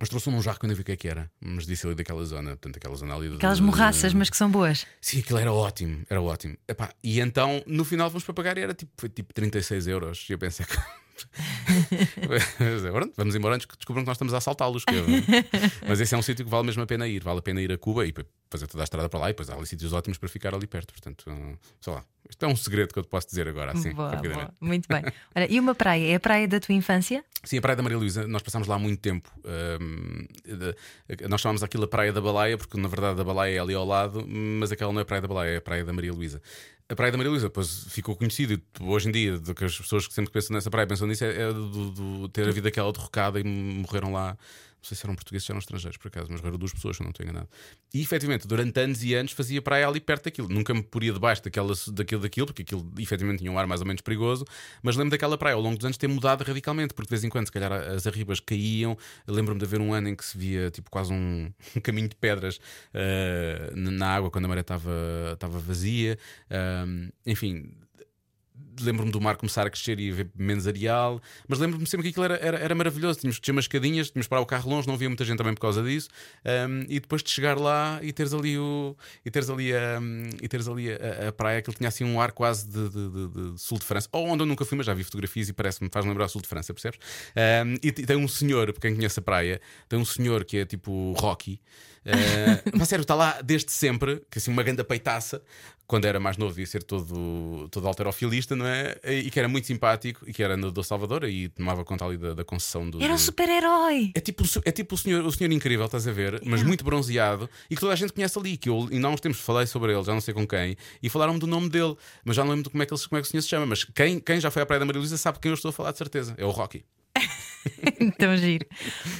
Mas 0.00 0.08
trouxe-me 0.08 0.34
um 0.34 0.40
jarro 0.40 0.58
que 0.58 0.64
eu 0.64 0.68
nem 0.68 0.74
vi 0.74 0.80
o 0.80 0.84
que 0.84 0.92
é 0.92 0.96
que 0.96 1.06
era. 1.06 1.30
Mas 1.38 1.66
disse 1.66 1.86
ali 1.86 1.94
daquela 1.94 2.24
zona, 2.24 2.50
portanto, 2.52 2.78
aquela 2.78 2.96
zona 2.96 3.14
ali. 3.14 3.34
Aquelas 3.34 3.60
morraças, 3.60 4.14
mas 4.14 4.30
que 4.30 4.36
são 4.36 4.50
boas. 4.50 4.86
Sim, 4.98 5.20
aquilo 5.20 5.38
era 5.38 5.52
ótimo, 5.52 6.02
era 6.08 6.22
ótimo. 6.22 6.56
Epá, 6.66 6.90
e 7.04 7.20
então, 7.20 7.62
no 7.66 7.84
final, 7.84 8.08
fomos 8.08 8.24
para 8.24 8.32
pagar 8.32 8.56
e 8.56 8.62
era 8.62 8.72
tipo, 8.72 8.90
foi 8.96 9.10
tipo 9.10 9.34
36 9.34 9.86
euros. 9.86 10.26
E 10.28 10.32
eu 10.32 10.38
pensei 10.38 10.64
que. 10.66 10.74
Pronto, 12.92 13.12
vamos 13.16 13.34
embora 13.34 13.54
antes 13.54 13.66
que 13.66 13.76
descubram 13.76 14.02
que 14.04 14.08
nós 14.08 14.16
estamos 14.16 14.34
a 14.34 14.38
assaltá-los. 14.38 14.84
que 14.84 14.94
eu- 14.94 15.04
Mas 15.88 16.00
esse 16.00 16.14
é 16.14 16.18
um 16.18 16.22
sítio 16.22 16.44
que 16.44 16.50
vale 16.50 16.66
mesmo 16.66 16.82
a 16.82 16.86
pena 16.86 17.06
ir. 17.08 17.22
Vale 17.22 17.38
a 17.38 17.42
pena 17.42 17.60
ir 17.60 17.72
a 17.72 17.78
Cuba 17.78 18.06
e 18.06 18.14
fazer 18.50 18.66
toda 18.66 18.82
a 18.82 18.84
estrada 18.84 19.08
para 19.08 19.20
lá. 19.20 19.26
E 19.28 19.32
depois 19.32 19.48
há 19.50 19.54
ali 19.54 19.66
sítios 19.66 19.92
ótimos 19.92 20.18
para 20.18 20.28
ficar 20.28 20.54
ali 20.54 20.66
perto. 20.66 20.92
Portanto, 20.92 21.24
hum, 21.28 21.56
sei 21.80 21.92
lá. 21.92 22.04
Isto 22.28 22.44
é 22.44 22.48
um 22.48 22.54
segredo 22.54 22.92
que 22.92 22.98
eu 22.98 23.02
te 23.02 23.08
posso 23.08 23.26
dizer 23.26 23.48
agora, 23.48 23.72
assim, 23.72 23.92
boa, 23.92 24.10
boa. 24.34 24.54
Muito 24.60 24.86
bem. 24.88 25.02
Olha, 25.34 25.50
e 25.50 25.58
uma 25.58 25.74
praia? 25.74 26.12
É 26.12 26.14
a 26.14 26.20
praia 26.20 26.46
da 26.46 26.60
tua 26.60 26.74
infância? 26.74 27.24
Sim, 27.42 27.58
a 27.58 27.60
Praia 27.60 27.74
da 27.74 27.82
Maria 27.82 27.98
Luísa, 27.98 28.26
nós 28.28 28.42
passámos 28.42 28.68
lá 28.68 28.76
há 28.76 28.78
muito 28.78 29.00
tempo. 29.00 29.28
Ahm, 29.44 30.26
de- 30.44 31.26
nós 31.28 31.40
chamamos 31.40 31.62
aquilo 31.62 31.84
a 31.84 31.88
Praia 31.88 32.12
da 32.12 32.20
Baleia, 32.20 32.56
porque 32.58 32.78
na 32.78 32.86
verdade 32.86 33.20
a 33.20 33.24
Baleia 33.24 33.56
é 33.56 33.58
ali 33.58 33.74
ao 33.74 33.84
lado, 33.84 34.24
mas 34.28 34.70
aquela 34.70 34.92
não 34.92 35.00
é 35.00 35.02
a 35.02 35.06
Praia 35.06 35.22
da 35.22 35.26
Baleia, 35.28 35.54
é 35.54 35.56
a 35.56 35.60
Praia 35.60 35.84
da 35.84 35.92
Maria 35.92 36.12
Luísa. 36.12 36.40
A 36.90 36.94
Praia 36.96 37.12
da 37.12 37.16
Maria 37.18 37.30
Luísa, 37.30 37.46
depois 37.46 37.84
ficou 37.88 38.16
conhecido, 38.16 38.54
e 38.54 38.82
hoje 38.82 39.08
em 39.08 39.12
dia, 39.12 39.38
do 39.38 39.54
que 39.54 39.64
as 39.64 39.78
pessoas 39.78 40.08
que 40.08 40.12
sempre 40.12 40.32
pensam 40.32 40.54
nessa 40.54 40.68
praia 40.68 40.88
pensam 40.88 41.06
nisso, 41.06 41.24
é, 41.24 41.42
é 41.42 41.52
do, 41.52 41.90
do- 41.92 42.28
ter 42.30 42.50
vida 42.52 42.68
aquela 42.68 42.92
derrocada 42.92 43.38
e 43.38 43.44
morreram 43.44 44.12
lá 44.12 44.36
Não 44.80 44.88
sei 44.88 44.96
se 44.96 45.04
eram 45.04 45.14
portugueses 45.14 45.48
ou 45.48 45.52
eram 45.52 45.58
estrangeiros, 45.58 45.98
por 45.98 46.08
acaso, 46.08 46.28
mas 46.30 46.42
eram 46.42 46.56
duas 46.56 46.72
pessoas, 46.72 46.96
se 46.96 47.02
não 47.02 47.10
estou 47.10 47.22
enganado. 47.22 47.48
E 47.92 48.00
efetivamente, 48.00 48.48
durante 48.48 48.80
anos 48.80 49.02
e 49.04 49.14
anos 49.14 49.32
fazia 49.32 49.60
praia 49.60 49.86
ali 49.86 50.00
perto 50.00 50.24
daquilo. 50.24 50.48
Nunca 50.48 50.72
me 50.72 50.82
poria 50.82 51.12
debaixo 51.12 51.44
daquela, 51.44 51.74
daquilo, 51.92 52.22
daquilo, 52.22 52.46
porque 52.46 52.62
aquilo 52.62 52.90
efetivamente 52.98 53.40
tinha 53.40 53.52
um 53.52 53.58
ar 53.58 53.66
mais 53.66 53.82
ou 53.82 53.86
menos 53.86 54.00
perigoso. 54.00 54.46
Mas 54.82 54.96
lembro 54.96 55.10
daquela 55.10 55.36
praia 55.36 55.54
ao 55.54 55.60
longo 55.60 55.76
dos 55.76 55.84
anos 55.84 55.98
ter 55.98 56.08
mudado 56.08 56.42
radicalmente, 56.42 56.94
porque 56.94 57.08
de 57.08 57.10
vez 57.10 57.24
em 57.24 57.28
quando, 57.28 57.46
se 57.46 57.52
calhar, 57.52 57.70
as 57.72 58.06
arribas 58.06 58.40
caíam. 58.40 58.96
Lembro-me 59.26 59.58
de 59.58 59.66
haver 59.66 59.80
um 59.80 59.92
ano 59.92 60.08
em 60.08 60.16
que 60.16 60.24
se 60.24 60.38
via 60.38 60.70
tipo 60.70 60.90
quase 60.90 61.12
um, 61.12 61.52
um 61.76 61.80
caminho 61.80 62.08
de 62.08 62.16
pedras 62.16 62.58
eh, 62.94 63.72
na 63.74 64.08
água 64.08 64.30
quando 64.30 64.46
a 64.46 64.48
maré 64.48 64.62
estava 64.62 65.58
vazia. 65.58 66.18
Enfim, 67.26 67.70
lembro-me 68.80 69.10
do 69.12 69.20
mar 69.20 69.36
começar 69.36 69.66
a 69.66 69.70
crescer 69.70 69.98
e 70.00 70.10
haver 70.10 70.28
menos 70.36 70.66
areal, 70.66 71.20
mas 71.48 71.58
lembro-me 71.58 71.86
sempre 71.86 72.04
que 72.04 72.08
aquilo 72.10 72.24
era, 72.24 72.36
era, 72.36 72.58
era 72.58 72.74
maravilhoso. 72.74 73.20
Tínhamos 73.20 73.36
que 73.38 73.42
descer 73.42 73.52
umas 73.52 73.64
escadinhas, 73.64 74.10
tínhamos 74.10 74.26
que 74.26 74.30
parar 74.30 74.42
o 74.42 74.46
carro 74.46 74.70
longe, 74.70 74.86
não 74.86 74.94
havia 74.94 75.08
muita 75.08 75.24
gente 75.24 75.38
também 75.38 75.54
por 75.54 75.60
causa 75.60 75.82
disso. 75.82 76.08
Um, 76.44 76.82
e 76.88 77.00
depois 77.00 77.22
de 77.22 77.30
chegar 77.30 77.58
lá 77.58 77.98
e 78.02 78.12
teres 78.12 78.32
ali 78.34 78.58
o 78.58 78.96
e 79.24 79.30
teres 79.30 79.48
ali 79.50 79.72
a, 79.72 80.00
e 80.42 80.48
teres 80.48 80.68
ali 80.68 80.90
a, 80.92 81.28
a 81.28 81.32
praia, 81.32 81.58
aquilo 81.58 81.76
tinha 81.76 81.88
assim 81.88 82.04
um 82.04 82.20
ar 82.20 82.32
quase 82.32 82.66
de, 82.68 82.88
de- 82.88 83.10
de- 83.10 83.52
de 83.54 83.60
sul 83.60 83.78
de 83.78 83.84
França, 83.84 84.08
ou 84.12 84.26
onde 84.26 84.42
eu 84.42 84.46
nunca 84.46 84.64
fui, 84.64 84.76
mas 84.76 84.86
já 84.86 84.94
vi 84.94 85.04
fotografias 85.04 85.48
e 85.48 85.52
parece-me 85.52 85.88
faz 85.92 86.04
lembrar 86.04 86.28
sul 86.28 86.40
de 86.40 86.48
França, 86.48 86.72
percebes? 86.72 86.98
Um, 87.36 87.74
e 87.82 87.92
tem 87.92 88.16
um 88.16 88.28
senhor, 88.28 88.72
para 88.72 88.82
quem 88.82 88.94
conhece 88.96 89.18
a 89.18 89.22
praia, 89.22 89.60
tem 89.88 89.98
um 89.98 90.04
senhor 90.04 90.44
que 90.44 90.58
é 90.58 90.64
tipo 90.64 91.12
Rocky. 91.18 91.60
Uh, 92.06 92.70
mas 92.78 92.88
sério, 92.88 93.02
está 93.02 93.14
lá 93.14 93.40
desde 93.42 93.70
sempre, 93.72 94.22
que 94.30 94.38
assim 94.38 94.50
uma 94.50 94.62
grande 94.62 94.82
peitaça, 94.84 95.42
quando 95.86 96.04
era 96.06 96.20
mais 96.20 96.36
novo, 96.36 96.58
ia 96.60 96.66
ser 96.66 96.82
todo, 96.84 97.68
todo 97.68 97.86
alterofilista, 97.86 98.54
não 98.54 98.64
é? 98.66 98.69
E 99.04 99.30
que 99.30 99.38
era 99.38 99.48
muito 99.48 99.66
simpático 99.66 100.28
e 100.28 100.32
que 100.32 100.42
era 100.42 100.56
do 100.56 100.82
Salvador 100.84 101.24
e 101.24 101.48
tomava 101.48 101.84
conta 101.84 102.04
ali 102.04 102.16
da, 102.16 102.34
da 102.34 102.44
concessão 102.44 102.88
do. 102.88 103.02
Era 103.02 103.12
um 103.12 103.18
super-herói. 103.18 104.12
é 104.14 104.20
tipo, 104.20 104.44
é 104.64 104.72
tipo 104.72 104.94
o, 104.94 104.98
senhor, 104.98 105.24
o 105.24 105.32
senhor 105.32 105.52
incrível, 105.52 105.86
estás 105.86 106.06
a 106.06 106.12
ver? 106.12 106.40
Mas 106.44 106.62
muito 106.62 106.84
bronzeado 106.84 107.48
e 107.70 107.74
que 107.74 107.80
toda 107.80 107.92
a 107.92 107.96
gente 107.96 108.12
conhece 108.12 108.38
ali. 108.38 108.56
Que 108.56 108.68
eu 108.68 108.88
ainda 108.90 109.08
há 109.08 109.10
uns 109.10 109.20
tempos 109.20 109.40
falei 109.40 109.66
sobre 109.66 109.92
ele, 109.92 110.02
já 110.02 110.12
não 110.12 110.20
sei 110.20 110.34
com 110.34 110.46
quem, 110.46 110.76
e 111.02 111.08
falaram-me 111.08 111.38
do 111.38 111.46
nome 111.46 111.68
dele, 111.68 111.96
mas 112.24 112.36
já 112.36 112.42
não 112.44 112.50
lembro 112.50 112.64
de 112.64 112.70
como 112.70 112.82
é 112.82 112.86
que, 112.86 112.94
ele, 112.94 113.00
como 113.08 113.18
é 113.18 113.22
que 113.22 113.28
o 113.28 113.30
senhor 113.30 113.42
se 113.42 113.48
chama. 113.48 113.66
Mas 113.66 113.84
quem, 113.84 114.20
quem 114.20 114.40
já 114.40 114.50
foi 114.50 114.62
à 114.62 114.66
Praia 114.66 114.80
da 114.80 114.86
Maria 114.86 115.00
Luísa 115.00 115.16
sabe 115.16 115.38
quem 115.38 115.50
eu 115.50 115.54
estou 115.54 115.70
a 115.70 115.72
falar 115.72 115.92
de 115.92 115.98
certeza. 115.98 116.34
É 116.36 116.44
o 116.44 116.50
Rocky. 116.50 116.84
Tão 118.18 118.36
giro. 118.36 118.66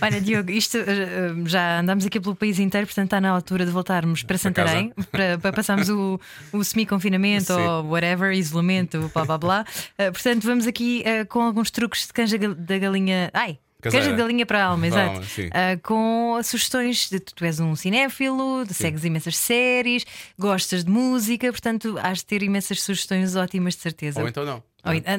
Olha, 0.00 0.20
Diogo, 0.20 0.50
isto 0.50 0.78
eh, 0.78 0.84
eh, 0.86 1.32
já 1.46 1.80
andámos 1.80 2.06
aqui 2.06 2.20
pelo 2.20 2.34
país 2.34 2.58
inteiro, 2.58 2.86
portanto 2.86 3.06
está 3.06 3.20
na 3.20 3.30
altura 3.30 3.66
de 3.66 3.72
voltarmos 3.72 4.22
para 4.22 4.38
Santarém 4.38 4.92
para, 5.10 5.38
para 5.38 5.52
passarmos 5.52 5.88
o, 5.88 6.20
o 6.52 6.64
semi-confinamento 6.64 7.52
ou 7.52 7.86
whatever, 7.86 8.32
isolamento, 8.32 9.10
blá 9.14 9.24
blá 9.24 9.38
blá. 9.38 9.64
Eh, 9.98 10.10
portanto, 10.10 10.44
vamos 10.44 10.66
aqui 10.66 11.04
com 11.28 11.42
alguns 11.42 11.70
truques 11.70 12.06
de 12.06 12.12
canja 12.12 12.38
da 12.38 12.78
galinha. 12.78 13.30
Ai! 13.32 13.58
Caseira. 13.80 14.04
Canja 14.04 14.16
de 14.16 14.22
galinha 14.22 14.46
para 14.46 14.62
a 14.62 14.66
alma, 14.66 14.86
exato. 14.86 15.20
Eh, 15.38 15.76
com 15.82 16.38
sugestões 16.44 17.08
de 17.08 17.18
tu 17.18 17.44
és 17.44 17.58
um 17.60 17.74
cinéfilo, 17.74 18.64
segues 18.70 19.04
imensas 19.04 19.36
séries, 19.38 20.04
gostas 20.38 20.84
de 20.84 20.90
música, 20.90 21.50
portanto, 21.50 21.98
has 22.02 22.18
de 22.18 22.26
ter 22.26 22.42
imensas 22.42 22.82
sugestões 22.82 23.36
ótimas, 23.36 23.74
de 23.74 23.80
certeza. 23.80 24.20
Ou 24.20 24.28
então 24.28 24.44
não. 24.44 24.62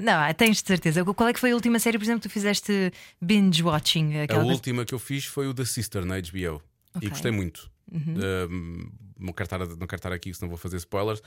Não, 0.04 0.34
tens 0.34 0.62
de 0.62 0.68
certeza. 0.68 1.04
Qual 1.06 1.30
é 1.30 1.34
que 1.34 1.40
foi 1.40 1.52
a 1.52 1.56
última 1.56 1.80
série, 1.80 1.98
por 1.98 2.04
exemplo, 2.04 2.22
que 2.22 2.30
tu 2.30 2.32
fizeste 2.32 2.92
binge 3.22 3.64
watching? 3.64 4.12
A 4.30 4.40
última 4.40 4.86
que 4.86 4.94
eu 4.94 5.00
fiz 5.00 5.26
foi 5.26 5.48
o 5.48 5.54
The 5.54 5.66
Sister 5.66 6.06
na 6.06 6.16
HBO 6.20 6.62
Ok. 6.96 7.08
e 7.08 7.10
gostei 7.10 7.32
muito. 7.32 7.70
Um, 7.92 8.90
não, 9.22 9.32
quero 9.34 9.46
estar, 9.46 9.60
não 9.60 9.88
quero 9.88 9.96
estar 9.96 10.12
aqui, 10.12 10.34
senão 10.34 10.50
vou 10.50 10.58
fazer 10.58 10.78
spoilers. 10.78 11.22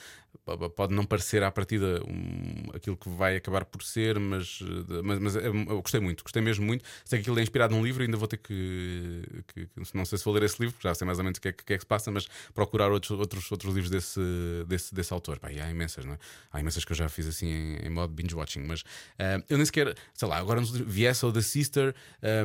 Pode 0.77 0.93
não 0.95 1.05
parecer 1.05 1.43
à 1.43 1.51
partida 1.51 2.03
um, 2.07 2.71
aquilo 2.75 2.97
que 2.97 3.09
vai 3.09 3.37
acabar 3.37 3.65
por 3.65 3.83
ser, 3.83 4.19
mas, 4.19 4.59
mas, 5.03 5.19
mas 5.19 5.37
é- 5.37 5.47
eu 5.49 5.81
gostei 5.81 6.01
muito, 6.01 6.23
gostei 6.23 6.43
mesmo 6.43 6.65
muito. 6.67 6.85
Sei 7.05 7.19
que 7.19 7.23
aquilo 7.23 7.39
é 7.39 7.43
inspirado 7.43 7.75
num 7.75 7.83
livro, 7.85 8.03
ainda 8.03 8.17
vou 8.17 8.29
ter 8.29 8.37
que, 8.39 9.23
que- 9.49 9.69
Não 9.95 10.05
sei 10.05 10.19
se 10.19 10.25
vou 10.25 10.35
ler 10.35 10.43
esse 10.43 10.61
livro, 10.61 10.77
já 10.81 10.95
sei 10.95 11.07
mais 11.07 11.19
ou 11.19 11.25
menos 11.25 11.39
o 11.39 11.41
que 11.41 11.49
é, 11.49 11.53
que 11.53 11.73
é 11.73 11.77
que 11.77 11.81
se 11.83 11.87
passa, 11.87 12.11
mas 12.11 12.27
procurar 12.53 12.91
outros, 12.91 13.13
outros, 13.13 13.51
outros 13.51 13.73
livros 13.75 13.91
desse, 13.91 14.21
desse, 14.67 14.95
desse 14.95 15.13
autor. 15.13 15.39
Pá, 15.39 15.53
e 15.53 15.61
há 15.61 15.71
imensas, 15.71 16.05
não 16.05 16.15
é? 16.15 16.19
Há 16.53 16.61
imensas 16.61 16.85
que 16.85 16.93
eu 16.93 16.97
já 16.97 17.09
fiz 17.09 17.27
assim 17.27 17.47
em, 17.49 17.77
em 17.87 17.91
modo 17.91 18.13
binge 18.13 18.35
watching, 18.35 18.61
mas 18.61 18.81
uh, 18.83 19.43
eu 19.49 19.57
nem 19.57 19.65
sequer, 19.65 19.95
sei 20.13 20.29
lá, 20.29 20.39
agora 20.39 20.61
viesse 20.63 21.25
ao 21.25 21.33
The 21.33 21.41
Sister. 21.43 21.95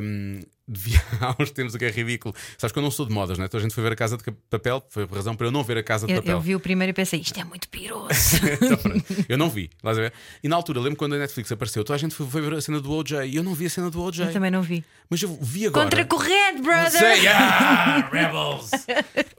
um, 0.02 0.40
devia 0.70 1.00
há 1.20 1.34
uns 1.42 1.50
tempos 1.50 1.74
o 1.74 1.78
que 1.78 1.84
é 1.84 1.90
ridículo. 1.90 2.34
Sabes 2.56 2.72
que 2.72 2.78
eu 2.78 2.82
não 2.82 2.90
sou 2.90 3.04
de 3.06 3.12
modas, 3.12 3.36
não 3.38 3.44
é? 3.44 3.46
Então 3.46 3.58
a 3.58 3.62
gente 3.62 3.74
foi 3.74 3.82
ver 3.82 3.92
a 3.92 3.96
casa 3.96 4.16
de 4.16 4.24
papel, 4.48 4.82
foi 4.88 5.02
a 5.10 5.14
razão 5.14 5.34
para 5.34 5.46
eu 5.46 5.50
não 5.50 5.62
ver 5.64 5.78
a 5.78 5.82
casa 5.82 6.06
de 6.06 6.12
Eu, 6.12 6.20
papel. 6.22 6.36
eu 6.36 6.40
vi 6.40 6.54
o 6.54 6.60
primeiro 6.60 6.90
e 6.90 6.94
pensei, 6.94 7.20
isto 7.20 7.38
é 7.38 7.44
muito 7.44 7.68
piroso. 7.68 8.10
Então, 8.62 8.78
eu 9.28 9.38
não 9.38 9.48
vi, 9.50 9.70
a 9.82 9.92
ver? 9.92 10.12
E 10.42 10.48
na 10.48 10.56
altura, 10.56 10.80
lembro 10.80 10.96
quando 10.98 11.14
a 11.14 11.18
Netflix 11.18 11.50
apareceu, 11.50 11.82
toda 11.84 11.96
a 11.96 11.98
gente 11.98 12.14
foi, 12.14 12.26
ver 12.40 12.54
a 12.54 12.60
cena 12.60 12.80
do 12.80 12.90
OJ 12.92 13.26
e 13.26 13.36
eu 13.36 13.42
não 13.42 13.54
vi 13.54 13.66
a 13.66 13.70
cena 13.70 13.90
do 13.90 14.00
OJ. 14.02 14.26
eu 14.26 14.32
também 14.32 14.50
não 14.50 14.62
vi. 14.62 14.84
Mas 15.08 15.22
eu 15.22 15.36
vi 15.40 15.66
agora. 15.66 15.84
Contra 15.84 16.04
corrente, 16.04 16.62
brother! 16.62 16.90
sei, 16.92 17.26
ah, 17.26 18.08
Rebels! 18.12 18.70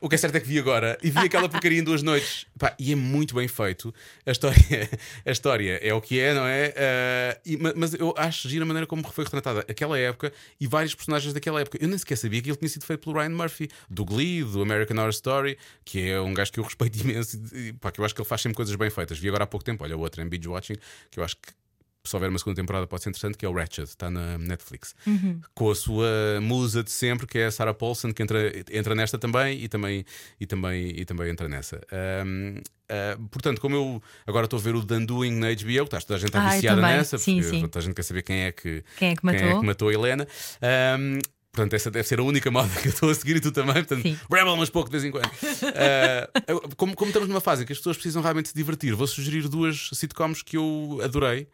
o 0.01 0.09
que 0.09 0.15
é 0.15 0.17
certo 0.17 0.36
é 0.36 0.39
que 0.39 0.47
vi 0.47 0.59
agora 0.59 0.97
e 1.01 1.09
vi 1.09 1.19
aquela 1.19 1.47
porcaria 1.47 1.79
em 1.79 1.84
duas 1.84 2.03
noites. 2.03 2.45
Pá, 2.59 2.73
e 2.77 2.91
é 2.91 2.95
muito 2.95 3.36
bem 3.36 3.47
feito. 3.47 3.93
A 4.25 4.32
história, 4.32 4.89
a 5.25 5.32
história 5.32 5.79
é 5.82 5.93
o 5.93 6.01
que 6.01 6.19
é, 6.19 6.34
não 6.34 6.45
é? 6.45 6.73
Ah, 6.77 7.38
e- 7.45 7.57
ma- 7.57 7.73
mas 7.75 7.93
eu 7.93 8.13
acho 8.17 8.49
gira 8.49 8.63
a 8.63 8.67
maneira 8.67 8.86
como 8.88 9.03
foi 9.11 9.23
retratada 9.23 9.65
aquela 9.69 9.97
época 9.97 10.34
e 10.59 10.67
vários 10.67 10.93
personagens 10.95 11.20
daquela 11.28 11.61
época. 11.61 11.78
Eu 11.82 11.88
nem 11.88 11.97
sequer 11.97 12.17
sabia 12.17 12.41
que 12.41 12.49
ele 12.49 12.57
tinha 12.57 12.69
sido 12.69 12.86
feito 12.86 13.01
pelo 13.01 13.17
Ryan 13.17 13.30
Murphy, 13.30 13.69
do 13.89 14.03
Glee, 14.03 14.43
do 14.43 14.61
American 14.61 14.97
Horror 14.97 15.09
Story, 15.09 15.57
que 15.86 16.09
é 16.09 16.19
um 16.19 16.34
gajo 16.34 16.51
que 16.51 16.59
eu 16.59 16.63
respeito 16.65 16.99
imenso. 16.99 17.41
E, 17.53 17.74
pá, 17.74 17.91
que 17.91 17.99
eu 17.99 18.05
acho 18.05 18.13
que 18.15 18.22
ele 18.22 18.28
faz 18.28 18.41
sempre 18.41 18.55
coisas 18.55 18.76
bem 18.76 18.89
feitas. 18.89 19.17
Vi 19.17 19.28
agora 19.28 19.43
há 19.43 19.47
pouco 19.47 19.63
tempo, 19.63 19.84
olha, 19.84 19.95
outra 19.95 20.24
em 20.24 20.28
Beach 20.28 20.47
Watching, 20.47 20.76
que 21.09 21.19
eu 21.19 21.24
acho 21.24 21.38
que 21.38 21.61
se 22.03 22.15
houver 22.15 22.29
uma 22.29 22.39
segunda 22.39 22.55
temporada 22.55 22.87
pode 22.87 23.03
ser 23.03 23.09
interessante, 23.09 23.37
que 23.37 23.45
é 23.45 23.49
o 23.49 23.53
Ratchet, 23.53 23.87
está 23.87 24.09
na 24.09 24.37
Netflix. 24.37 24.95
Com 25.53 25.69
a 25.69 25.75
sua 25.75 26.07
musa 26.41 26.83
de 26.83 26.89
sempre, 26.91 27.27
que 27.27 27.37
é 27.37 27.45
a 27.45 27.51
Sarah 27.51 27.73
Paulson, 27.73 28.11
que 28.11 28.23
entra, 28.23 28.51
entra 28.71 28.95
nesta 28.95 29.17
também 29.19 29.59
e 29.63 29.67
também, 29.67 30.03
e 30.39 30.45
também, 30.47 30.89
e 30.99 31.05
também 31.05 31.29
entra 31.29 31.47
nessa. 31.47 31.79
Ahm, 31.91 32.55
ah, 32.89 33.17
portanto, 33.29 33.61
como 33.61 33.75
eu 33.75 34.03
agora 34.25 34.45
estou 34.45 34.57
a 34.57 34.61
ver 34.61 34.75
o 34.75 34.83
The 34.83 34.95
Undoing 34.95 35.31
na 35.31 35.47
HBO, 35.53 35.85
que 35.85 35.89
toda 35.91 36.15
a 36.15 36.17
gente 36.17 36.27
está 36.27 36.43
Ah, 36.43 36.49
viciada 36.49 36.81
nessa, 36.81 37.17
Sim, 37.19 37.35
porque 37.35 37.49
sim. 37.49 37.61
toda 37.61 37.79
a 37.79 37.81
gente 37.83 37.93
quer 37.95 38.03
saber 38.03 38.23
quem 38.23 38.41
é 38.45 38.51
que, 38.51 38.83
Quem 38.97 39.11
é 39.11 39.15
que 39.15 39.25
matou? 39.25 39.63
matou 39.63 39.89
a 39.89 39.93
Helena. 39.93 40.27
Ahm, 40.61 41.19
Portanto, 41.53 41.73
essa 41.73 41.91
deve 41.91 42.07
ser 42.07 42.17
a 42.17 42.23
única 42.23 42.49
moda 42.49 42.69
que 42.81 42.87
eu 42.87 42.93
estou 42.93 43.09
a 43.09 43.13
seguir 43.13 43.35
e 43.35 43.41
tu 43.41 43.51
também. 43.51 43.73
Portanto, 43.73 44.03
Sim. 44.03 44.17
Rebel, 44.31 44.55
mas 44.55 44.69
pouco 44.69 44.89
de 44.89 44.93
vez 44.93 45.03
em 45.03 45.11
quando. 45.11 45.29
Eu- 46.47 46.61
como, 46.77 46.95
como 46.95 47.09
estamos 47.09 47.27
numa 47.27 47.41
fase 47.41 47.63
em 47.63 47.65
que 47.65 47.73
as 47.73 47.77
pessoas 47.79 47.97
precisam 47.97 48.21
realmente 48.21 48.47
se 48.47 48.55
divertir, 48.55 48.95
vou 48.95 49.05
sugerir 49.05 49.49
duas 49.49 49.89
sitcoms 49.93 50.41
que 50.41 50.55
eu 50.55 50.99
adorei. 51.03 51.49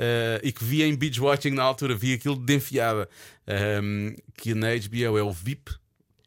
Ah, 0.00 0.40
e 0.42 0.50
que 0.50 0.64
vi 0.64 0.82
em 0.82 0.96
binge 0.96 1.20
watching 1.20 1.50
na 1.50 1.62
altura, 1.62 1.94
vi 1.94 2.14
aquilo 2.14 2.36
de 2.36 2.54
enfiada. 2.54 3.08
Ahm, 3.46 4.14
que 4.36 4.54
na 4.54 4.68
HBO 4.68 5.18
é 5.18 5.22
o 5.22 5.30
VIP. 5.30 5.79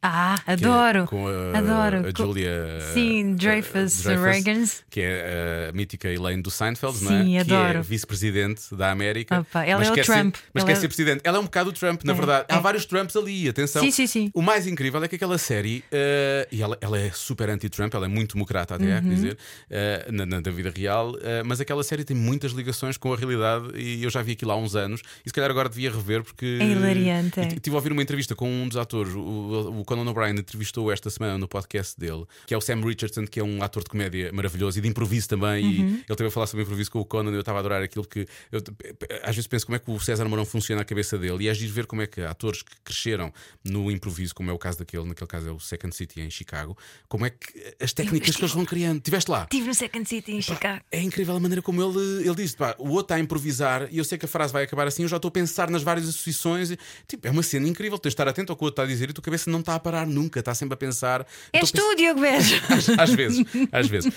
Ah, 0.06 0.38
é 0.46 0.52
adoro! 0.54 1.06
com 1.08 1.26
a, 1.28 1.58
adoro. 1.58 2.06
a 2.08 2.12
Julia. 2.16 2.52
Sim, 2.94 3.32
ah, 3.32 3.36
Dreyfus, 3.38 4.04
Dreyfus, 4.04 4.24
Reagans. 4.26 4.84
Que 4.90 5.00
é 5.02 5.70
a 5.70 5.72
mítica 5.74 6.10
Elaine 6.10 6.42
do 6.42 6.52
Seinfeld, 6.52 7.02
não 7.04 7.14
é? 7.14 7.24
Sim, 7.24 7.32
Que 7.32 7.38
adoro. 7.40 7.78
é 7.80 7.82
vice-presidente 7.82 8.76
da 8.76 8.92
América. 8.92 9.40
Opa, 9.40 9.64
ela 9.66 9.80
mas 9.80 9.88
é 9.88 9.92
o 9.92 9.96
quer 9.96 10.06
Trump. 10.06 10.36
Ser, 10.36 10.42
mas 10.54 10.62
Ela 10.64 10.72
quer 10.72 10.78
é- 10.78 10.82
ser 10.82 10.88
presidente. 10.90 11.22
Ela 11.24 11.38
é 11.38 11.40
um 11.40 11.46
bocado 11.46 11.70
o 11.70 11.74
Trump, 11.74 12.04
na 12.04 12.12
É, 12.12 12.16
verdade. 12.16 12.46
Há 12.50 12.58
é. 12.58 12.60
vários 12.60 12.86
Trumps 12.86 13.16
ali, 13.16 13.48
atenção. 13.48 13.82
Sim, 13.82 13.92
sim, 13.92 14.06
sim. 14.08 14.32
O 14.34 14.42
mais 14.42 14.68
incrível 14.68 15.02
é 15.04 15.08
que 15.08 15.16
aquela 15.16 15.38
série, 15.38 15.84
eh, 15.92 16.48
e 16.52 16.62
ela, 16.62 16.78
ela 16.82 17.00
é 17.00 17.10
super 17.12 17.50
anti-Trump, 17.50 17.94
ela 17.94 18.06
é 18.06 18.10
muito 18.10 18.34
democrata, 18.34 18.76
até 18.76 18.92
há 18.92 18.98
Uhum. 18.98 19.04
que 19.04 19.10
dizer, 19.10 19.38
eh, 19.70 20.08
na, 20.12 20.26
na- 20.26 20.42
da 20.42 20.52
vida 20.52 20.70
real, 20.76 21.16
eh, 21.22 21.44
mas 21.44 21.62
aquela 21.62 21.82
série 21.84 22.04
tem 22.04 22.16
muitas 22.18 22.52
ligações 22.52 22.98
com 22.98 23.14
a 23.14 23.16
realidade 23.16 23.70
e 23.78 24.04
eu 24.04 24.10
já 24.10 24.22
vi 24.22 24.34
aquilo 24.34 24.52
há 24.52 24.58
uns 24.58 24.76
anos 24.76 25.02
e 25.26 25.30
se 25.30 25.34
calhar 25.34 25.50
agora 25.50 25.70
devia 25.70 25.90
rever 25.90 26.24
porque. 26.24 26.58
É 26.60 26.66
hilariante, 26.66 27.40
é. 27.40 27.48
Estive 27.48 27.74
a 27.76 27.80
ouvir 27.80 27.94
uma 27.94 28.02
entrevista 28.02 28.36
com 28.36 28.50
um 28.50 28.68
dos 28.68 28.76
atores, 28.78 29.14
o, 29.14 29.80
o 29.80 29.86
Conan 29.96 30.10
O'Brien 30.10 30.40
entrevistou 30.40 30.92
esta 30.92 31.10
semana 31.10 31.38
no 31.38 31.48
podcast 31.48 32.00
dele, 32.00 32.26
que 32.48 32.54
é 32.54 32.58
o 32.58 32.62
Sam 32.62 32.82
Richardson, 32.84 33.26
que 33.28 33.40
é 33.40 33.44
um 33.44 33.62
ator 33.62 33.84
de 33.84 33.90
comédia 33.90 34.32
maravilhoso 34.34 34.80
e 34.80 34.82
de 34.82 34.88
improviso 34.88 35.30
também. 35.30 35.64
E 35.66 35.84
Uhum. 35.84 35.94
ele 36.08 36.16
teve 36.16 36.28
a 36.28 36.32
falar 36.32 36.48
sobre 36.48 36.64
improviso 36.64 36.90
com 36.92 37.00
o 37.00 37.06
Conan 37.06 37.32
e 37.32 37.36
eu 37.36 37.40
estava 37.42 37.58
a 37.58 37.62
adorar 37.62 37.84
aquilo 37.84 38.06
que. 38.06 38.26
Eu, 38.52 38.62
às 39.24 39.36
vezes 39.36 39.48
penso 39.48 39.66
como 39.66 39.76
é 39.76 39.80
que 39.80 39.90
o 39.92 40.00
César 40.00 40.26
Mourão 40.28 40.46
funciona 40.46 40.82
a 40.82 40.86
cabeça 40.86 41.18
dele 41.18 41.44
e 41.44 41.48
é 41.48 41.54
giro 41.54 41.72
ver 41.74 41.86
como 41.86 42.02
é 42.02 42.08
que 42.08 42.22
atores 42.22 42.62
que 42.64 42.72
cresceram 42.84 43.32
no 43.64 43.92
improviso, 43.92 44.34
como 44.34 44.50
é 44.50 44.54
o 44.54 44.58
caso 44.58 44.80
daquele, 44.80 45.06
naquele 45.06 45.28
caso 45.28 45.50
é 45.50 45.52
o 45.52 45.60
Second 45.60 45.96
City 45.96 46.22
em 46.22 46.30
Chicago, 46.30 46.76
como 47.08 47.26
é 47.26 47.30
que 47.30 47.76
as 47.80 47.94
técnicas 47.94 48.36
que 48.36 48.42
eles 48.42 48.54
vão 48.54 48.66
criando. 48.66 49.02
Tiveste 49.02 49.30
lá? 49.30 49.44
Estive 49.44 49.68
no 49.68 49.74
Second 49.76 50.08
City 50.10 50.32
em 50.34 50.42
Chicago. 50.42 50.82
É 50.92 51.02
incrível 51.02 51.36
a 51.36 51.40
maneira 51.40 51.62
como 51.62 51.82
ele, 51.84 52.26
ele 52.28 52.36
disse: 52.36 52.56
pá, 52.58 52.76
o 52.80 52.90
outro 52.90 53.02
está 53.02 53.16
a 53.16 53.20
improvisar 53.20 53.88
e 53.92 53.98
eu 53.98 54.04
sei 54.06 54.18
que 54.18 54.26
a 54.26 54.30
frase 54.30 54.52
vai 54.54 54.64
acabar 54.64 54.88
assim, 54.88 55.04
eu 55.04 55.10
já 55.10 55.18
estou 55.18 55.30
a 55.30 55.32
pensar 55.32 55.70
nas 55.70 55.84
várias 55.84 56.08
associações. 56.08 56.72
E, 56.72 56.78
tipo, 57.08 57.28
é 57.28 57.32
uma 57.32 57.44
cena 57.44 57.68
incrível. 57.68 57.98
Tens 58.00 58.12
de 58.12 58.14
estar 58.14 58.28
atento 58.28 58.52
ao 58.52 58.56
que 58.58 58.64
o 58.64 58.66
outro 58.66 58.82
está 58.82 58.84
a 58.84 58.88
dizer 58.94 59.10
e 59.10 59.12
a 59.12 59.14
tua 59.14 59.24
cabeça 59.24 59.50
não 59.50 59.60
está 59.60 59.76
a 59.76 59.80
parar 59.84 60.08
nunca, 60.08 60.40
está 60.40 60.56
sempre 60.56 60.74
a 60.74 60.78
pensar. 60.78 61.26
És 61.52 61.72
tu, 61.72 61.96
Diogo 61.96 62.22
Bejo! 62.22 62.56
às, 62.98 63.10
vezes, 63.14 63.46
às 63.72 63.88
vezes. 63.88 64.14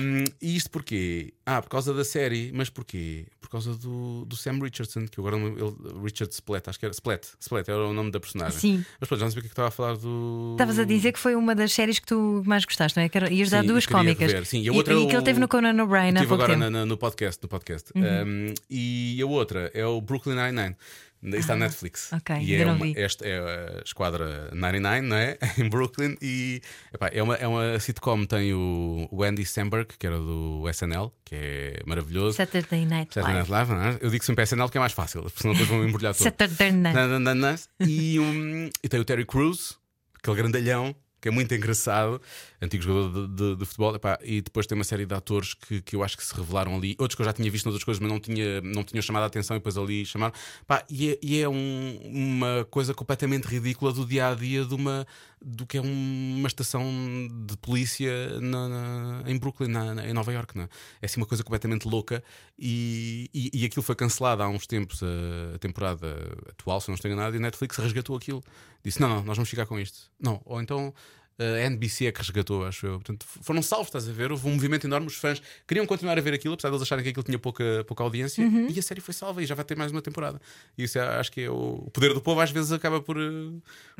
Um, 0.00 0.24
e 0.40 0.56
isto 0.56 0.70
porquê? 0.70 1.32
Ah, 1.46 1.60
por 1.62 1.68
causa 1.68 1.92
da 1.92 2.04
série, 2.04 2.50
mas 2.54 2.70
porquê? 2.70 3.26
Por 3.40 3.48
causa 3.50 3.74
do, 3.74 4.24
do 4.24 4.36
Sam 4.36 4.58
Richardson, 4.62 5.06
que 5.06 5.20
agora 5.20 5.36
ele, 5.36 5.74
Richard 6.02 6.32
Splett, 6.32 6.70
acho 6.70 6.78
que 6.78 6.86
era 6.86 6.92
Splett, 6.94 7.28
Splett 7.40 7.70
era 7.70 7.86
o 7.86 7.92
nome 7.92 8.10
da 8.10 8.18
personagem. 8.20 8.58
Sim. 8.58 8.84
Mas 9.00 9.08
pronto, 9.08 9.20
já 9.20 9.26
não 9.26 9.30
sabia 9.30 9.40
o 9.40 9.42
que 9.42 9.46
é 9.46 9.50
que 9.50 9.52
estava 9.52 9.68
a 9.68 9.70
falar 9.70 9.96
do. 9.96 10.52
Estavas 10.54 10.78
a 10.78 10.84
dizer 10.84 11.12
que 11.12 11.18
foi 11.18 11.34
uma 11.34 11.54
das 11.54 11.72
séries 11.72 11.98
que 11.98 12.06
tu 12.06 12.42
mais 12.46 12.64
gostaste, 12.64 12.96
não 12.98 13.04
é? 13.04 13.08
Que 13.08 13.18
era- 13.18 13.32
ias 13.32 13.50
dar 13.50 13.62
duas 13.64 13.84
cómicas. 13.86 14.26
rever, 14.30 14.46
sim. 14.46 14.60
E 14.60 14.66
E, 14.66 14.68
a 14.68 14.72
outra 14.72 14.94
é 14.94 14.96
e 14.98 15.06
que 15.06 15.14
ele 15.14 15.22
teve 15.22 15.38
no 15.40 15.48
Conan 15.48 15.82
O'Brien 15.82 16.16
agora. 16.18 16.52
Uhum. 16.54 16.58
na- 16.58 16.70
na- 16.70 16.86
no 16.86 16.96
podcast, 16.96 17.42
no 17.42 17.48
podcast. 17.48 17.90
Um, 17.94 18.54
e 18.70 19.18
a 19.22 19.26
outra 19.26 19.70
é 19.74 19.84
o 19.86 20.00
Brooklyn 20.00 20.34
Nine-Nine. 20.36 20.76
Isso 21.22 21.38
está 21.38 21.54
na 21.54 21.66
Netflix. 21.66 22.12
ok, 22.12 22.36
e 22.36 22.54
ainda 22.54 22.70
é 22.70 22.72
uma, 22.72 23.00
esta 23.00 23.26
é 23.26 23.38
a 23.78 23.82
Esquadra 23.84 24.50
99, 24.52 25.00
não 25.02 25.16
é? 25.16 25.38
em 25.56 25.68
Brooklyn. 25.68 26.16
E 26.20 26.60
epá, 26.92 27.10
é, 27.12 27.22
uma, 27.22 27.36
é 27.36 27.46
uma 27.46 27.78
sitcom. 27.78 28.24
Tem 28.24 28.52
o, 28.52 29.08
o 29.10 29.22
Andy 29.22 29.44
Samberg, 29.46 29.94
que 29.98 30.06
era 30.06 30.18
do 30.18 30.68
SNL, 30.68 31.12
que 31.24 31.34
é 31.36 31.82
maravilhoso. 31.86 32.36
Saturday 32.36 32.84
Night 32.84 33.14
Saturday 33.14 33.42
Live. 33.42 33.50
Night 33.50 33.70
Live, 33.70 33.98
é? 34.02 34.06
Eu 34.06 34.10
digo 34.10 34.24
sempre 34.24 34.42
SNL 34.44 34.68
que 34.68 34.78
é 34.78 34.80
mais 34.80 34.92
fácil, 34.92 35.24
senão 35.36 35.54
depois 35.54 35.68
vão 35.68 35.86
embrulhar 35.86 36.14
tudo. 36.14 36.24
Saturday 36.24 36.72
Night. 36.72 37.68
E, 37.80 38.18
um, 38.18 38.68
e 38.82 38.88
tem 38.88 38.98
o 38.98 39.04
Terry 39.04 39.24
Crews, 39.24 39.78
aquele 40.18 40.36
grandalhão, 40.36 40.94
que 41.22 41.28
é 41.28 41.30
muito 41.30 41.54
engraçado, 41.54 42.20
antigo 42.60 42.82
jogador 42.82 43.28
de, 43.28 43.34
de- 43.34 43.56
de 43.56 43.64
futebol. 43.64 43.94
epá, 43.94 44.18
e 44.24 44.42
depois 44.42 44.66
tem 44.66 44.76
uma 44.76 44.82
série 44.84 45.06
de 45.06 45.14
atores 45.14 45.54
que, 45.54 45.80
que 45.80 45.94
eu 45.96 46.02
acho 46.02 46.16
que 46.18 46.24
se 46.24 46.34
revelaram 46.34 46.74
ali, 46.76 46.96
outros 46.98 47.14
que 47.14 47.22
eu 47.22 47.26
já 47.26 47.32
tinha 47.32 47.48
visto 47.50 47.64
noutras 47.64 47.84
coisas, 47.84 48.00
mas 48.02 48.10
não 48.10 48.18
tinha, 48.18 48.60
não 48.60 48.82
tinha 48.82 49.00
chamado 49.00 49.22
a 49.22 49.26
atenção 49.26 49.56
e 49.56 49.60
depois 49.60 49.78
ali 49.78 50.04
chamaram. 50.04 50.34
Epá, 50.62 50.84
e 50.90 51.10
é, 51.10 51.18
e 51.22 51.40
é 51.40 51.48
um- 51.48 51.98
uma 52.04 52.66
coisa 52.68 52.92
completamente 52.92 53.44
ridícula 53.46 53.92
do 53.92 54.04
dia 54.04 54.28
a 54.28 54.34
dia 54.34 54.64
de 54.64 54.74
uma, 54.74 55.06
do 55.44 55.66
que 55.66 55.76
é 55.78 55.80
um- 55.80 56.36
uma 56.38 56.46
estação 56.48 56.82
de 57.46 57.56
polícia 57.58 58.40
na- 58.40 58.68
na- 58.68 59.22
em 59.26 59.38
Brooklyn, 59.38 59.68
na- 59.68 60.06
em 60.08 60.12
Nova 60.12 60.32
York. 60.32 60.58
É? 60.58 60.62
é 61.02 61.06
assim 61.06 61.20
uma 61.20 61.26
coisa 61.26 61.42
completamente 61.42 61.86
louca 61.88 62.22
e, 62.58 63.28
e, 63.34 63.50
e 63.62 63.64
aquilo 63.64 63.82
foi 63.82 63.94
cancelado 63.94 64.42
há 64.42 64.48
uns 64.48 64.66
tempos, 64.66 65.02
a, 65.02 65.54
a 65.54 65.58
temporada 65.58 66.06
atual, 66.48 66.80
se 66.80 66.88
não 66.88 66.94
estou 66.94 67.10
enganado, 67.10 67.34
e 67.36 67.38
a 67.38 67.40
Netflix 67.40 67.76
resgatou 67.76 68.16
aquilo. 68.16 68.42
Disse: 68.84 69.00
não, 69.00 69.08
não, 69.08 69.22
nós 69.24 69.36
vamos 69.36 69.48
ficar 69.50 69.66
com 69.66 69.78
isto. 69.78 70.10
Não, 70.20 70.40
ou 70.44 70.60
então. 70.60 70.92
A 71.38 71.60
NBC 71.66 72.06
é 72.06 72.12
que 72.12 72.18
resgatou, 72.18 72.64
acho 72.64 72.86
eu. 72.86 72.92
Portanto, 72.94 73.26
foram 73.42 73.62
salvos, 73.62 73.88
estás 73.88 74.08
a 74.08 74.12
ver? 74.12 74.30
Houve 74.30 74.46
um 74.48 74.52
movimento 74.54 74.86
enorme. 74.86 75.06
Os 75.06 75.14
fãs 75.16 75.42
queriam 75.66 75.84
continuar 75.86 76.16
a 76.16 76.20
ver 76.20 76.34
aquilo, 76.34 76.54
apesar 76.54 76.68
de 76.68 76.74
eles 76.76 76.82
acharem 76.82 77.02
que 77.02 77.08
aquilo 77.10 77.22
tinha 77.24 77.38
pouca, 77.38 77.84
pouca 77.86 78.02
audiência. 78.04 78.42
E 78.68 78.78
a 78.78 78.82
série 78.82 79.00
foi 79.00 79.14
salva 79.14 79.42
e 79.42 79.46
já 79.46 79.54
vai 79.54 79.64
ter 79.64 79.76
mais 79.76 79.90
uma 79.90 80.02
temporada. 80.02 80.40
E 80.76 80.84
isso 80.84 80.98
é- 80.98 81.18
acho 81.18 81.32
que 81.32 81.40
é 81.42 81.50
o, 81.50 81.84
o 81.86 81.90
poder 81.90 82.12
do 82.14 82.20
povo, 82.20 82.40
às 82.40 82.50
vezes 82.50 82.70
acaba 82.72 83.00
por. 83.00 83.16
eh, 83.18 83.50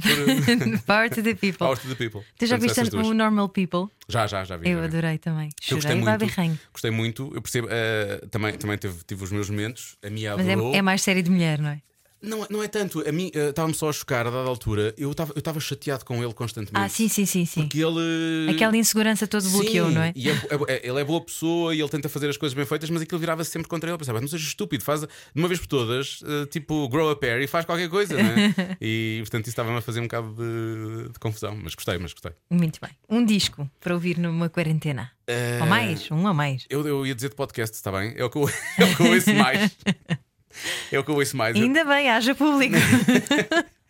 por 0.00 0.82
Power 0.86 1.10
to 1.10 1.22
the 1.22 1.34
people. 1.34 1.58
Power 1.58 1.78
to 1.78 1.88
the 1.88 1.94
people. 1.94 2.22
Tu 2.38 2.46
já 2.46 2.58
Portanto, 2.58 2.90
viste 2.92 2.96
o 2.96 3.14
Normal 3.14 3.48
People? 3.48 3.86
Já, 4.08 4.26
já, 4.26 4.44
já 4.44 4.56
vi. 4.56 4.68
Eu 4.68 4.74
já 4.76 4.80
vi. 4.82 4.86
adorei 4.88 5.18
também. 5.18 5.48
Eu 5.70 5.76
gostei 5.76 5.94
muito. 5.96 6.58
Gostei 6.72 6.90
muito. 6.90 7.32
Eu 7.34 7.42
percebo. 7.42 7.68
eh, 7.70 8.20
também 8.30 8.52
também 8.58 8.78
teve, 8.78 9.02
tive 9.06 9.24
os 9.24 9.32
meus 9.32 9.48
momentos. 9.50 9.96
A 10.02 10.10
minha 10.10 10.36
Mas 10.36 10.46
adorou. 10.48 10.74
é, 10.74 10.78
é 10.78 10.82
mais 10.82 11.02
série 11.02 11.22
de 11.22 11.30
mulher, 11.30 11.58
não 11.60 11.70
é? 11.70 11.80
Não, 12.22 12.46
não 12.48 12.62
é 12.62 12.68
tanto. 12.68 13.06
A 13.06 13.10
mim 13.12 13.30
eh, 13.34 13.48
estava-me 13.50 13.74
só 13.74 13.88
a 13.88 13.92
chocar 13.92 14.26
a 14.26 14.30
dada 14.30 14.48
altura. 14.48 14.94
Eu 14.96 15.10
estava 15.10 15.32
eu 15.34 15.38
estava 15.40 15.58
chateado 15.60 16.04
com 16.04 16.22
ele 16.22 16.32
constantemente. 16.32 16.84
Ah, 16.84 16.88
sim, 16.88 17.08
sim, 17.08 17.26
sim, 17.26 17.44
sim. 17.44 17.62
Porque 17.62 17.80
ele. 17.80 18.50
Aquela 18.50 18.76
insegurança 18.76 19.26
todo 19.26 19.48
bloqueou, 19.50 19.88
Sim, 19.88 19.94
não 19.94 20.02
é? 20.02 20.12
E 20.14 20.30
é- 20.30 20.32
é- 20.32 20.72
é- 20.74 20.88
ele 20.88 21.00
é 21.00 21.04
boa 21.04 21.20
pessoa 21.20 21.74
e 21.74 21.80
ele 21.80 21.88
tenta 21.88 22.08
fazer 22.08 22.28
as 22.28 22.36
coisas 22.36 22.54
bem 22.54 22.64
feitas, 22.64 22.88
mas 22.90 23.02
aquilo 23.02 23.18
virava-se 23.18 23.50
sempre 23.50 23.68
contra 23.68 23.90
ele. 23.90 23.98
Pensava, 23.98 24.20
não 24.20 24.28
seja 24.28 24.46
estúpido, 24.46 24.84
faz 24.84 25.00
de 25.00 25.08
uma 25.34 25.48
vez 25.48 25.58
por 25.60 25.66
todas, 25.66 26.20
eh, 26.24 26.46
tipo, 26.46 26.88
grow 26.88 27.10
a 27.10 27.16
pair 27.16 27.40
e 27.42 27.46
faz 27.46 27.64
qualquer 27.64 27.88
coisa, 27.88 28.14
não 28.14 28.30
é? 28.30 28.76
e 28.80 29.18
portanto 29.22 29.42
isso 29.46 29.50
estava-me 29.50 29.78
a 29.78 29.80
fazer 29.80 30.00
um 30.00 30.04
bocado 30.04 30.34
de, 30.34 31.08
de 31.12 31.18
confusão. 31.18 31.58
Mas 31.62 31.74
gostei, 31.74 31.98
mas 31.98 32.12
gostei. 32.12 32.32
Muito 32.50 32.78
bem. 32.80 32.90
Um 33.08 33.24
disco 33.24 33.68
para 33.80 33.94
ouvir 33.94 34.18
numa 34.18 34.48
quarentena. 34.48 35.10
Eh, 35.26 35.58
Ou 35.60 35.66
mais? 35.66 36.10
Um 36.10 36.26
a 36.26 36.34
mais. 36.34 36.66
Eu, 36.70 36.86
eu 36.86 37.06
ia 37.06 37.14
dizer 37.14 37.30
de 37.30 37.34
podcast, 37.36 37.74
está 37.74 37.90
bem? 37.90 38.14
É 38.16 38.24
o 38.24 38.30
que 38.30 38.38
eu, 38.38 38.48
é 38.78 38.84
o 38.84 38.96
que 38.96 39.02
eu 39.02 39.12
ouço 39.12 39.34
mais. 39.34 39.76
É 40.90 40.98
o 40.98 41.04
que 41.04 41.10
eu 41.10 41.14
ouço 41.16 41.36
mais. 41.36 41.56
Eu- 41.56 41.62
Ainda 41.62 41.84
bem, 41.84 42.10
haja 42.10 42.34
público. 42.34 42.76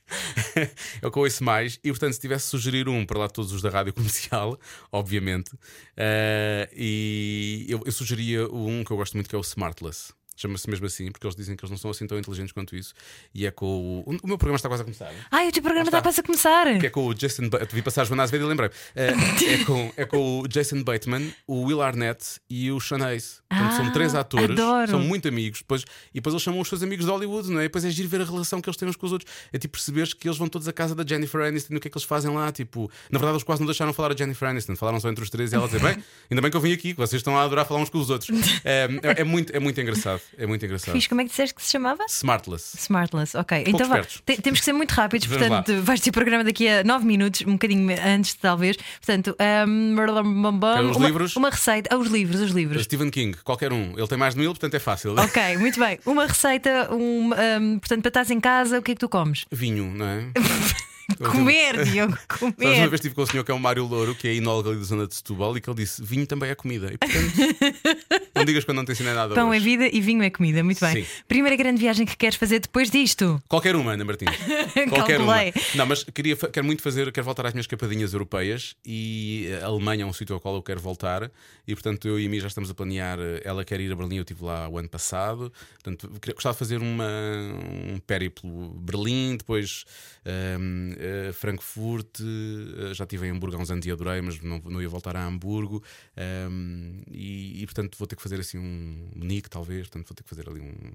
é 1.03 1.07
o 1.07 1.11
que 1.11 1.19
eu 1.19 1.23
ouço 1.23 1.43
mais. 1.45 1.79
E 1.83 1.89
portanto, 1.91 2.13
se 2.13 2.21
tivesse 2.21 2.47
sugerir 2.49 2.89
um 2.89 3.05
para 3.07 3.19
lá 3.19 3.29
todos 3.29 3.53
os 3.53 3.63
da 3.63 3.71
rádio 3.71 3.93
comercial, 3.93 4.59
obviamente, 4.93 5.51
eh, 5.97 6.69
e 6.75 7.67
eu, 7.69 7.83
eu 7.85 7.93
sugeria 7.93 8.47
um 8.53 8.85
que 8.85 8.91
eu 8.91 8.97
gosto 8.97 9.15
muito 9.15 9.29
que 9.29 9.35
é 9.35 9.39
o 9.39 9.43
Smartless. 9.43 10.13
Chama-se 10.37 10.69
mesmo 10.69 10.87
assim, 10.87 11.11
porque 11.13 11.27
eles 11.27 11.37
dizem 11.37 11.55
que 11.57 11.63
eles 11.65 11.71
não 11.71 11.77
são 11.79 11.91
assim 11.91 12.07
tão 12.07 12.19
inteligentes 12.19 12.53
quanto 12.53 12.75
isso. 12.75 12.95
E 13.35 13.47
é 13.47 13.51
com 13.51 13.67
o. 14.07 14.11
O 14.23 14.27
meu 14.27 14.39
programa 14.39 14.57
está 14.57 14.69
quase 14.69 14.83
a 14.83 14.85
começar. 14.85 15.13
Ai, 15.31 15.49
o 15.49 15.53
teu 15.53 15.63
programa 15.63 15.87
está. 15.89 15.99
está 15.99 16.09
quase 16.09 16.21
a 16.21 16.23
começar. 16.23 16.79
Que 16.81 16.87
é 16.87 16.91
com 16.91 17.07
o 17.07 17.15
Jason 17.15 17.49
Ba- 17.49 17.61
Vi 17.71 17.83
passar 17.83 18.03
a 18.03 18.05
Joana 18.05 18.23
Azevedo 18.23 18.47
e 18.47 18.49
lembrei. 18.49 18.71
Eh, 18.97 19.13
é, 19.61 19.65
com, 19.65 19.93
é 19.97 20.05
com 20.05 20.41
o 20.41 20.49
Jason 20.49 20.83
Bateman, 20.83 21.33
o 21.47 21.63
Will 21.65 21.83
Arnett 21.83 22.41
e 22.51 22.71
o 22.73 22.81
Sean 22.81 23.05
Hayes. 23.05 23.41
Portanto, 23.49 23.73
Ah, 23.73 23.77
são 23.77 23.93
três 23.93 24.15
atores, 24.15 24.51
adoro. 24.59 24.91
são 24.91 25.01
muito 25.01 25.29
amigos. 25.29 25.61
Depois, 25.61 25.83
e 25.83 26.15
depois 26.15 26.33
eles 26.35 26.43
chamam 26.43 26.61
os 26.61 26.69
seus 26.69 26.83
amigos 26.83 27.05
de 27.05 27.11
Hollywood, 27.11 27.51
não 27.51 27.61
é? 27.61 27.65
E 27.65 27.67
depois 27.69 27.85
é 27.85 27.91
giro 27.91 28.09
ver 28.09 28.23
a 28.23 28.25
relação 28.25 28.61
que 28.61 28.69
eles 28.69 28.77
têm 28.77 28.89
uns 28.89 28.97
com 28.97 29.07
os 29.07 29.13
outros. 29.13 29.31
É 29.53 29.59
tipo 29.59 29.73
perceberes 29.73 30.15
que 30.15 30.27
eles 30.27 30.39
vão 30.39 30.49
todos 30.49 30.67
à 30.67 30.73
casa 30.73 30.95
da 30.95 31.05
Jennifer 31.07 31.41
Aniston 31.43 31.75
e 31.75 31.77
o 31.77 31.81
que 31.81 31.89
é 31.89 31.91
que 31.91 31.97
eles 31.99 32.07
fazem 32.07 32.33
lá. 32.33 32.51
Tipo, 32.51 32.91
na 33.11 33.19
verdade, 33.19 33.35
eles 33.37 33.45
quase 33.45 33.61
não 33.61 33.67
deixaram 33.67 33.93
falar 33.93 34.13
a 34.13 34.17
Jennifer 34.17 34.49
Aniston, 34.49 34.75
falaram 34.77 34.99
só 34.99 35.09
entre 35.11 35.23
os 35.23 35.29
três 35.31 35.53
e 35.53 35.57
ela 35.57 35.67
dizer: 35.67 35.81
Bem, 35.81 36.03
ainda 36.31 36.41
bem 36.41 36.51
que 36.51 36.57
eu 36.57 36.61
vim 36.61 36.73
aqui, 36.73 36.95
que 36.95 36.99
vocês 36.99 37.21
estão 37.21 37.37
a 37.39 37.43
adorar 37.45 37.67
falar 37.67 37.81
uns 37.81 37.91
com 37.91 37.99
os 37.99 38.09
outros. 38.11 38.31
É, 38.65 38.89
é, 39.03 39.21
é 39.21 39.25
muito, 39.25 39.55
é 39.55 39.59
muito 39.59 39.81
engraçado. 39.81 40.22
É 40.39 40.47
muito 40.47 40.65
engraçado. 40.65 40.93
Fiz, 40.95 41.07
como 41.07 41.21
é 41.21 41.25
que 41.25 41.31
disseste 41.31 41.55
que 41.55 41.63
se 41.63 41.71
chamava? 41.73 42.05
Smartless. 42.09 42.77
Smartless, 42.79 43.37
ok. 43.37 43.65
Então 43.67 43.89
te- 44.25 44.41
temos 44.43 44.59
que 44.61 44.65
ser 44.65 44.73
muito 44.73 44.93
rápidos, 44.93 45.27
Vamos 45.27 45.49
lá. 45.49 45.63
portanto, 45.63 45.83
vais 45.83 46.01
ter 46.01 46.11
programa 46.13 46.45
daqui 46.45 46.69
a 46.69 46.83
9 46.85 47.05
minutos, 47.05 47.43
um 47.47 47.53
bocadinho 47.53 47.89
antes, 48.05 48.35
talvez. 48.35 48.77
Portanto, 49.05 49.37
um, 49.67 49.95
uma, 49.95 51.07
livros? 51.07 51.37
uma 51.37 51.51
receita. 51.51 51.95
Ah, 51.95 51.99
os 51.99 52.09
livros, 52.09 52.41
os 52.41 52.51
livros. 52.51 52.85
Stephen 52.85 53.11
King, 53.11 53.37
qualquer 53.45 53.73
um. 53.73 53.97
Ele 53.99 54.07
tem 54.09 54.19
mais 54.19 54.35
de 54.35 54.41
mil, 54.41 54.51
portanto 54.51 54.75
é 54.75 54.79
fácil. 54.79 55.15
Ok, 55.19 55.57
muito 55.59 55.79
bem. 55.79 55.99
Uma 56.07 56.27
receita, 56.27 56.89
um, 56.93 57.31
um, 57.61 57.79
portanto, 57.79 58.03
para 58.03 58.09
estás 58.09 58.31
em 58.31 58.41
casa, 58.41 58.79
o 58.79 58.83
que 58.83 58.93
é 58.93 58.95
que 58.95 59.01
tu 59.01 59.09
comes? 59.09 59.45
Vinho, 59.51 59.85
não 59.95 60.07
é? 60.07 60.27
Comer, 61.31 61.85
Diogo, 61.85 62.17
Sabes, 62.29 62.43
uma 62.43 62.53
comer. 62.53 62.81
vez 62.89 62.93
estive 62.95 63.15
com 63.15 63.23
o 63.23 63.27
senhor 63.27 63.45
que 63.45 63.51
é 63.51 63.55
o 63.55 63.59
Mário 63.59 63.85
Louro, 63.85 64.15
que 64.15 64.27
é 64.29 64.35
inólogo 64.35 64.71
ali 64.71 64.79
da 64.79 64.85
zona 64.85 65.07
de 65.07 65.15
Setúbal, 65.15 65.57
e 65.57 65.61
que 65.61 65.69
ele 65.69 65.77
disse: 65.77 66.03
vinho 66.03 66.27
também 66.27 66.49
é 66.51 66.55
comida. 66.55 66.91
E 66.93 66.97
portanto, 66.97 67.33
não 68.43 68.47
digas 68.47 68.65
quando 68.65 68.77
não 68.79 68.85
te 68.85 68.93
ensinei 68.93 69.15
nada. 69.15 69.35
Pão 69.35 69.53
é 69.53 69.57
hoje. 69.57 69.65
vida 69.65 69.89
e 69.93 70.01
vinho 70.01 70.23
é 70.23 70.31
comida, 70.31 70.63
muito 70.63 70.81
bem. 70.81 71.05
Sim. 71.05 71.11
Primeira 71.27 71.57
grande 71.57 71.81
viagem 71.81 72.05
que 72.07 72.17
queres 72.17 72.37
fazer 72.37 72.61
depois 72.61 72.91
disto? 72.91 73.43
Qualquer 73.49 73.75
uma, 73.77 73.93
Ana 73.93 74.05
Martins. 74.05 74.31
Qualquer 74.89 75.21
uma. 75.21 75.37
Não, 75.75 75.87
mas 75.87 76.05
queria, 76.05 76.37
quero 76.37 76.67
muito 76.67 76.83
fazer, 76.83 77.11
quero 77.13 77.25
voltar 77.25 77.47
às 77.47 77.53
minhas 77.53 77.65
escapadinhas 77.65 78.13
europeias 78.13 78.75
e 78.85 79.49
a 79.63 79.67
Alemanha 79.67 80.03
é 80.05 80.07
um 80.07 80.13
sítio 80.13 80.35
ao 80.35 80.41
qual 80.41 80.55
eu 80.57 80.63
quero 80.63 80.81
voltar. 80.81 81.31
E 81.67 81.75
portanto, 81.75 82.07
eu 82.09 82.19
e 82.19 82.27
a 82.27 82.29
mim 82.29 82.41
já 82.41 82.49
estamos 82.49 82.71
a 82.71 82.75
planear. 82.75 83.19
eh, 83.21 83.41
Ela 83.45 83.65
quer 83.65 83.81
ir 83.81 83.91
a 83.93 83.97
Berlim, 83.97 84.17
eu 84.17 84.23
estive 84.23 84.45
lá 84.45 84.69
o 84.69 84.79
ano 84.79 84.89
passado. 84.89 85.53
Portanto, 85.75 86.11
gostava 86.35 86.53
de 86.55 86.59
fazer 86.59 86.79
uma, 86.79 87.09
um 87.95 87.99
périplo 87.99 88.71
Berlim, 88.81 89.37
depois 89.37 89.85
ehm, 90.25 90.95
eh, 90.99 91.33
Frankfurt. 91.33 92.21
eh, 92.21 92.95
já 92.95 93.05
estive 93.05 93.27
em 93.27 93.31
Hamburgo 93.31 93.57
há 93.57 93.61
uns 93.61 93.71
anos 93.71 93.85
e 93.87 93.91
adorei, 93.91 94.21
mas 94.21 94.41
não, 94.41 94.61
não 94.65 94.81
ia 94.83 94.89
voltar 94.89 95.17
a 95.17 95.25
Hamburgo. 95.25 95.83
Ehm, 96.17 97.03
e, 97.11 97.63
e, 97.63 97.67
portanto, 97.67 97.97
vou 97.99 98.07
ter 98.07 98.17
que 98.17 98.23
fazer 98.23 98.32
assim 98.41 98.59
um 98.59 99.09
Munique, 99.15 99.49
talvez. 99.51 99.89
Portanto, 99.89 100.09
vou 100.09 100.15
ter 100.15 100.23
que 100.23 100.29
fazer 100.29 100.49
ali 100.49 100.61
um- 100.61 100.93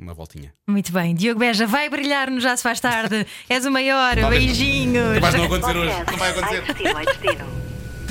uma 0.00 0.14
voltinha. 0.14 0.52
Muito 0.66 0.90
bem, 0.92 1.14
Diogo 1.14 1.38
Beja, 1.40 1.66
vai 1.66 1.88
brilhar 1.90 2.30
no 2.30 2.40
Já 2.40 2.56
Se 2.56 2.62
Faz 2.62 2.80
Tarde. 2.80 3.26
És 3.48 3.66
o 3.66 3.70
maior, 3.70 4.16
Talvez 4.16 4.40
não. 4.42 4.46
beijinhos. 4.52 5.20
Não 5.20 5.44
acontecer 5.44 5.76
hoje. 5.76 5.92
Não 6.10 6.16
vai 6.18 6.30
Ai, 6.30 6.38
acontecer. 6.38 6.62
destino, 6.62 6.96
ai, 6.96 7.04
destino. 7.06 7.46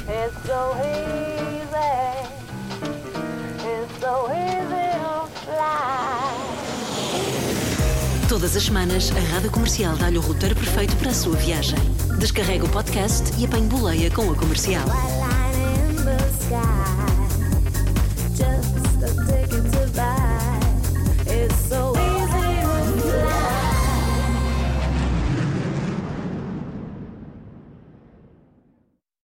It's 0.08 0.38
so 0.45 0.76
easy. 0.86 2.26
It's 3.66 3.99
so 3.99 4.30
easy 4.32 4.86
to 5.01 5.28
fly. 5.41 6.36
Todas 8.30 8.56
as 8.56 8.64
semanas, 8.64 9.12
a 9.16 9.20
Rádio 9.34 9.51
Comercial 9.51 9.95
dá-lhe 9.97 10.18
o 10.18 10.22
roteiro 10.22 10.56
perfeito 10.56 10.95
para 10.97 11.10
a 11.10 11.14
sua 11.14 11.36
viagem. 11.38 11.80
Descarrega 12.20 12.66
o 12.66 12.70
podcast 12.70 13.24
e 13.39 13.45
apanhe 13.45 13.68
boleia 13.68 14.10
com 14.12 14.32
a 14.32 14.36
comercial. 14.36 14.86